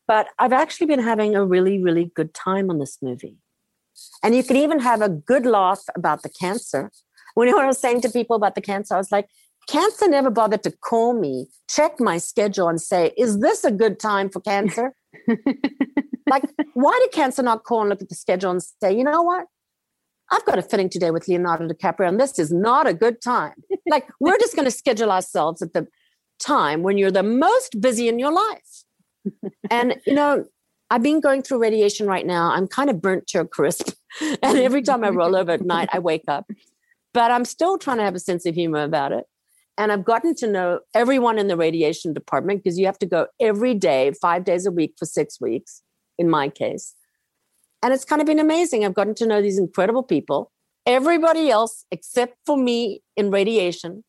but 0.07 0.27
I've 0.39 0.53
actually 0.53 0.87
been 0.87 1.01
having 1.01 1.35
a 1.35 1.45
really, 1.45 1.81
really 1.81 2.11
good 2.15 2.33
time 2.33 2.69
on 2.69 2.79
this 2.79 2.97
movie. 3.01 3.37
And 4.23 4.35
you 4.35 4.43
can 4.43 4.55
even 4.57 4.79
have 4.79 5.01
a 5.01 5.09
good 5.09 5.45
laugh 5.45 5.83
about 5.95 6.23
the 6.23 6.29
cancer. 6.29 6.91
When 7.35 7.47
I 7.53 7.65
was 7.65 7.79
saying 7.79 8.01
to 8.01 8.09
people 8.09 8.35
about 8.35 8.55
the 8.55 8.61
cancer, 8.61 8.95
I 8.95 8.97
was 8.97 9.11
like, 9.11 9.29
cancer 9.67 10.07
never 10.07 10.29
bothered 10.29 10.63
to 10.63 10.71
call 10.71 11.13
me, 11.13 11.47
check 11.69 11.99
my 11.99 12.17
schedule, 12.17 12.67
and 12.67 12.81
say, 12.81 13.13
is 13.17 13.39
this 13.39 13.63
a 13.63 13.71
good 13.71 13.99
time 13.99 14.29
for 14.29 14.39
cancer? 14.41 14.93
like, 16.29 16.43
why 16.73 16.97
did 17.01 17.11
cancer 17.11 17.43
not 17.43 17.63
call 17.63 17.81
and 17.81 17.89
look 17.89 18.01
at 18.01 18.09
the 18.09 18.15
schedule 18.15 18.51
and 18.51 18.61
say, 18.61 18.95
you 18.95 19.03
know 19.03 19.21
what? 19.21 19.45
I've 20.31 20.45
got 20.45 20.57
a 20.57 20.61
fitting 20.61 20.89
today 20.89 21.11
with 21.11 21.27
Leonardo 21.27 21.67
DiCaprio, 21.67 22.07
and 22.07 22.19
this 22.19 22.39
is 22.39 22.51
not 22.51 22.87
a 22.87 22.93
good 22.93 23.21
time. 23.21 23.53
Like, 23.87 24.07
we're 24.19 24.39
just 24.39 24.55
going 24.55 24.65
to 24.65 24.71
schedule 24.71 25.11
ourselves 25.11 25.61
at 25.61 25.73
the 25.73 25.87
time 26.39 26.81
when 26.81 26.97
you're 26.97 27.11
the 27.11 27.21
most 27.21 27.79
busy 27.79 28.07
in 28.07 28.17
your 28.17 28.31
life. 28.31 28.83
and, 29.69 30.01
you 30.07 30.13
know, 30.15 30.45
I've 30.89 31.03
been 31.03 31.19
going 31.19 31.43
through 31.43 31.59
radiation 31.59 32.07
right 32.07 32.25
now. 32.25 32.51
I'm 32.51 32.67
kind 32.67 32.89
of 32.89 32.99
burnt 32.99 33.27
to 33.27 33.41
a 33.41 33.45
crisp. 33.45 33.91
And 34.41 34.57
every 34.57 34.81
time 34.81 35.03
I 35.03 35.09
roll 35.09 35.35
over 35.35 35.51
at 35.51 35.65
night, 35.65 35.89
I 35.91 35.99
wake 35.99 36.23
up. 36.29 36.49
But 37.13 37.31
I'm 37.31 37.43
still 37.43 37.77
trying 37.77 37.97
to 37.97 38.03
have 38.03 38.15
a 38.15 38.19
sense 38.19 38.45
of 38.45 38.55
humor 38.55 38.81
about 38.81 39.11
it. 39.11 39.25
And 39.77 39.91
I've 39.91 40.05
gotten 40.05 40.33
to 40.35 40.47
know 40.47 40.79
everyone 40.93 41.37
in 41.37 41.47
the 41.47 41.57
radiation 41.57 42.13
department 42.13 42.63
because 42.63 42.79
you 42.79 42.85
have 42.85 42.99
to 42.99 43.05
go 43.05 43.27
every 43.39 43.73
day, 43.73 44.11
five 44.21 44.45
days 44.45 44.65
a 44.65 44.71
week 44.71 44.93
for 44.97 45.05
six 45.05 45.41
weeks, 45.41 45.81
in 46.17 46.29
my 46.29 46.47
case. 46.49 46.95
And 47.83 47.93
it's 47.93 48.05
kind 48.05 48.21
of 48.21 48.25
been 48.25 48.39
amazing. 48.39 48.85
I've 48.85 48.93
gotten 48.93 49.15
to 49.15 49.27
know 49.27 49.41
these 49.41 49.59
incredible 49.59 50.03
people. 50.03 50.51
Everybody 50.85 51.49
else, 51.49 51.85
except 51.91 52.37
for 52.45 52.57
me 52.57 53.01
in 53.17 53.31
radiation, 53.31 54.03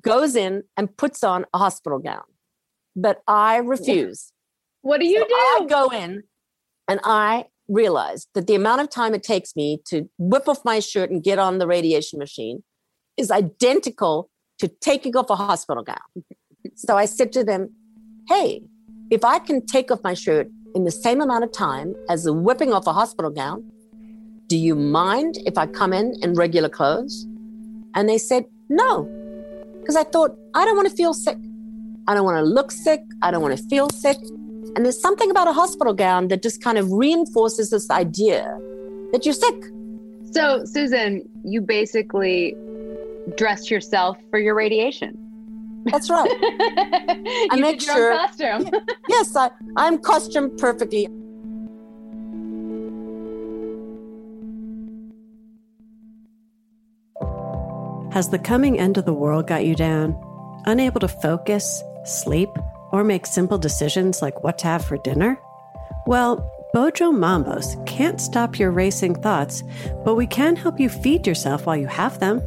goes 0.00 0.34
in 0.34 0.64
and 0.76 0.96
puts 0.96 1.22
on 1.22 1.44
a 1.52 1.58
hospital 1.58 1.98
gown. 1.98 2.22
But 2.96 3.22
I 3.28 3.58
refuse. 3.58 4.32
What 4.82 5.00
do 5.00 5.06
you 5.06 5.20
So 5.20 5.28
do? 5.28 5.34
I 5.34 5.66
go 5.68 5.88
in 5.88 6.22
and 6.88 7.00
I 7.04 7.46
realized 7.68 8.28
that 8.34 8.46
the 8.46 8.54
amount 8.54 8.80
of 8.80 8.88
time 8.88 9.14
it 9.14 9.22
takes 9.22 9.54
me 9.54 9.80
to 9.86 10.08
whip 10.18 10.48
off 10.48 10.64
my 10.64 10.80
shirt 10.80 11.10
and 11.10 11.22
get 11.22 11.38
on 11.38 11.58
the 11.58 11.66
radiation 11.66 12.18
machine 12.18 12.64
is 13.16 13.30
identical 13.30 14.30
to 14.58 14.68
taking 14.68 15.16
off 15.16 15.30
a 15.30 15.36
hospital 15.36 15.82
gown. 15.82 16.24
so 16.74 16.96
I 16.96 17.04
said 17.04 17.32
to 17.32 17.44
them, 17.44 17.70
hey, 18.28 18.62
if 19.10 19.24
I 19.24 19.38
can 19.38 19.64
take 19.64 19.90
off 19.90 20.00
my 20.02 20.14
shirt 20.14 20.48
in 20.74 20.84
the 20.84 20.90
same 20.90 21.20
amount 21.20 21.44
of 21.44 21.52
time 21.52 21.94
as 22.08 22.24
the 22.24 22.32
whipping 22.32 22.72
off 22.72 22.86
a 22.86 22.92
hospital 22.92 23.30
gown, 23.30 23.70
do 24.48 24.56
you 24.56 24.74
mind 24.74 25.38
if 25.46 25.58
I 25.58 25.66
come 25.66 25.92
in 25.92 26.14
in 26.22 26.34
regular 26.34 26.68
clothes? 26.68 27.26
And 27.94 28.08
they 28.08 28.18
said, 28.18 28.44
no, 28.68 29.04
because 29.80 29.96
I 29.96 30.04
thought, 30.04 30.36
I 30.54 30.64
don't 30.64 30.76
want 30.76 30.88
to 30.88 30.94
feel 30.94 31.14
sick. 31.14 31.38
I 32.06 32.14
don't 32.14 32.24
want 32.24 32.38
to 32.38 32.44
look 32.44 32.70
sick. 32.70 33.00
I 33.22 33.30
don't 33.30 33.42
want 33.42 33.56
to 33.56 33.64
feel 33.64 33.90
sick. 33.90 34.18
And 34.76 34.84
there's 34.84 35.00
something 35.00 35.30
about 35.30 35.48
a 35.48 35.52
hospital 35.52 35.92
gown 35.94 36.28
that 36.28 36.42
just 36.42 36.62
kind 36.62 36.78
of 36.78 36.90
reinforces 36.92 37.70
this 37.70 37.90
idea 37.90 38.58
that 39.12 39.24
you're 39.24 39.34
sick. 39.34 39.64
So, 40.32 40.64
Susan, 40.64 41.26
you 41.44 41.60
basically 41.60 42.54
dressed 43.36 43.70
yourself 43.70 44.18
for 44.30 44.38
your 44.38 44.54
radiation. 44.54 45.16
That's 45.86 46.10
right. 46.10 46.30
I 47.50 47.56
make 47.58 47.78
did 47.80 47.86
your 47.86 47.96
sure- 47.96 48.12
own 48.12 48.18
costume. 48.26 48.70
yes, 49.08 49.36
I, 49.36 49.50
I'm 49.76 49.98
costumed 49.98 50.58
perfectly. 50.58 51.08
Has 58.12 58.30
the 58.30 58.38
coming 58.38 58.78
end 58.80 58.98
of 58.98 59.04
the 59.04 59.12
world 59.12 59.46
got 59.46 59.64
you 59.64 59.74
down? 59.74 60.16
Unable 60.66 61.00
to 61.00 61.08
focus, 61.08 61.82
sleep, 62.04 62.48
or 62.90 63.04
make 63.04 63.26
simple 63.26 63.58
decisions 63.58 64.22
like 64.22 64.42
what 64.42 64.58
to 64.58 64.66
have 64.66 64.84
for 64.84 64.96
dinner? 64.98 65.38
Well, 66.06 66.50
Bojo 66.72 67.12
Mambos 67.12 67.84
can't 67.86 68.20
stop 68.20 68.58
your 68.58 68.70
racing 68.70 69.14
thoughts, 69.16 69.62
but 70.04 70.16
we 70.16 70.26
can 70.26 70.56
help 70.56 70.80
you 70.80 70.88
feed 70.88 71.26
yourself 71.26 71.66
while 71.66 71.76
you 71.76 71.86
have 71.86 72.18
them. 72.18 72.40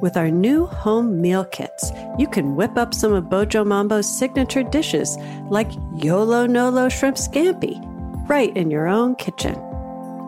With 0.00 0.16
our 0.16 0.30
new 0.30 0.64
home 0.64 1.20
meal 1.20 1.44
kits, 1.44 1.92
you 2.18 2.26
can 2.26 2.56
whip 2.56 2.78
up 2.78 2.94
some 2.94 3.12
of 3.12 3.28
Bojo 3.28 3.64
Mambo's 3.64 4.08
signature 4.08 4.62
dishes 4.62 5.18
like 5.50 5.70
Yolo 5.98 6.46
Nolo 6.46 6.88
Shrimp 6.88 7.16
Scampi 7.16 7.78
right 8.26 8.56
in 8.56 8.70
your 8.70 8.88
own 8.88 9.14
kitchen. 9.16 9.56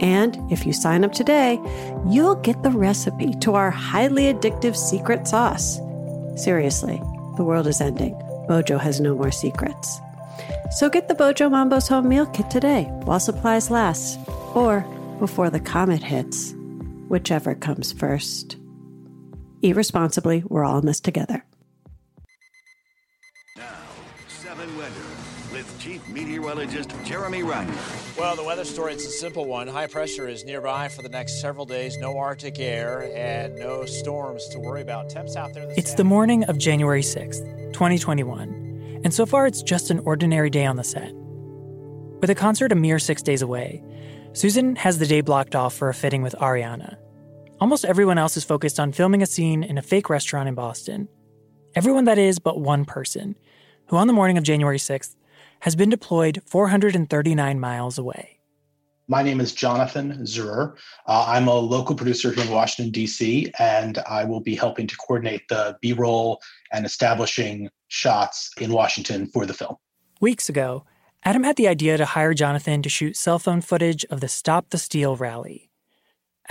And 0.03 0.37
if 0.53 0.67
you 0.67 0.75
sign 0.75 1.05
up 1.05 1.13
today, 1.13 1.59
you'll 2.07 2.35
get 2.35 2.63
the 2.63 2.71
recipe 2.71 3.33
to 3.41 3.55
our 3.55 3.71
highly 3.71 4.25
addictive 4.25 4.77
secret 4.77 5.27
sauce. 5.27 5.81
Seriously, 6.37 7.01
the 7.37 7.45
world 7.45 7.67
is 7.67 7.81
ending. 7.81 8.13
Bojo 8.49 8.77
has 8.77 9.01
no 9.01 9.15
more 9.15 9.31
secrets. 9.31 10.01
So 10.73 10.91
get 10.91 11.09
the 11.09 11.15
Bojo 11.15 11.49
Mambo's 11.49 11.89
home 11.89 12.09
meal 12.09 12.27
kit 12.27 12.51
today 12.51 12.85
while 13.05 13.21
supplies 13.21 13.71
last, 13.71 14.19
or 14.55 14.81
before 15.19 15.49
the 15.49 15.61
comet 15.61 16.03
hits, 16.03 16.53
whichever 17.09 17.55
comes 17.55 17.93
first. 17.93 18.57
Eat 19.63 19.77
responsibly, 19.77 20.43
we're 20.49 20.65
all 20.65 20.79
in 20.79 20.87
this 20.87 20.99
together. 20.99 21.45
Now, 23.57 23.63
Seven 24.27 24.77
weather 24.77 24.91
with 25.53 25.79
Chief 25.79 26.07
Meteorologist 26.09 26.93
Jeremy 27.05 27.43
Reiner. 27.43 28.19
Well, 28.19 28.35
the 28.35 28.43
weather 28.43 28.65
story 28.65 28.95
is 28.95 29.07
a 29.07 29.11
simple 29.11 29.45
one. 29.45 29.69
High 29.69 29.87
pressure 29.87 30.27
is 30.27 30.45
nearby 30.45 30.89
for 30.89 31.03
the 31.03 31.09
next 31.09 31.41
several 31.41 31.65
days. 31.65 31.97
No 31.97 32.19
Arctic 32.19 32.59
air 32.59 33.09
and 33.15 33.55
no 33.55 33.85
storms 33.85 34.49
to 34.49 34.59
worry 34.59 34.83
about. 34.83 35.11
Temps 35.11 35.37
out 35.37 35.55
there. 35.55 35.67
This 35.69 35.79
It's 35.79 35.95
the 35.95 36.05
morning 36.05 36.43
of 36.45 36.59
January 36.59 37.03
6th, 37.03 37.73
2021, 37.73 39.01
and 39.05 39.15
so 39.15 39.25
far 39.27 39.47
it's 39.47 39.63
just 39.63 39.91
an 39.91 40.01
ordinary 40.01 40.51
day 40.51 40.67
on 40.67 40.75
the 40.75 40.85
set. 40.85 41.13
With 42.21 42.31
a 42.31 42.35
concert 42.35 42.73
a 42.73 42.75
mere 42.75 42.99
six 42.99 43.23
days 43.23 43.43
away, 43.43 43.81
Susan 44.33 44.75
has 44.75 44.99
the 44.99 45.07
day 45.07 45.21
blocked 45.21 45.55
off 45.55 45.75
for 45.75 45.89
a 45.89 45.95
fitting 45.95 46.23
with 46.23 46.35
Ariana. 46.41 46.97
Almost 47.63 47.85
everyone 47.85 48.19
else 48.19 48.37
is 48.37 48.43
focused 48.43 48.81
on 48.81 48.91
filming 48.91 49.23
a 49.23 49.27
scene 49.27 49.63
in 49.63 49.79
a 49.79 49.83
fake 49.83 50.11
restaurant 50.11 50.49
in 50.49 50.55
Boston. 50.57 51.07
Everyone 51.77 52.07
that 52.07 52.19
is 52.19 52.41
but 52.41 52.59
one 52.59 52.85
person, 52.85 53.37
who 53.87 53.97
on 53.97 54.09
the 54.09 54.13
morning 54.13 54.37
of 54.37 54.43
January 54.43 54.79
6th 54.79 55.15
has 55.61 55.77
been 55.77 55.89
deployed 55.89 56.43
439 56.45 57.61
miles 57.61 57.99
away. 57.99 58.41
My 59.07 59.23
name 59.23 59.41
is 59.41 59.55
Jonathan 59.55 60.25
Zurer. 60.25 60.75
Uh, 61.07 61.25
I'm 61.29 61.47
a 61.47 61.55
local 61.55 61.95
producer 61.95 62.33
here 62.33 62.43
in 62.43 62.51
Washington, 62.51 62.91
D.C., 62.91 63.53
and 63.61 63.99
I 64.09 64.25
will 64.25 64.41
be 64.41 64.57
helping 64.57 64.89
to 64.89 64.97
coordinate 64.97 65.47
the 65.49 65.79
B 65.81 65.93
roll 65.93 66.43
and 66.73 66.85
establishing 66.85 67.71
shots 67.87 68.51
in 68.61 68.73
Washington 68.73 69.29
for 69.29 69.47
the 69.47 69.55
film. 69.55 69.77
Weeks 70.21 70.49
ago, 70.49 70.85
Adam 71.23 71.45
had 71.45 71.55
the 71.55 71.69
idea 71.69 71.97
to 71.97 72.07
hire 72.07 72.35
Jonathan 72.35 72.83
to 72.83 72.89
shoot 72.89 73.17
cell 73.17 73.39
phone 73.39 73.61
footage 73.61 74.05
of 74.07 74.21
the 74.21 74.27
Stop 74.27 74.71
the 74.71 74.79
Steal 74.79 75.15
rally. 75.15 75.69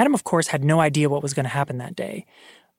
Adam, 0.01 0.15
of 0.15 0.23
course, 0.23 0.47
had 0.47 0.63
no 0.63 0.79
idea 0.79 1.07
what 1.07 1.21
was 1.21 1.35
going 1.35 1.43
to 1.43 1.49
happen 1.49 1.77
that 1.77 1.95
day, 1.95 2.25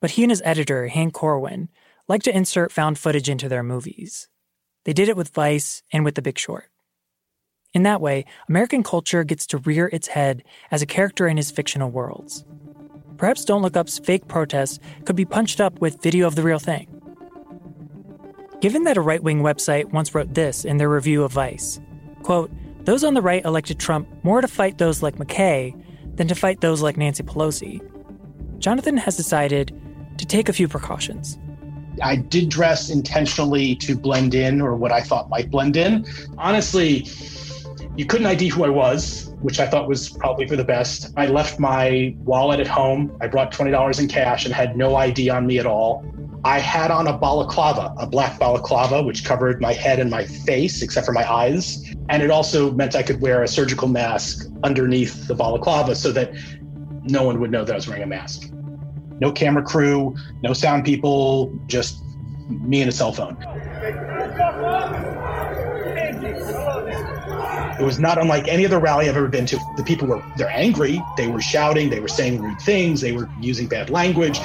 but 0.00 0.10
he 0.10 0.24
and 0.24 0.32
his 0.32 0.42
editor, 0.44 0.88
Hank 0.88 1.14
Corwin, 1.14 1.68
liked 2.08 2.24
to 2.24 2.36
insert 2.36 2.72
found 2.72 2.98
footage 2.98 3.28
into 3.28 3.48
their 3.48 3.62
movies. 3.62 4.26
They 4.82 4.92
did 4.92 5.08
it 5.08 5.16
with 5.16 5.28
Vice 5.28 5.84
and 5.92 6.04
with 6.04 6.16
The 6.16 6.22
Big 6.22 6.36
Short. 6.36 6.64
In 7.72 7.84
that 7.84 8.00
way, 8.00 8.24
American 8.48 8.82
culture 8.82 9.22
gets 9.22 9.46
to 9.46 9.58
rear 9.58 9.88
its 9.92 10.08
head 10.08 10.42
as 10.72 10.82
a 10.82 10.86
character 10.86 11.28
in 11.28 11.36
his 11.36 11.52
fictional 11.52 11.92
worlds. 11.92 12.44
Perhaps 13.18 13.44
Don't 13.44 13.62
Look 13.62 13.76
Up's 13.76 14.00
fake 14.00 14.26
protests 14.26 14.80
could 15.04 15.14
be 15.14 15.24
punched 15.24 15.60
up 15.60 15.80
with 15.80 16.02
video 16.02 16.26
of 16.26 16.34
the 16.34 16.42
real 16.42 16.58
thing. 16.58 16.88
Given 18.60 18.82
that 18.82 18.96
a 18.96 19.00
right 19.00 19.22
wing 19.22 19.42
website 19.42 19.92
once 19.92 20.12
wrote 20.12 20.34
this 20.34 20.64
in 20.64 20.78
their 20.78 20.90
review 20.90 21.22
of 21.22 21.30
Vice 21.30 21.80
quote, 22.24 22.50
those 22.84 23.04
on 23.04 23.14
the 23.14 23.22
right 23.22 23.44
elected 23.44 23.78
Trump 23.78 24.08
more 24.24 24.40
to 24.40 24.48
fight 24.48 24.78
those 24.78 25.04
like 25.04 25.18
McKay 25.18 25.72
than 26.16 26.28
to 26.28 26.34
fight 26.34 26.60
those 26.60 26.82
like 26.82 26.96
Nancy 26.96 27.22
Pelosi. 27.22 27.80
Jonathan 28.58 28.96
has 28.96 29.16
decided 29.16 29.72
to 30.18 30.26
take 30.26 30.48
a 30.48 30.52
few 30.52 30.68
precautions. 30.68 31.38
I 32.02 32.16
did 32.16 32.48
dress 32.48 32.90
intentionally 32.90 33.74
to 33.76 33.96
blend 33.96 34.34
in 34.34 34.60
or 34.60 34.76
what 34.76 34.92
I 34.92 35.00
thought 35.00 35.28
might 35.28 35.50
blend 35.50 35.76
in. 35.76 36.06
Honestly, 36.38 37.06
you 37.96 38.06
couldn't 38.06 38.26
ID 38.26 38.48
who 38.48 38.64
I 38.64 38.68
was, 38.70 39.34
which 39.42 39.60
I 39.60 39.66
thought 39.66 39.88
was 39.88 40.08
probably 40.08 40.46
for 40.46 40.56
the 40.56 40.64
best. 40.64 41.12
I 41.16 41.26
left 41.26 41.58
my 41.58 42.14
wallet 42.20 42.60
at 42.60 42.66
home. 42.66 43.16
I 43.20 43.26
brought 43.26 43.52
$20 43.52 44.00
in 44.00 44.08
cash 44.08 44.46
and 44.46 44.54
had 44.54 44.76
no 44.76 44.96
ID 44.96 45.28
on 45.28 45.46
me 45.46 45.58
at 45.58 45.66
all. 45.66 46.04
I 46.44 46.58
had 46.58 46.90
on 46.90 47.06
a 47.06 47.16
balaclava, 47.16 47.94
a 47.98 48.06
black 48.06 48.38
balaclava, 48.40 49.02
which 49.02 49.24
covered 49.24 49.60
my 49.60 49.72
head 49.72 50.00
and 50.00 50.10
my 50.10 50.24
face 50.24 50.82
except 50.82 51.06
for 51.06 51.12
my 51.12 51.30
eyes. 51.30 51.94
And 52.08 52.20
it 52.20 52.32
also 52.32 52.72
meant 52.72 52.96
I 52.96 53.02
could 53.02 53.20
wear 53.20 53.44
a 53.44 53.48
surgical 53.48 53.86
mask 53.86 54.48
underneath 54.64 55.28
the 55.28 55.36
balaclava 55.36 55.94
so 55.94 56.10
that 56.12 56.32
no 57.04 57.22
one 57.22 57.38
would 57.40 57.52
know 57.52 57.64
that 57.64 57.72
I 57.72 57.76
was 57.76 57.86
wearing 57.86 58.02
a 58.02 58.06
mask. 58.06 58.50
No 59.20 59.30
camera 59.30 59.62
crew, 59.62 60.16
no 60.42 60.52
sound 60.52 60.84
people, 60.84 61.56
just 61.68 62.02
me 62.48 62.80
and 62.80 62.88
a 62.88 62.92
cell 62.92 63.12
phone. 63.12 63.36
It 67.78 67.84
was 67.84 68.00
not 68.00 68.18
unlike 68.18 68.48
any 68.48 68.66
other 68.66 68.80
rally 68.80 69.08
I've 69.08 69.16
ever 69.16 69.28
been 69.28 69.46
to. 69.46 69.60
The 69.76 69.84
people 69.84 70.08
were 70.08 70.22
they're 70.36 70.50
angry, 70.50 71.00
they 71.16 71.28
were 71.28 71.40
shouting, 71.40 71.88
they 71.88 72.00
were 72.00 72.08
saying 72.08 72.42
rude 72.42 72.60
things, 72.60 73.00
they 73.00 73.12
were 73.12 73.30
using 73.40 73.68
bad 73.68 73.90
language. 73.90 74.40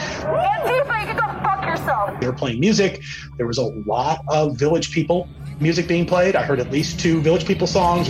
Um, 1.88 2.17
they 2.19 2.27
were 2.27 2.33
playing 2.33 2.59
music. 2.59 3.01
There 3.38 3.47
was 3.47 3.57
a 3.57 3.65
lot 3.85 4.21
of 4.29 4.57
village 4.57 4.91
people 4.91 5.27
music 5.59 5.88
being 5.88 6.05
played. 6.05 6.35
I 6.35 6.43
heard 6.43 6.59
at 6.59 6.71
least 6.71 6.99
two 6.99 7.21
village 7.21 7.45
people 7.45 7.67
songs. 7.67 8.09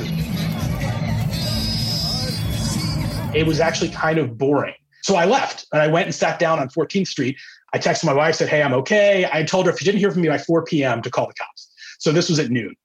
It 3.33 3.45
was 3.45 3.59
actually 3.59 3.89
kind 3.89 4.17
of 4.17 4.37
boring. 4.37 4.73
So 5.03 5.15
I 5.15 5.25
left 5.25 5.65
and 5.71 5.81
I 5.81 5.87
went 5.87 6.07
and 6.07 6.15
sat 6.15 6.39
down 6.39 6.59
on 6.59 6.69
14th 6.69 7.07
Street. 7.07 7.37
I 7.73 7.77
texted 7.77 8.05
my 8.05 8.13
wife, 8.13 8.35
said, 8.35 8.49
Hey, 8.49 8.61
I'm 8.61 8.73
okay. 8.73 9.29
I 9.31 9.43
told 9.43 9.65
her 9.65 9.71
if 9.71 9.79
she 9.79 9.85
didn't 9.85 9.99
hear 9.99 10.11
from 10.11 10.21
me 10.21 10.27
by 10.27 10.37
4 10.37 10.65
p.m. 10.65 11.01
to 11.01 11.09
call 11.09 11.27
the 11.27 11.33
cops. 11.33 11.71
So 11.99 12.11
this 12.11 12.29
was 12.29 12.39
at 12.39 12.49
noon. 12.49 12.75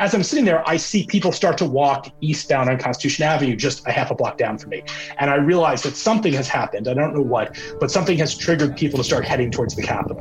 As 0.00 0.14
I'm 0.14 0.22
sitting 0.22 0.46
there, 0.46 0.66
I 0.66 0.78
see 0.78 1.04
people 1.04 1.30
start 1.30 1.58
to 1.58 1.66
walk 1.66 2.10
eastbound 2.22 2.70
on 2.70 2.78
Constitution 2.78 3.22
Avenue, 3.26 3.54
just 3.54 3.86
a 3.86 3.92
half 3.92 4.10
a 4.10 4.14
block 4.14 4.38
down 4.38 4.56
from 4.56 4.70
me. 4.70 4.82
And 5.18 5.28
I 5.28 5.34
realize 5.34 5.82
that 5.82 5.94
something 5.94 6.32
has 6.32 6.48
happened. 6.48 6.88
I 6.88 6.94
don't 6.94 7.12
know 7.14 7.20
what, 7.20 7.58
but 7.80 7.90
something 7.90 8.16
has 8.16 8.34
triggered 8.34 8.78
people 8.78 8.96
to 8.96 9.04
start 9.04 9.26
heading 9.26 9.50
towards 9.50 9.76
the 9.76 9.82
Capitol. 9.82 10.16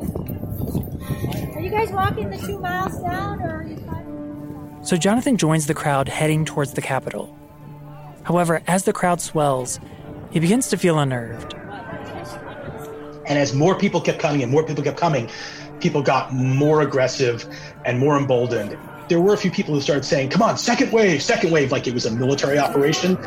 Are 1.56 1.62
you 1.62 1.70
guys 1.70 1.92
walking 1.92 2.30
the 2.30 2.38
two 2.40 2.60
miles 2.60 3.00
down 3.00 3.42
or 3.42 3.62
are 3.62 3.64
you 3.64 3.78
fine? 3.78 4.84
So 4.84 4.98
Jonathan 4.98 5.38
joins 5.38 5.66
the 5.66 5.74
crowd 5.74 6.10
heading 6.10 6.44
towards 6.44 6.74
the 6.74 6.82
Capitol. 6.82 7.34
However, 8.24 8.62
as 8.68 8.84
the 8.84 8.92
crowd 8.92 9.22
swells, 9.22 9.80
he 10.30 10.42
begins 10.42 10.68
to 10.72 10.78
feel 10.78 11.00
unnerved. 11.00 11.54
And 13.28 13.40
as 13.40 13.54
more 13.54 13.76
people 13.76 14.02
kept 14.02 14.20
coming 14.20 14.44
and 14.44 14.52
more 14.52 14.66
people 14.66 14.84
kept 14.84 15.00
coming, 15.00 15.30
people 15.80 16.02
got 16.02 16.34
more 16.34 16.82
aggressive 16.82 17.46
and 17.86 17.98
more 17.98 18.18
emboldened. 18.18 18.78
There 19.10 19.20
were 19.20 19.34
a 19.34 19.38
few 19.38 19.50
people 19.50 19.74
who 19.74 19.82
started 19.82 20.06
saying, 20.06 20.30
come 20.30 20.44
on, 20.44 20.56
second 20.56 20.92
wave, 20.92 21.24
second 21.24 21.50
wave, 21.50 21.72
like 21.72 21.88
it 21.88 21.96
was 21.96 22.06
a 22.06 22.12
military 22.12 22.60
operation. 22.60 23.18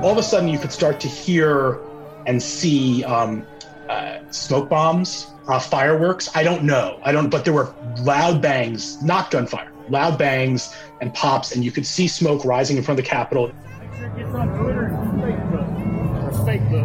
All 0.00 0.12
of 0.12 0.18
a 0.18 0.22
sudden, 0.22 0.48
you 0.48 0.60
could 0.60 0.70
start 0.70 1.00
to 1.00 1.08
hear 1.08 1.80
and 2.26 2.40
see 2.40 3.02
um, 3.02 3.44
uh, 3.88 4.20
smoke 4.30 4.68
bombs, 4.68 5.32
uh, 5.48 5.58
fireworks. 5.58 6.30
I 6.36 6.44
don't 6.44 6.62
know. 6.62 7.00
I 7.02 7.10
don't, 7.10 7.30
but 7.30 7.44
there 7.44 7.52
were 7.52 7.74
loud 7.98 8.40
bangs, 8.40 9.02
not 9.02 9.32
gunfire, 9.32 9.72
loud 9.88 10.18
bangs 10.18 10.72
and 11.00 11.12
pops, 11.12 11.50
and 11.52 11.64
you 11.64 11.72
could 11.72 11.84
see 11.84 12.06
smoke 12.06 12.44
rising 12.44 12.76
in 12.76 12.84
front 12.84 13.00
of 13.00 13.04
the 13.04 13.10
Capitol. 13.10 13.50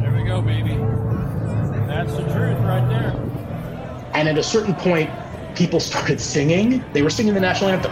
There 0.01 0.11
we 0.11 0.23
go, 0.23 0.41
baby. 0.41 0.75
That's 1.85 2.15
the 2.15 2.23
truth. 2.33 2.52
And 4.23 4.29
at 4.29 4.37
a 4.37 4.43
certain 4.43 4.73
point, 4.73 5.09
people 5.53 5.81
started 5.81 6.21
singing. 6.21 6.81
They 6.93 7.01
were 7.01 7.09
singing 7.09 7.33
the 7.33 7.41
national 7.41 7.71
anthem 7.71 7.91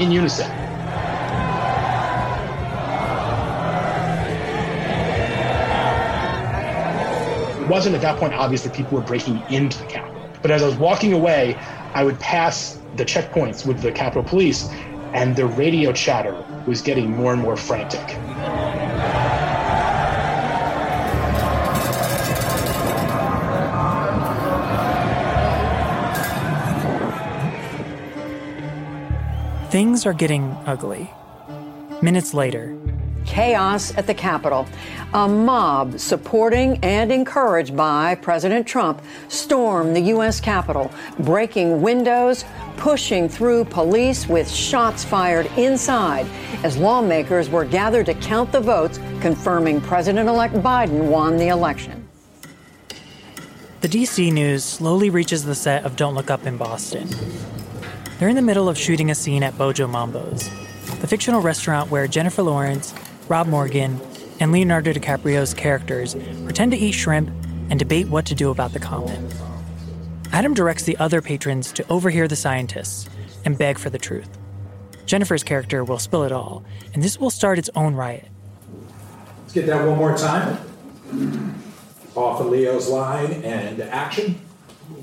in 0.00 0.10
unison. 0.10 0.50
It 7.60 7.68
wasn't 7.68 7.94
at 7.94 8.00
that 8.00 8.18
point 8.18 8.32
obvious 8.32 8.62
that 8.62 8.72
people 8.72 8.96
were 8.96 9.04
breaking 9.04 9.42
into 9.50 9.76
the 9.76 9.84
Capitol. 9.84 10.30
But 10.40 10.50
as 10.50 10.62
I 10.62 10.66
was 10.66 10.76
walking 10.76 11.12
away, 11.12 11.58
I 11.92 12.04
would 12.04 12.18
pass 12.20 12.80
the 12.96 13.04
checkpoints 13.04 13.66
with 13.66 13.82
the 13.82 13.92
Capitol 13.92 14.22
Police, 14.22 14.70
and 15.12 15.36
the 15.36 15.44
radio 15.44 15.92
chatter 15.92 16.42
was 16.66 16.80
getting 16.80 17.14
more 17.14 17.34
and 17.34 17.42
more 17.42 17.54
frantic. 17.54 18.16
Things 29.76 30.06
are 30.06 30.14
getting 30.14 30.56
ugly. 30.64 31.10
Minutes 32.00 32.32
later, 32.32 32.74
chaos 33.26 33.94
at 33.98 34.06
the 34.06 34.14
Capitol. 34.14 34.66
A 35.12 35.28
mob 35.28 36.00
supporting 36.00 36.78
and 36.82 37.12
encouraged 37.12 37.76
by 37.76 38.14
President 38.14 38.66
Trump 38.66 39.02
stormed 39.28 39.94
the 39.94 40.00
U.S. 40.14 40.40
Capitol, 40.40 40.90
breaking 41.18 41.82
windows, 41.82 42.46
pushing 42.78 43.28
through 43.28 43.66
police 43.66 44.26
with 44.26 44.50
shots 44.50 45.04
fired 45.04 45.44
inside 45.58 46.24
as 46.64 46.78
lawmakers 46.78 47.50
were 47.50 47.66
gathered 47.66 48.06
to 48.06 48.14
count 48.14 48.52
the 48.52 48.60
votes 48.60 48.98
confirming 49.20 49.82
President 49.82 50.26
elect 50.26 50.54
Biden 50.54 51.10
won 51.10 51.36
the 51.36 51.48
election. 51.48 52.08
The 53.82 53.88
DC 53.88 54.32
news 54.32 54.64
slowly 54.64 55.10
reaches 55.10 55.44
the 55.44 55.54
set 55.54 55.84
of 55.84 55.96
Don't 55.96 56.14
Look 56.14 56.30
Up 56.30 56.46
in 56.46 56.56
Boston. 56.56 57.10
They're 58.18 58.30
in 58.30 58.36
the 58.36 58.42
middle 58.42 58.68
of 58.68 58.78
shooting 58.78 59.10
a 59.10 59.14
scene 59.14 59.42
at 59.42 59.58
Bojo 59.58 59.86
Mambo's, 59.86 60.48
the 61.00 61.06
fictional 61.06 61.42
restaurant 61.42 61.90
where 61.90 62.06
Jennifer 62.06 62.42
Lawrence, 62.42 62.94
Rob 63.28 63.46
Morgan, 63.46 64.00
and 64.40 64.52
Leonardo 64.52 64.94
DiCaprio's 64.94 65.52
characters 65.52 66.14
pretend 66.44 66.72
to 66.72 66.78
eat 66.78 66.92
shrimp 66.92 67.28
and 67.68 67.78
debate 67.78 68.08
what 68.08 68.24
to 68.26 68.34
do 68.34 68.50
about 68.50 68.72
the 68.72 68.78
comet. 68.78 69.20
Adam 70.32 70.54
directs 70.54 70.84
the 70.84 70.96
other 70.96 71.20
patrons 71.20 71.72
to 71.72 71.86
overhear 71.90 72.26
the 72.26 72.36
scientists 72.36 73.06
and 73.44 73.58
beg 73.58 73.78
for 73.78 73.90
the 73.90 73.98
truth. 73.98 74.38
Jennifer's 75.04 75.44
character 75.44 75.84
will 75.84 75.98
spill 75.98 76.24
it 76.24 76.32
all, 76.32 76.64
and 76.94 77.02
this 77.02 77.20
will 77.20 77.30
start 77.30 77.58
its 77.58 77.70
own 77.74 77.94
riot. 77.94 78.28
Let's 79.42 79.52
get 79.52 79.66
that 79.66 79.86
one 79.86 79.98
more 79.98 80.16
time. 80.16 80.58
Off 82.14 82.40
of 82.40 82.46
Leo's 82.46 82.88
line 82.88 83.44
and 83.44 83.80
action. 83.82 84.40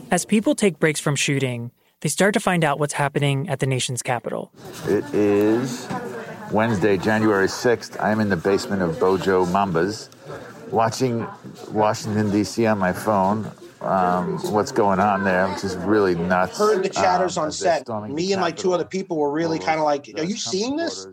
As 0.09 0.26
people 0.26 0.55
take 0.55 0.80
breaks 0.80 0.99
from 0.99 1.16
shooting, 1.16 1.72
they 2.04 2.10
start 2.10 2.34
to 2.34 2.39
find 2.41 2.66
out 2.66 2.80
what's 2.80 2.93
happening 2.93 3.47
at 3.47 3.62
the 3.62 3.66
nation's 3.66 4.01
capital. 4.01 4.51
It 4.88 5.06
is 5.14 5.88
Wednesday, 6.51 6.97
January 6.97 7.47
6th. 7.47 7.95
I'm 8.04 8.20
in 8.20 8.28
the 8.28 8.36
basement 8.36 8.82
of 8.82 8.99
Bojo 8.99 9.45
Mambo's 9.45 10.10
watching 10.70 11.26
Washington, 11.72 12.30
D.C. 12.30 12.66
on 12.66 12.78
my 12.78 12.91
phone. 12.91 13.49
Um, 13.80 14.38
what's 14.51 14.74
going 14.74 14.99
on 14.99 15.24
there, 15.24 15.47
which 15.47 15.64
is 15.64 15.78
really 15.78 16.16
nuts. 16.16 16.58
Heard 16.58 16.84
the 16.84 16.89
chatters 16.89 17.38
Um, 17.38 17.45
on 17.45 17.51
set. 17.54 17.88
Me 18.10 18.34
and 18.34 18.41
like 18.41 18.58
two 18.58 18.74
other 18.74 18.86
people 18.86 19.16
were 19.18 19.32
really 19.32 19.60
kind 19.60 19.80
of 19.80 19.86
like, 19.86 20.10
"Are 20.18 20.24
you 20.24 20.38
seeing 20.38 20.76
this?" 20.76 21.08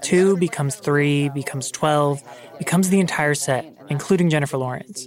Two 0.00 0.36
becomes 0.36 0.76
three, 0.76 1.28
becomes 1.30 1.70
12, 1.70 2.22
becomes 2.58 2.88
the 2.88 3.00
entire 3.00 3.34
set, 3.34 3.66
including 3.88 4.30
Jennifer 4.30 4.56
Lawrence. 4.56 5.06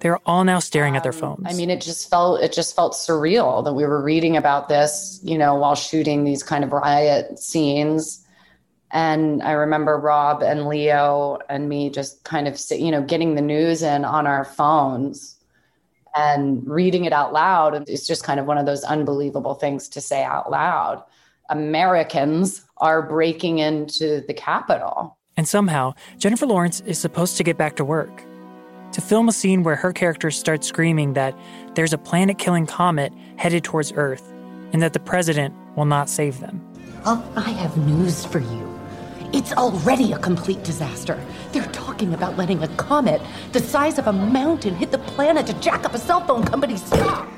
They're 0.00 0.20
all 0.26 0.44
now 0.44 0.60
staring 0.60 0.96
at 0.96 1.02
their 1.02 1.12
um, 1.12 1.18
phones. 1.18 1.46
I 1.46 1.54
mean, 1.54 1.70
it 1.70 1.80
just 1.80 2.08
felt 2.08 2.40
it 2.40 2.52
just 2.52 2.76
felt 2.76 2.92
surreal 2.92 3.64
that 3.64 3.72
we 3.72 3.84
were 3.84 4.02
reading 4.02 4.36
about 4.36 4.68
this, 4.68 5.20
you 5.22 5.36
know, 5.36 5.56
while 5.56 5.74
shooting 5.74 6.24
these 6.24 6.42
kind 6.42 6.64
of 6.64 6.72
riot 6.72 7.38
scenes. 7.38 8.24
And 8.90 9.42
I 9.42 9.52
remember 9.52 9.98
Rob 9.98 10.42
and 10.42 10.66
Leo 10.66 11.38
and 11.48 11.68
me 11.68 11.90
just 11.90 12.24
kind 12.24 12.48
of, 12.48 12.58
you 12.70 12.90
know, 12.90 13.02
getting 13.02 13.34
the 13.34 13.42
news 13.42 13.82
in 13.82 14.04
on 14.04 14.26
our 14.26 14.44
phones 14.44 15.36
and 16.16 16.66
reading 16.66 17.04
it 17.04 17.12
out 17.12 17.32
loud. 17.32 17.74
And 17.74 17.88
It's 17.88 18.06
just 18.06 18.24
kind 18.24 18.40
of 18.40 18.46
one 18.46 18.56
of 18.56 18.66
those 18.66 18.84
unbelievable 18.84 19.54
things 19.54 19.88
to 19.90 20.00
say 20.00 20.24
out 20.24 20.50
loud. 20.50 21.02
Americans 21.50 22.64
are 22.78 23.02
breaking 23.02 23.58
into 23.58 24.22
the 24.26 24.34
Capitol. 24.34 25.18
And 25.36 25.46
somehow, 25.46 25.94
Jennifer 26.18 26.46
Lawrence 26.46 26.80
is 26.80 26.98
supposed 26.98 27.36
to 27.36 27.44
get 27.44 27.56
back 27.56 27.76
to 27.76 27.84
work. 27.84 28.27
To 28.92 29.00
film 29.00 29.28
a 29.28 29.32
scene 29.32 29.62
where 29.62 29.76
her 29.76 29.92
character 29.92 30.30
starts 30.30 30.66
screaming 30.66 31.12
that 31.12 31.38
there's 31.74 31.92
a 31.92 31.98
planet 31.98 32.38
killing 32.38 32.66
comet 32.66 33.12
headed 33.36 33.62
towards 33.62 33.92
Earth 33.94 34.32
and 34.72 34.82
that 34.82 34.92
the 34.92 35.00
president 35.00 35.54
will 35.76 35.84
not 35.84 36.08
save 36.08 36.40
them. 36.40 36.60
Oh, 37.04 37.22
I 37.36 37.50
have 37.50 37.76
news 37.76 38.24
for 38.24 38.40
you. 38.40 38.78
It's 39.32 39.52
already 39.52 40.12
a 40.12 40.18
complete 40.18 40.64
disaster. 40.64 41.22
They're 41.52 41.64
talking 41.66 42.14
about 42.14 42.36
letting 42.38 42.62
a 42.62 42.68
comet 42.76 43.20
the 43.52 43.60
size 43.60 43.98
of 43.98 44.06
a 44.06 44.12
mountain 44.12 44.74
hit 44.74 44.90
the 44.90 44.98
planet 44.98 45.46
to 45.46 45.60
jack 45.60 45.84
up 45.84 45.94
a 45.94 45.98
cell 45.98 46.26
phone 46.26 46.44
company's 46.44 46.82
stock. 46.84 47.28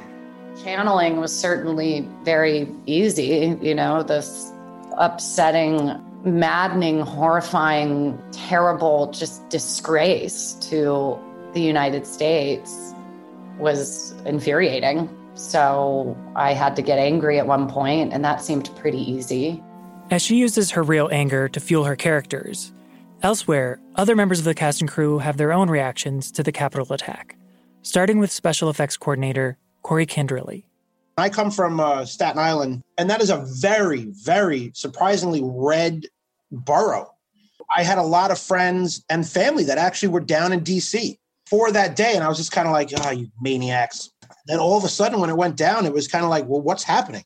Channeling 0.63 1.19
was 1.19 1.37
certainly 1.37 2.09
very 2.23 2.69
easy, 2.87 3.59
you 3.61 3.75
know, 3.75 4.03
this 4.03 4.53
upsetting, 4.99 6.01
maddening, 6.25 7.01
horrifying, 7.01 8.21
terrible, 8.31 9.11
just 9.11 9.49
disgrace 9.49 10.55
to 10.61 11.19
the 11.53 11.61
United 11.61 12.07
States 12.07 12.95
was 13.59 14.13
infuriating. 14.25 15.09
So 15.35 16.17
I 16.35 16.53
had 16.53 16.77
to 16.77 16.83
get 16.83 16.99
angry 16.99 17.39
at 17.39 17.47
one 17.47 17.69
point, 17.69 18.13
and 18.13 18.25
that 18.25 18.43
seemed 18.43 18.71
pretty 18.77 18.99
easy. 18.99 19.63
As 20.11 20.23
she 20.23 20.37
uses 20.37 20.73
her 20.73 20.83
real 20.83 21.09
anger 21.13 21.49
to 21.49 21.61
fuel 21.61 21.85
her 21.85 21.97
characters, 21.97 22.73
elsewhere, 23.23 23.81
other 23.95 24.17
members 24.17 24.39
of 24.39 24.45
the 24.45 24.55
cast 24.55 24.81
and 24.81 24.91
crew 24.91 25.19
have 25.19 25.37
their 25.37 25.53
own 25.53 25.71
reactions 25.71 26.33
to 26.33 26.43
the 26.43 26.53
Capitol 26.53 26.93
attack, 26.93 27.37
starting 27.83 28.19
with 28.19 28.33
special 28.33 28.69
effects 28.69 28.97
coordinator 28.97 29.57
Corey 29.83 30.07
Kendrilly. 30.07 30.65
I 31.17 31.29
come 31.29 31.51
from 31.51 31.81
uh, 31.81 32.05
Staten 32.07 32.39
Island, 32.39 32.83
and 32.99 33.09
that 33.09 33.21
is 33.21 33.31
a 33.31 33.45
very, 33.61 34.07
very 34.25 34.73
surprisingly 34.75 35.43
red 35.45 36.07
borough. 36.51 37.15
I 37.75 37.85
had 37.85 37.99
a 37.99 38.03
lot 38.03 38.31
of 38.31 38.39
friends 38.39 39.05
and 39.09 39.29
family 39.29 39.65
that 39.65 39.79
actually 39.79 40.09
were 40.09 40.21
down 40.21 40.53
in 40.53 40.63
DC 40.63 41.20
for 41.51 41.73
that 41.73 41.97
day, 41.97 42.15
and 42.15 42.23
I 42.23 42.29
was 42.29 42.39
just 42.39 42.53
kind 42.53 42.69
of 42.69 42.73
like, 42.73 42.91
"Ah, 42.97 43.09
oh, 43.09 43.11
you 43.11 43.29
maniacs!" 43.41 44.11
Then 44.47 44.61
all 44.61 44.79
of 44.79 44.85
a 44.85 44.89
sudden, 44.89 45.21
when 45.21 45.29
it 45.29 45.37
went 45.37 45.57
down, 45.57 45.85
it 45.85 45.93
was 45.93 46.09
kind 46.09 46.25
of 46.25 46.31
like, 46.31 46.47
"Well, 46.47 46.61
what's 46.61 46.85
happening?" 46.85 47.25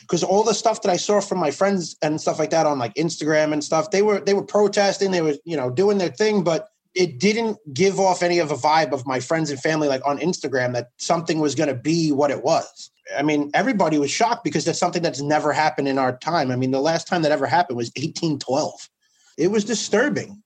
Because 0.00 0.22
all 0.22 0.42
the 0.42 0.54
stuff 0.54 0.82
that 0.82 0.90
I 0.90 0.96
saw 0.96 1.20
from 1.20 1.38
my 1.38 1.50
friends 1.50 1.96
and 2.00 2.20
stuff 2.20 2.38
like 2.38 2.50
that 2.50 2.66
on 2.66 2.78
like 2.78 2.94
Instagram 2.94 3.52
and 3.52 3.62
stuff, 3.62 3.90
they 3.90 4.02
were 4.02 4.20
they 4.20 4.34
were 4.34 4.44
protesting, 4.44 5.10
they 5.10 5.22
were 5.22 5.34
you 5.44 5.56
know 5.56 5.70
doing 5.70 5.98
their 5.98 6.08
thing, 6.08 6.42
but 6.42 6.68
it 6.94 7.20
didn't 7.20 7.58
give 7.74 8.00
off 8.00 8.22
any 8.22 8.38
of 8.38 8.50
a 8.50 8.54
vibe 8.56 8.92
of 8.92 9.06
my 9.06 9.20
friends 9.20 9.50
and 9.50 9.60
family 9.60 9.86
like 9.86 10.00
on 10.06 10.18
Instagram 10.18 10.72
that 10.72 10.88
something 10.96 11.40
was 11.40 11.54
going 11.54 11.68
to 11.68 11.74
be 11.74 12.10
what 12.10 12.30
it 12.30 12.42
was. 12.42 12.90
I 13.16 13.22
mean, 13.22 13.50
everybody 13.52 13.98
was 13.98 14.10
shocked 14.10 14.42
because 14.42 14.64
that's 14.64 14.78
something 14.78 15.02
that's 15.02 15.20
never 15.20 15.52
happened 15.52 15.88
in 15.88 15.98
our 15.98 16.16
time. 16.16 16.50
I 16.50 16.56
mean, 16.56 16.70
the 16.70 16.80
last 16.80 17.06
time 17.06 17.22
that 17.22 17.30
ever 17.30 17.46
happened 17.46 17.76
was 17.76 17.88
1812. 17.96 18.88
It 19.36 19.48
was 19.48 19.64
disturbing. 19.64 20.42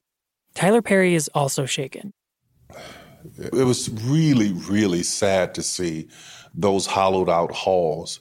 Tyler 0.55 0.83
Perry 0.83 1.15
is 1.15 1.31
also 1.33 1.65
shaken. 1.65 2.13
It 3.39 3.65
was 3.65 3.91
really, 3.91 4.53
really 4.53 5.03
sad 5.03 5.55
to 5.55 5.63
see 5.63 6.09
those 6.55 6.87
hollowed 6.87 7.29
out 7.29 7.53
halls 7.53 8.21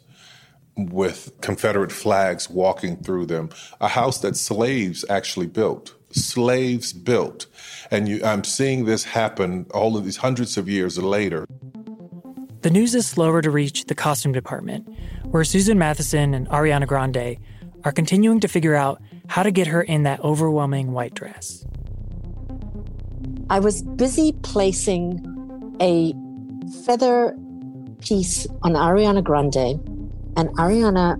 with 0.76 1.32
Confederate 1.42 1.92
flags 1.92 2.50
walking 2.50 2.98
through 2.98 3.26
them. 3.26 3.50
A 3.82 3.88
house 3.88 4.20
that 4.22 4.36
slaves 4.36 5.04
actually 5.10 5.48
built. 5.48 5.96
Slaves 6.12 6.94
built. 6.94 7.48
And 7.92 8.08
you, 8.08 8.24
I'm 8.24 8.44
seeing 8.44 8.86
this 8.86 9.04
happen 9.04 9.66
all 9.74 9.98
of 9.98 10.06
these 10.06 10.18
hundreds 10.18 10.58
of 10.58 10.70
years 10.70 10.98
later. 10.98 11.46
The 12.62 12.70
news 12.70 12.94
is 12.96 13.08
slower 13.08 13.42
to 13.42 13.50
reach 13.50 13.86
the 13.86 13.96
costume 13.96 14.32
department, 14.32 14.88
where 15.26 15.44
Susan 15.44 15.78
Matheson 15.78 16.34
and 16.34 16.48
Ariana 16.50 16.88
Grande 16.88 17.38
are 17.86 17.92
continuing 17.92 18.40
to 18.42 18.48
figure 18.48 18.76
out 18.76 19.02
how 19.28 19.44
to 19.44 19.52
get 19.52 19.68
her 19.68 19.82
in 19.82 20.04
that 20.04 20.20
overwhelming 20.22 20.92
white 20.92 21.14
dress. 21.14 21.66
I 23.52 23.60
was 23.60 23.82
busy 23.82 24.34
placing 24.44 25.26
a 25.82 26.14
feather 26.86 27.36
piece 28.00 28.46
on 28.62 28.74
Ariana 28.74 29.24
Grande, 29.24 29.80
and 30.38 30.50
Ariana 30.58 31.18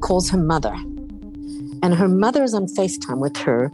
calls 0.00 0.28
her 0.28 0.36
mother. 0.36 0.74
And 1.82 1.94
her 1.94 2.08
mother 2.08 2.42
is 2.42 2.52
on 2.52 2.66
FaceTime 2.66 3.18
with 3.18 3.38
her. 3.38 3.72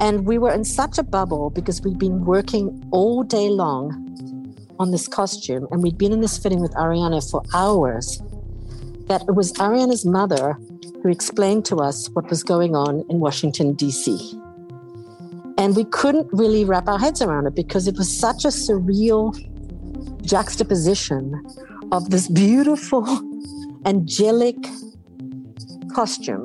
And 0.00 0.26
we 0.26 0.38
were 0.38 0.52
in 0.52 0.64
such 0.64 0.98
a 0.98 1.04
bubble 1.04 1.50
because 1.50 1.80
we'd 1.82 1.98
been 1.98 2.24
working 2.24 2.84
all 2.90 3.22
day 3.22 3.48
long 3.48 4.56
on 4.80 4.90
this 4.90 5.06
costume, 5.06 5.68
and 5.70 5.84
we'd 5.84 5.96
been 5.96 6.12
in 6.12 6.20
this 6.20 6.36
fitting 6.36 6.60
with 6.60 6.72
Ariana 6.72 7.22
for 7.30 7.42
hours, 7.54 8.20
that 9.06 9.22
it 9.22 9.36
was 9.36 9.52
Ariana's 9.52 10.04
mother 10.04 10.58
who 11.04 11.10
explained 11.10 11.64
to 11.66 11.76
us 11.76 12.08
what 12.10 12.28
was 12.28 12.42
going 12.42 12.74
on 12.74 13.04
in 13.08 13.20
Washington, 13.20 13.74
D.C. 13.74 14.41
And 15.72 15.78
we 15.78 15.84
couldn't 15.84 16.28
really 16.32 16.66
wrap 16.66 16.86
our 16.86 16.98
heads 16.98 17.22
around 17.22 17.46
it 17.46 17.54
because 17.54 17.88
it 17.88 17.96
was 17.96 18.14
such 18.14 18.44
a 18.44 18.48
surreal 18.48 19.32
juxtaposition 20.22 21.32
of 21.90 22.10
this 22.10 22.28
beautiful, 22.28 23.06
angelic 23.86 24.56
costume. 25.94 26.44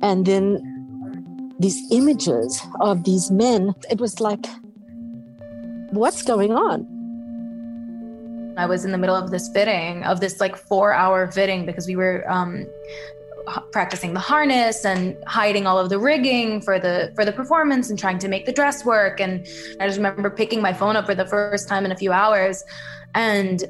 And 0.00 0.24
then 0.24 1.52
these 1.60 1.78
images 1.92 2.58
of 2.80 3.04
these 3.04 3.30
men, 3.30 3.74
it 3.90 4.00
was 4.00 4.18
like, 4.18 4.46
what's 5.90 6.22
going 6.22 6.52
on? 6.52 6.86
I 8.56 8.64
was 8.64 8.86
in 8.86 8.92
the 8.92 8.98
middle 8.98 9.14
of 9.14 9.30
this 9.30 9.50
fitting, 9.50 10.04
of 10.04 10.20
this 10.20 10.40
like 10.40 10.56
four 10.56 10.94
hour 10.94 11.30
fitting, 11.30 11.66
because 11.66 11.86
we 11.86 11.96
were 11.96 12.24
um, 12.30 12.64
practicing 13.72 14.12
the 14.12 14.20
harness 14.20 14.84
and 14.84 15.16
hiding 15.26 15.66
all 15.66 15.78
of 15.78 15.88
the 15.88 15.98
rigging 15.98 16.60
for 16.60 16.78
the 16.78 17.12
for 17.14 17.24
the 17.24 17.32
performance 17.32 17.90
and 17.90 17.98
trying 17.98 18.18
to 18.18 18.28
make 18.28 18.46
the 18.46 18.52
dress 18.52 18.84
work. 18.84 19.20
And 19.20 19.46
i 19.80 19.86
just 19.86 19.96
remember 19.96 20.30
picking 20.30 20.60
my 20.60 20.72
phone 20.72 20.96
up 20.96 21.06
for 21.06 21.14
the 21.14 21.26
first 21.26 21.68
time 21.68 21.84
in 21.84 21.92
a 21.92 21.96
few 21.96 22.12
hours 22.12 22.64
and 23.14 23.64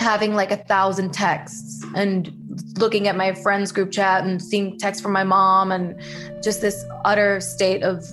having 0.00 0.34
like 0.34 0.50
a 0.50 0.56
thousand 0.56 1.12
texts 1.12 1.84
and 1.94 2.32
looking 2.78 3.08
at 3.08 3.16
my 3.16 3.32
friends 3.32 3.72
group 3.72 3.90
chat 3.90 4.24
and 4.24 4.42
seeing 4.42 4.78
texts 4.78 5.02
from 5.02 5.12
my 5.12 5.24
mom 5.24 5.72
and 5.72 6.00
just 6.42 6.60
this 6.60 6.84
utter 7.04 7.40
state 7.40 7.82
of 7.82 8.04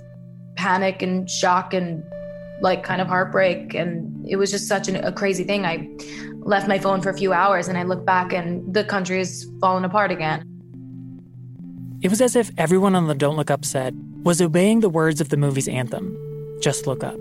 panic 0.55 1.01
and 1.01 1.29
shock 1.29 1.73
and 1.73 2.03
like 2.61 2.83
kind 2.83 3.01
of 3.01 3.07
heartbreak. 3.07 3.73
And 3.73 4.25
it 4.29 4.35
was 4.35 4.51
just 4.51 4.67
such 4.67 4.87
an, 4.87 4.97
a 4.97 5.11
crazy 5.11 5.43
thing. 5.43 5.65
I 5.65 5.89
left 6.43 6.67
my 6.67 6.77
phone 6.77 7.01
for 7.01 7.09
a 7.09 7.17
few 7.17 7.33
hours 7.33 7.67
and 7.67 7.77
i 7.77 7.83
look 7.83 8.03
back 8.03 8.33
and 8.33 8.73
the 8.73 8.83
country 8.83 9.19
is 9.19 9.47
fallen 9.59 9.85
apart 9.85 10.11
again 10.11 10.50
it 12.01 12.09
was 12.09 12.21
as 12.21 12.35
if 12.35 12.51
everyone 12.57 12.95
on 12.95 13.07
the 13.07 13.13
Don't 13.13 13.37
Look 13.37 13.51
Up 13.51 13.63
set 13.63 13.93
was 14.23 14.41
obeying 14.41 14.79
the 14.79 14.89
words 14.89 15.21
of 15.21 15.29
the 15.29 15.37
movie's 15.37 15.67
anthem 15.67 16.17
Just 16.59 16.87
Look 16.87 17.03
Up. 17.03 17.15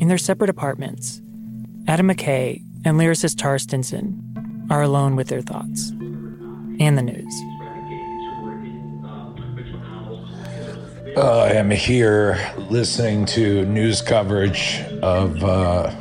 In 0.00 0.08
their 0.08 0.18
separate 0.18 0.50
apartments, 0.50 1.22
Adam 1.88 2.08
McKay 2.08 2.62
and 2.84 2.98
lyricist 2.98 3.38
Taura 3.38 3.58
Stinson 3.58 4.66
are 4.70 4.82
alone 4.82 5.16
with 5.16 5.28
their 5.28 5.40
thoughts 5.40 5.90
and 6.78 6.98
the 6.98 7.02
news. 7.02 7.42
Uh, 11.16 11.40
I 11.40 11.52
am 11.52 11.70
here 11.70 12.38
listening 12.70 13.26
to 13.26 13.64
news 13.66 14.02
coverage 14.02 14.80
of 15.02 15.42
uh, 15.42 15.94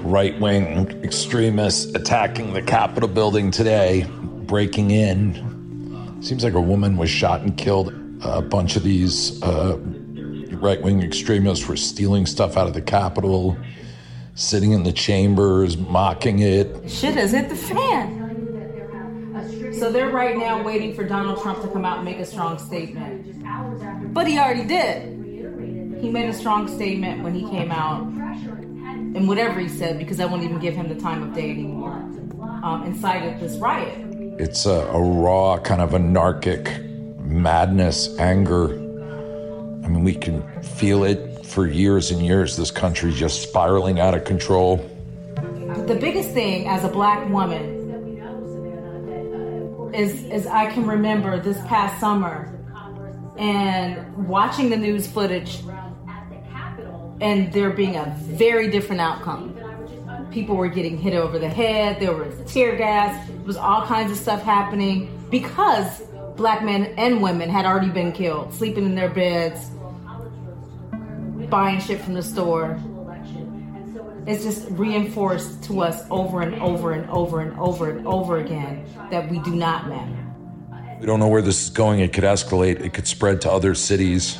right 0.00 0.38
wing 0.40 0.88
extremists 1.02 1.92
attacking 1.94 2.52
the 2.52 2.62
Capitol 2.62 3.08
building 3.08 3.50
today, 3.50 4.06
breaking 4.10 4.90
in, 4.90 5.55
Seems 6.26 6.42
like 6.42 6.54
a 6.54 6.60
woman 6.60 6.96
was 6.96 7.08
shot 7.08 7.42
and 7.42 7.56
killed. 7.56 7.94
A 8.22 8.42
bunch 8.42 8.74
of 8.74 8.82
these 8.82 9.40
uh, 9.44 9.78
right 10.56 10.82
wing 10.82 11.00
extremists 11.00 11.68
were 11.68 11.76
stealing 11.76 12.26
stuff 12.26 12.56
out 12.56 12.66
of 12.66 12.74
the 12.74 12.82
Capitol, 12.82 13.56
sitting 14.34 14.72
in 14.72 14.82
the 14.82 14.90
chambers, 14.90 15.76
mocking 15.76 16.40
it. 16.40 16.90
Shit 16.90 17.14
has 17.14 17.30
hit 17.30 17.48
the 17.48 17.54
fan. 17.54 18.24
So 19.78 19.92
they're 19.92 20.10
right 20.10 20.36
now 20.36 20.64
waiting 20.64 20.94
for 20.94 21.04
Donald 21.04 21.40
Trump 21.42 21.62
to 21.62 21.68
come 21.68 21.84
out 21.84 21.98
and 21.98 22.04
make 22.04 22.18
a 22.18 22.26
strong 22.26 22.58
statement. 22.58 23.44
But 24.12 24.26
he 24.26 24.36
already 24.36 24.64
did. 24.64 25.04
He 26.00 26.10
made 26.10 26.28
a 26.28 26.34
strong 26.34 26.66
statement 26.66 27.22
when 27.22 27.36
he 27.36 27.48
came 27.48 27.70
out, 27.70 28.02
and 28.02 29.28
whatever 29.28 29.60
he 29.60 29.68
said, 29.68 29.96
because 29.96 30.18
I 30.18 30.24
won't 30.24 30.42
even 30.42 30.58
give 30.58 30.74
him 30.74 30.88
the 30.88 31.00
time 31.00 31.22
of 31.22 31.34
day 31.34 31.52
anymore, 31.52 32.02
um, 32.64 32.82
incited 32.84 33.38
this 33.38 33.56
riot. 33.58 34.05
It's 34.38 34.66
a, 34.66 34.70
a 34.70 35.00
raw, 35.00 35.56
kind 35.58 35.80
of 35.80 35.94
anarchic 35.94 36.70
madness, 37.18 38.18
anger. 38.18 38.68
I 38.68 39.88
mean, 39.88 40.04
we 40.04 40.14
can 40.14 40.42
feel 40.62 41.04
it 41.04 41.46
for 41.46 41.66
years 41.66 42.10
and 42.10 42.20
years. 42.20 42.54
This 42.56 42.70
country 42.70 43.12
just 43.12 43.42
spiraling 43.42 43.98
out 43.98 44.14
of 44.14 44.24
control. 44.24 44.76
The 45.86 45.96
biggest 45.98 46.30
thing 46.32 46.68
as 46.68 46.84
a 46.84 46.88
black 46.88 47.26
woman 47.30 47.76
is, 49.94 50.24
is 50.24 50.46
I 50.46 50.70
can 50.70 50.86
remember 50.86 51.40
this 51.40 51.58
past 51.66 51.98
summer 51.98 52.52
and 53.38 54.28
watching 54.28 54.68
the 54.68 54.76
news 54.76 55.06
footage 55.06 55.60
and 57.22 57.50
there 57.54 57.70
being 57.70 57.96
a 57.96 58.14
very 58.18 58.70
different 58.70 59.00
outcome 59.00 59.55
people 60.36 60.54
were 60.54 60.68
getting 60.68 60.98
hit 60.98 61.14
over 61.14 61.38
the 61.38 61.48
head, 61.48 61.98
there 61.98 62.14
was 62.14 62.34
tear 62.52 62.76
gas, 62.76 63.26
there 63.26 63.38
was 63.46 63.56
all 63.56 63.86
kinds 63.86 64.12
of 64.12 64.18
stuff 64.18 64.42
happening 64.42 65.08
because 65.30 66.02
black 66.36 66.62
men 66.62 66.84
and 66.98 67.22
women 67.22 67.48
had 67.48 67.64
already 67.64 67.88
been 67.88 68.12
killed, 68.12 68.52
sleeping 68.52 68.84
in 68.84 68.94
their 68.94 69.08
beds, 69.08 69.70
buying 71.48 71.80
shit 71.80 71.98
from 72.02 72.12
the 72.12 72.22
store. 72.22 72.78
it's 74.26 74.44
just 74.44 74.66
reinforced 74.72 75.64
to 75.64 75.80
us 75.80 76.04
over 76.10 76.42
and 76.42 76.54
over 76.56 76.92
and 76.92 77.08
over 77.08 77.40
and 77.40 77.58
over 77.58 77.88
and 77.88 78.06
over 78.06 78.36
again 78.36 78.84
that 79.10 79.30
we 79.30 79.38
do 79.38 79.56
not 79.56 79.88
matter. 79.88 80.98
We 81.00 81.06
don't 81.06 81.18
know 81.18 81.28
where 81.28 81.40
this 81.40 81.64
is 81.64 81.70
going. 81.70 82.00
It 82.00 82.12
could 82.12 82.24
escalate, 82.24 82.84
it 82.84 82.92
could 82.92 83.06
spread 83.06 83.40
to 83.40 83.50
other 83.50 83.74
cities. 83.74 84.38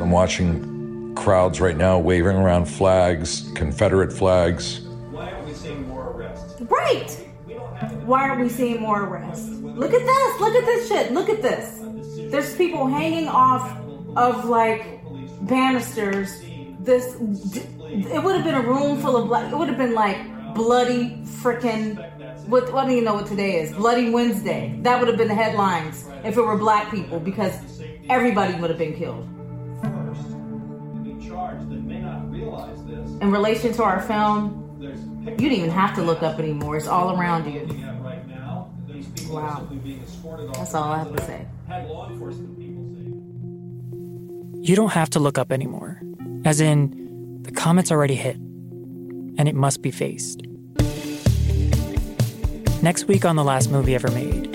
I'm 0.00 0.12
watching 0.12 0.77
crowds 1.18 1.60
right 1.60 1.76
now 1.76 1.98
waving 1.98 2.36
around 2.36 2.66
flags, 2.66 3.50
Confederate 3.54 4.12
flags. 4.12 4.80
Why 5.10 5.32
aren't 5.32 5.46
we 5.46 5.52
seeing 5.54 5.88
more 5.88 6.10
arrests? 6.12 6.60
Right. 6.62 7.10
Why 8.06 8.28
aren't 8.28 8.40
we 8.40 8.48
seeing 8.48 8.80
more 8.80 9.04
arrests? 9.04 9.48
Look 9.48 9.92
at 9.92 10.04
this. 10.04 10.40
Look 10.40 10.54
at 10.54 10.64
this 10.64 10.88
shit. 10.88 11.12
Look 11.12 11.28
at 11.28 11.42
this. 11.42 11.80
There's 12.30 12.56
people 12.56 12.86
hanging 12.86 13.28
off 13.28 13.78
of 14.16 14.44
like 14.44 15.02
banisters. 15.42 16.40
This 16.80 17.16
it 17.20 18.22
would 18.22 18.36
have 18.36 18.44
been 18.44 18.54
a 18.54 18.62
room 18.62 19.00
full 19.00 19.16
of 19.16 19.28
black. 19.28 19.52
It 19.52 19.56
would 19.56 19.68
have 19.68 19.78
been 19.78 19.94
like 19.94 20.18
bloody 20.54 21.22
freaking. 21.24 22.04
What, 22.48 22.72
what 22.72 22.86
do 22.86 22.94
you 22.94 23.02
know 23.02 23.14
what 23.14 23.26
today 23.26 23.60
is? 23.60 23.72
Bloody 23.72 24.10
Wednesday. 24.10 24.78
That 24.82 24.98
would 24.98 25.08
have 25.08 25.18
been 25.18 25.28
the 25.28 25.34
headlines 25.34 26.08
if 26.24 26.36
it 26.36 26.40
were 26.40 26.56
black 26.56 26.90
people 26.90 27.20
because 27.20 27.54
everybody 28.08 28.54
would 28.54 28.70
have 28.70 28.78
been 28.78 28.96
killed. 28.96 29.28
In 33.20 33.30
relation 33.32 33.72
to 33.74 33.82
our 33.82 34.00
film, 34.00 34.78
you 34.80 35.36
don't 35.36 35.52
even 35.52 35.70
have 35.70 35.94
to 35.96 36.02
look 36.02 36.22
up 36.22 36.38
anymore. 36.38 36.76
It's 36.76 36.86
all 36.86 37.18
around 37.18 37.52
you. 37.52 37.66
Wow. 39.28 39.68
That's 40.54 40.74
all 40.74 40.92
I 40.92 40.98
have 40.98 41.14
to 41.16 41.22
say. 41.24 41.46
You 44.60 44.76
don't 44.76 44.92
have 44.92 45.10
to 45.10 45.18
look 45.18 45.38
up 45.38 45.52
anymore. 45.52 46.00
As 46.44 46.60
in, 46.60 47.42
the 47.42 47.52
comet's 47.52 47.90
already 47.90 48.14
hit, 48.14 48.36
and 48.36 49.48
it 49.48 49.54
must 49.54 49.82
be 49.82 49.90
faced. 49.90 50.42
Next 52.82 53.04
week 53.04 53.24
on 53.24 53.36
The 53.36 53.44
Last 53.44 53.70
Movie 53.70 53.94
Ever 53.94 54.10
Made, 54.12 54.52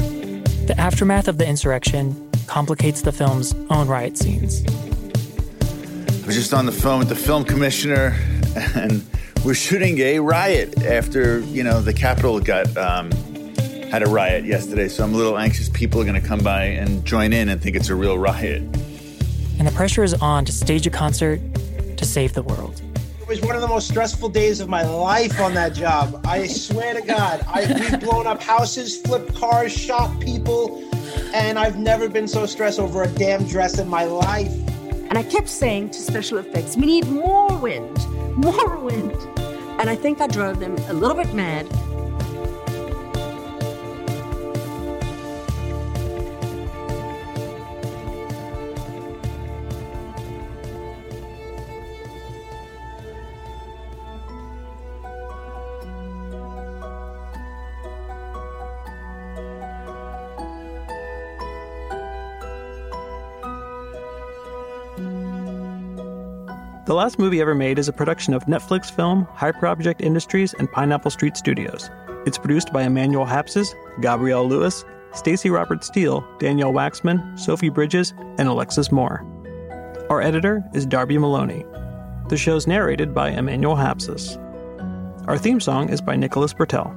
the 0.67 0.75
aftermath 0.79 1.27
of 1.27 1.37
the 1.37 1.45
insurrection 1.45 2.15
complicates 2.47 3.01
the 3.01 3.11
film's 3.11 3.53
own 3.69 3.87
riot 3.87 4.17
scenes. 4.17 4.63
I 6.23 6.25
was 6.25 6.35
just 6.35 6.53
on 6.53 6.65
the 6.65 6.71
phone 6.71 6.99
with 6.99 7.09
the 7.09 7.15
film 7.15 7.43
commissioner, 7.43 8.15
and 8.55 9.03
we're 9.43 9.53
shooting 9.53 9.99
a 9.99 10.19
riot 10.19 10.83
after 10.83 11.39
you 11.39 11.63
know 11.63 11.81
the 11.81 11.93
Capitol 11.93 12.39
got 12.39 12.75
um, 12.77 13.11
had 13.93 14.01
a 14.01 14.09
riot 14.09 14.45
yesterday. 14.45 14.87
So 14.87 15.03
I'm 15.03 15.13
a 15.13 15.17
little 15.17 15.37
anxious. 15.37 15.69
People 15.69 16.01
are 16.01 16.05
going 16.05 16.19
to 16.19 16.27
come 16.27 16.39
by 16.39 16.63
and 16.63 17.05
join 17.05 17.31
in 17.31 17.49
and 17.49 17.61
think 17.61 17.75
it's 17.75 17.89
a 17.89 17.95
real 17.95 18.17
riot. 18.17 18.63
And 19.59 19.67
the 19.67 19.71
pressure 19.75 20.03
is 20.03 20.15
on 20.15 20.45
to 20.45 20.51
stage 20.51 20.87
a 20.87 20.89
concert 20.89 21.39
to 21.97 22.03
save 22.03 22.33
the 22.33 22.41
world. 22.41 22.81
It 23.21 23.27
was 23.27 23.41
one 23.41 23.55
of 23.55 23.61
the 23.61 23.67
most 23.67 23.87
stressful 23.87 24.29
days 24.29 24.59
of 24.59 24.67
my 24.67 24.83
life 24.83 25.39
on 25.39 25.53
that 25.53 25.73
job. 25.73 26.21
I 26.25 26.47
swear 26.47 26.95
to 26.95 27.01
God, 27.01 27.45
I, 27.47 27.67
we've 27.67 27.99
blown 28.01 28.27
up 28.27 28.41
houses, 28.41 28.97
flipped 28.97 29.35
cars, 29.35 29.71
shot 29.71 30.19
people, 30.19 30.83
and 31.33 31.59
I've 31.59 31.77
never 31.77 32.09
been 32.09 32.27
so 32.27 32.45
stressed 32.45 32.79
over 32.79 33.03
a 33.03 33.07
damn 33.07 33.45
dress 33.47 33.79
in 33.79 33.87
my 33.87 34.05
life. 34.05 34.51
And 35.09 35.17
I 35.17 35.23
kept 35.23 35.47
saying 35.47 35.91
to 35.91 35.99
special 35.99 36.39
effects, 36.39 36.75
we 36.75 36.87
need 36.87 37.07
more 37.07 37.55
wind, 37.57 37.95
more 38.35 38.77
wind. 38.77 39.15
And 39.79 39.89
I 39.89 39.95
think 39.95 40.21
I 40.21 40.27
drove 40.27 40.59
them 40.59 40.75
a 40.87 40.93
little 40.93 41.15
bit 41.15 41.33
mad. 41.33 41.67
The 66.85 66.93
Last 66.93 67.17
Movie 67.17 67.39
Ever 67.39 67.55
Made 67.55 67.79
is 67.79 67.87
a 67.87 67.93
production 67.93 68.33
of 68.33 68.43
Netflix 68.43 68.91
Film, 68.91 69.25
Hyperobject 69.37 70.01
Industries, 70.01 70.53
and 70.55 70.69
Pineapple 70.69 71.11
Street 71.11 71.37
Studios. 71.37 71.89
It's 72.25 72.37
produced 72.37 72.73
by 72.73 72.83
Emanuel 72.83 73.25
Hapsis, 73.25 73.73
Gabrielle 74.01 74.45
Lewis, 74.45 74.83
Staci 75.11 75.49
Robert 75.49 75.85
Steele, 75.85 76.27
Danielle 76.39 76.73
Waxman, 76.73 77.39
Sophie 77.39 77.69
Bridges, 77.69 78.13
and 78.37 78.49
Alexis 78.49 78.91
Moore. 78.91 79.25
Our 80.09 80.21
editor 80.21 80.61
is 80.73 80.85
Darby 80.85 81.17
Maloney. 81.17 81.63
The 82.27 82.35
show's 82.35 82.67
narrated 82.67 83.13
by 83.13 83.29
Emanuel 83.29 83.77
Hapsis. 83.77 84.37
Our 85.25 85.37
theme 85.37 85.61
song 85.61 85.87
is 85.87 86.01
by 86.01 86.17
Nicholas 86.17 86.53
Britell. 86.53 86.93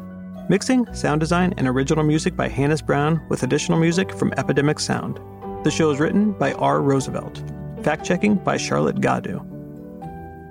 Mixing, 0.51 0.93
sound 0.95 1.21
design, 1.21 1.55
and 1.59 1.69
original 1.69 2.03
music 2.03 2.35
by 2.35 2.49
Hannis 2.49 2.83
Brown, 2.83 3.25
with 3.29 3.45
additional 3.45 3.79
music 3.79 4.13
from 4.13 4.35
Epidemic 4.37 4.81
Sound. 4.81 5.21
The 5.63 5.71
show 5.71 5.91
is 5.91 6.01
written 6.01 6.33
by 6.33 6.55
R. 6.55 6.83
Roosevelt. 6.83 7.41
Fact 7.85 8.05
checking 8.05 8.35
by 8.35 8.57
Charlotte 8.57 9.01
Gadu. 9.01 9.56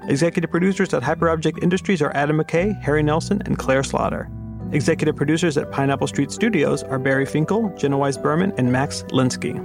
Executive 0.07 0.51
producers 0.51 0.93
at 0.93 1.01
Hyperobject 1.01 1.63
Industries 1.63 2.01
are 2.01 2.11
Adam 2.15 2.37
McKay, 2.37 2.79
Harry 2.81 3.01
Nelson, 3.01 3.41
and 3.45 3.57
Claire 3.57 3.83
Slaughter. 3.83 4.29
Executive 4.71 5.15
producers 5.15 5.57
at 5.57 5.71
Pineapple 5.71 6.07
Street 6.07 6.31
Studios 6.31 6.83
are 6.83 6.99
Barry 6.99 7.25
Finkel, 7.25 7.73
Jenna 7.77 7.97
Weiss 7.97 8.17
Berman, 8.17 8.53
and 8.57 8.71
Max 8.71 9.03
Linsky. 9.09 9.55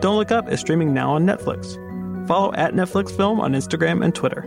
Don't 0.00 0.16
Look 0.16 0.30
Up 0.30 0.50
is 0.50 0.60
streaming 0.60 0.92
now 0.92 1.12
on 1.12 1.24
Netflix. 1.24 1.76
Follow 2.26 2.52
at 2.54 2.74
Netflix 2.74 3.16
Film 3.16 3.40
on 3.40 3.52
Instagram 3.52 4.04
and 4.04 4.14
Twitter. 4.14 4.46